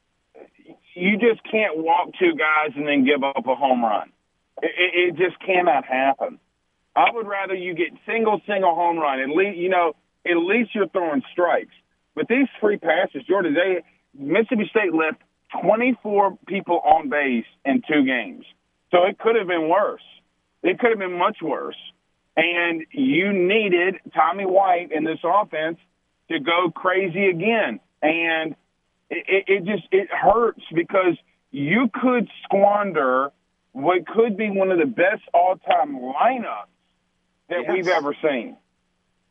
[0.93, 4.11] you just can't walk two guys and then give up a home run.
[4.61, 6.39] It, it, it just cannot happen.
[6.95, 9.19] I would rather you get single, single home run.
[9.19, 9.95] At least you know,
[10.27, 11.73] at least you're throwing strikes.
[12.15, 13.83] But these free passes, Jordan, they
[14.19, 15.21] Mississippi State left
[15.61, 18.43] 24 people on base in two games,
[18.91, 20.01] so it could have been worse.
[20.63, 21.75] It could have been much worse.
[22.35, 25.77] And you needed Tommy White in this offense
[26.29, 27.79] to go crazy again.
[28.01, 28.55] And
[29.09, 31.17] it, it just it hurts because
[31.51, 33.31] you could squander
[33.71, 36.67] what could be one of the best all-time lineups
[37.49, 37.71] that Yes.
[37.71, 38.57] we've ever seen.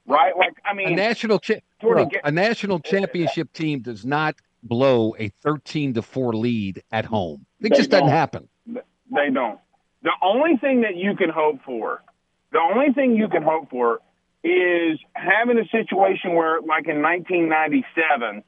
[0.06, 0.36] Right?
[0.36, 5.14] Like I mean, a national cha- look, get- a national championship team does not blow
[5.18, 7.44] a 13 to 4 lead at home.
[7.60, 8.14] It They just doesn't don't.
[8.14, 8.48] happen.
[9.10, 9.60] They don't.
[10.02, 12.02] The only thing that you can hope for,
[12.52, 14.00] the only thing you can hope for
[14.44, 18.42] is having a situation where, like in 1997,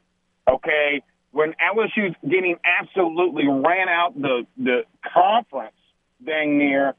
[0.48, 1.02] okay,
[1.32, 4.82] when LSU's getting absolutely ran out the the
[5.12, 5.74] conference
[6.24, 6.94] dang near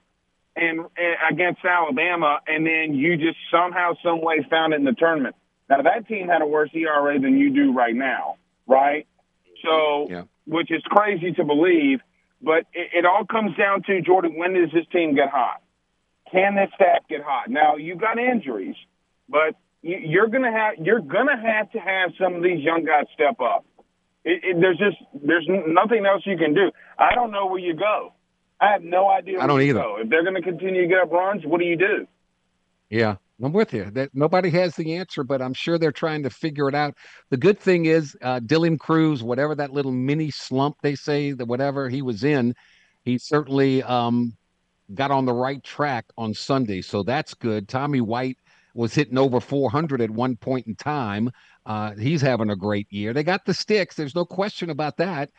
[0.56, 4.94] and, and against Alabama, and then you just somehow, some way found it in the
[4.94, 5.36] tournament.
[5.70, 8.36] Now that team had a worse ERA than you do right now,
[8.68, 9.08] right?
[9.64, 10.24] So, Yeah.
[10.46, 12.02] which is crazy to believe,
[12.42, 14.38] but it, it all comes down to Jordan.
[14.38, 15.62] When does this team get hot?
[16.32, 17.50] Can this staff get hot?
[17.50, 18.76] Now you've got injuries,
[19.28, 23.06] but you, you're gonna have you're gonna have to have some of these young guys
[23.14, 23.66] step up.
[24.24, 26.72] It, it, there's just there's nothing else you can do.
[26.98, 28.14] I don't know where you go.
[28.62, 29.40] I have no idea.
[29.40, 29.84] I don't either.
[30.00, 32.08] If they're going to continue to get up runs, what do you do?
[32.90, 33.90] Yeah, I'm with you.
[33.92, 36.96] That nobody has the answer, but I'm sure they're trying to figure it out.
[37.30, 41.46] The good thing is, uh, Dylan Crews, whatever that little mini slump they say that
[41.46, 42.54] whatever he was in,
[43.04, 44.34] he certainly um,
[44.94, 47.68] got on the right track on Sunday, so that's good.
[47.68, 48.38] Tommy White
[48.74, 51.30] was hitting over 400 at one point in time.
[51.66, 53.14] Uh, he's having a great year.
[53.14, 53.96] They got the sticks.
[53.96, 55.30] There's no question about that.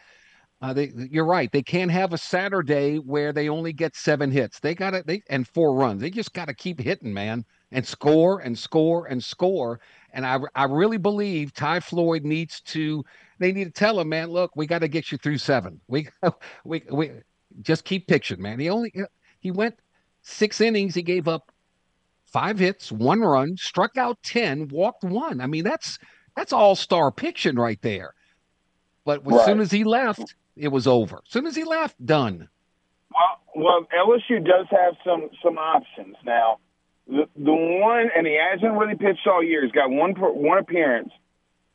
[0.63, 1.51] Uh, they, you're right.
[1.51, 4.61] They can't have a Saturday where they only get seven hits.
[4.61, 5.07] They got it.
[5.07, 6.03] they and four runs.
[6.03, 9.81] They just got to keep hitting, man, and score and score and score.
[10.13, 13.05] And I I really believe Ty Floyd needs to.
[13.39, 14.29] They need to tell him, man.
[14.31, 15.81] Look, we got to get you through seven.
[15.89, 16.09] We
[16.65, 17.11] we we
[17.63, 18.59] just keep pitching, man.
[18.59, 18.93] He only
[19.41, 19.77] he went
[20.23, 20.95] six innings.
[20.95, 21.51] He gave up
[22.27, 25.41] five hits, one run, struck out ten, walked one.
[25.41, 25.99] I mean, that's
[26.37, 28.15] that's all star pitching right there.
[29.05, 29.45] But as Right.
[29.47, 31.17] soon as he left, it was over.
[31.27, 32.49] As soon as he left, done.
[33.13, 36.59] Well, well, LSU does have some some options now.
[37.11, 39.65] The the one, and he hasn't really pitched all year.
[39.65, 41.11] He's got one one appearance.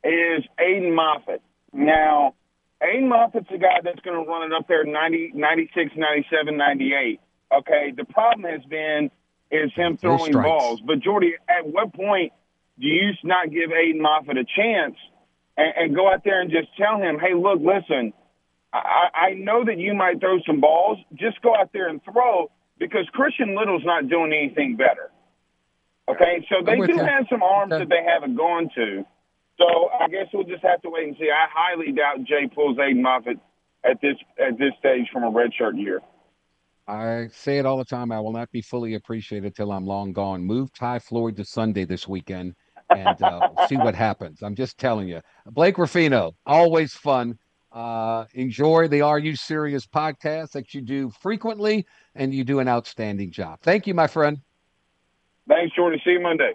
[0.03, 1.41] Is Aiden Moffett.
[1.73, 2.35] Now,
[2.81, 7.19] Aiden Moffett's a guy that's going to run it up there 90, 96, 97, 98.
[7.51, 9.11] Okay, the problem has been
[9.51, 10.81] is him throwing balls.
[10.85, 12.31] But Jordy, at what point
[12.79, 14.95] do you not give Aiden Moffett a chance
[15.57, 18.13] and, and go out there and just tell him, hey, look, listen,
[18.73, 20.99] I, I know that you might throw some balls.
[21.13, 25.11] Just go out there and throw because Christian Little's not doing anything better.
[26.07, 26.99] Okay, so they do you.
[26.99, 27.83] have some arms Okay.
[27.83, 29.03] that they haven't gone to.
[29.57, 29.65] So
[29.99, 31.29] I guess we'll just have to wait and see.
[31.31, 33.39] I highly doubt Jay pulls Aiden Moffett
[33.83, 36.01] at this at this stage from a redshirt year.
[36.87, 38.11] I say it all the time.
[38.11, 40.43] I will not be fully appreciated till I'm long gone.
[40.43, 42.53] Move Ty Floyd to Sunday this weekend
[42.91, 44.43] and uh, see what happens.
[44.43, 45.21] I'm just telling you.
[45.47, 47.39] Blake Ruffino, always fun.
[47.71, 52.67] Uh, enjoy the Are You Serious podcast that you do frequently, and you do an
[52.67, 53.59] outstanding job.
[53.63, 54.39] Thank you, my friend.
[55.47, 55.99] Thanks, Jordan.
[56.03, 56.53] See you Monday.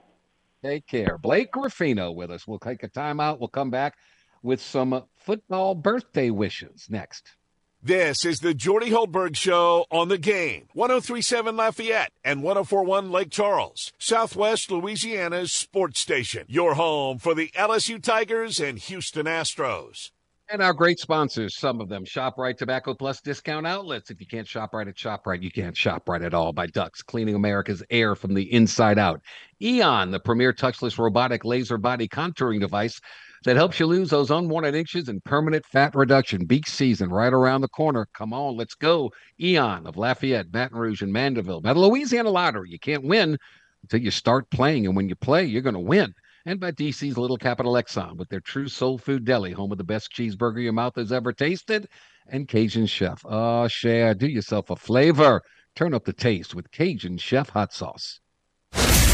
[0.63, 1.17] Take care.
[1.17, 2.47] Blake Ruffino with us.
[2.47, 3.39] We'll take a timeout.
[3.39, 3.95] We'll come back
[4.43, 7.37] with some football birthday wishes next.
[7.83, 10.69] This is the Jordy Hultberg Show on the game.
[10.75, 16.45] 1037 Lafayette and 1041 Lake Charles, Southwest Louisiana's sports station.
[16.47, 20.11] Your home for the LSU Tigers and Houston Astros.
[20.53, 24.11] And our great sponsors, some of them ShopRite Tobacco Plus discount outlets.
[24.11, 26.53] If you can't shop right at ShopRite, you can't shop right at all.
[26.53, 29.21] By Ducks, cleaning America's air from the inside out.
[29.63, 33.01] Eon, the premier touchless robotic laser body contouring device
[33.45, 36.47] that helps you lose those unwanted inches and permanent fat reduction.
[36.47, 38.09] Beach season right around the corner.
[38.13, 39.13] Come on, let's go.
[39.41, 41.61] Eon of Lafayette, Baton Rouge, and Mandeville.
[41.61, 43.39] By the Louisiana Lottery, you can't win
[43.83, 44.85] until you start playing.
[44.85, 46.13] And when you play, you're going to win
[46.47, 49.85] and by DC's Little Capital Exxon with their true soul food deli, home of the
[49.85, 51.89] best cheeseburger your mouth has ever tasted,
[52.29, 53.23] and Cajun Chef.
[53.25, 55.43] Oh, share, do yourself a flavor.
[55.77, 58.21] Turn up the taste with Cajun Chef hot sauce.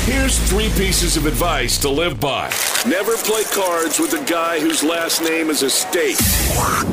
[0.07, 2.53] Here's three pieces of advice to live by.
[2.86, 6.20] Never play cards with a guy whose last name is a state.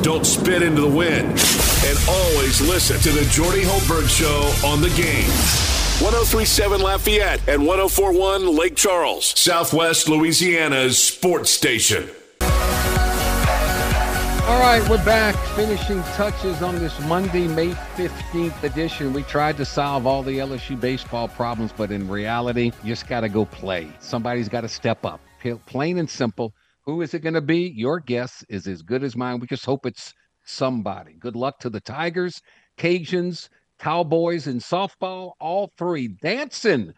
[0.02, 1.28] Don't spit into the wind.
[1.86, 5.83] And always listen to the Jordy Hultberg Show on the game.
[6.00, 12.10] 1037 Lafayette and 1041 Lake Charles, Southwest Louisiana's sports station.
[12.40, 12.48] All
[14.58, 15.36] right, we're back.
[15.54, 19.12] Finishing touches on this Monday, May 15th edition.
[19.12, 23.20] We tried to solve all the LSU baseball problems, but in reality, you just got
[23.20, 23.88] to go play.
[24.00, 25.20] Somebody's got to step up.
[25.66, 26.54] Plain and simple.
[26.86, 27.68] Who is it going to be?
[27.68, 29.38] Your guess is as good as mine.
[29.38, 30.12] We just hope it's
[30.44, 31.12] somebody.
[31.20, 32.42] Good luck to the Tigers,
[32.78, 33.48] Cajuns,
[33.84, 35.32] Cowboys, and softball.
[35.40, 36.94] All three dancing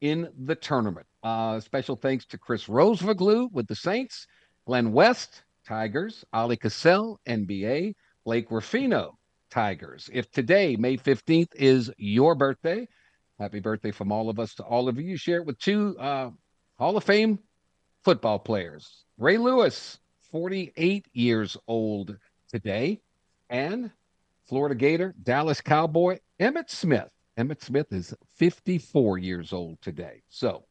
[0.00, 1.06] in the tournament.
[1.22, 4.26] Uh, special thanks to Chris Rosvoglou with the Saints,
[4.66, 7.92] Glenn West, Tigers, Oleh Kosel, NBA,
[8.24, 9.18] Blake Ruffino,
[9.50, 10.08] Tigers.
[10.14, 12.88] If today, May 15th, is your birthday,
[13.38, 15.18] happy birthday from all of us to all of you.
[15.18, 16.30] Share it with two uh,
[16.78, 17.38] Hall of Fame
[18.02, 19.04] football players.
[19.18, 19.98] Ray Lewis,
[20.32, 22.16] 48 years old
[22.48, 23.02] today,
[23.50, 23.90] and
[24.48, 27.10] Florida Gator, Dallas Cowboy, Emmitt Smith.
[27.38, 30.22] Emmitt Smith is 54 years old today.
[30.30, 30.64] So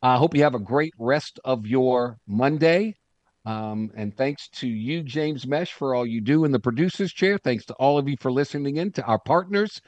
[0.00, 2.94] I hope you have a great rest of your Monday.
[3.44, 7.38] Um, and thanks to you, James Mesh, for all you do in the producer's chair.
[7.38, 9.80] Thanks to all of you for listening in, to our partners.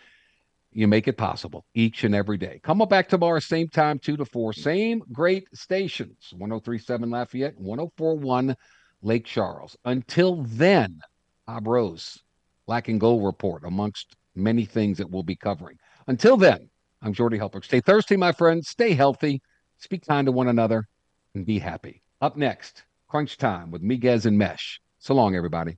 [0.72, 2.60] You make it possible each and every day.
[2.64, 8.56] Come on back tomorrow, same time, 2 to 4, same great stations 1037 Lafayette, 1041
[9.02, 9.76] Lake Charles.
[9.84, 11.00] Until then,
[11.46, 12.18] Bob Rose,
[12.66, 15.76] Black and Gold Report, amongst many things that we'll be covering.
[16.06, 16.70] Until then,
[17.02, 17.64] I'm Jordy Hultberg.
[17.64, 18.68] Stay thirsty, my friends.
[18.68, 19.42] Stay healthy.
[19.78, 20.88] Speak kind to one another
[21.34, 22.02] and be happy.
[22.20, 24.80] Up next, Crunch Time with Miguez and Mesh.
[24.98, 25.76] So long, everybody.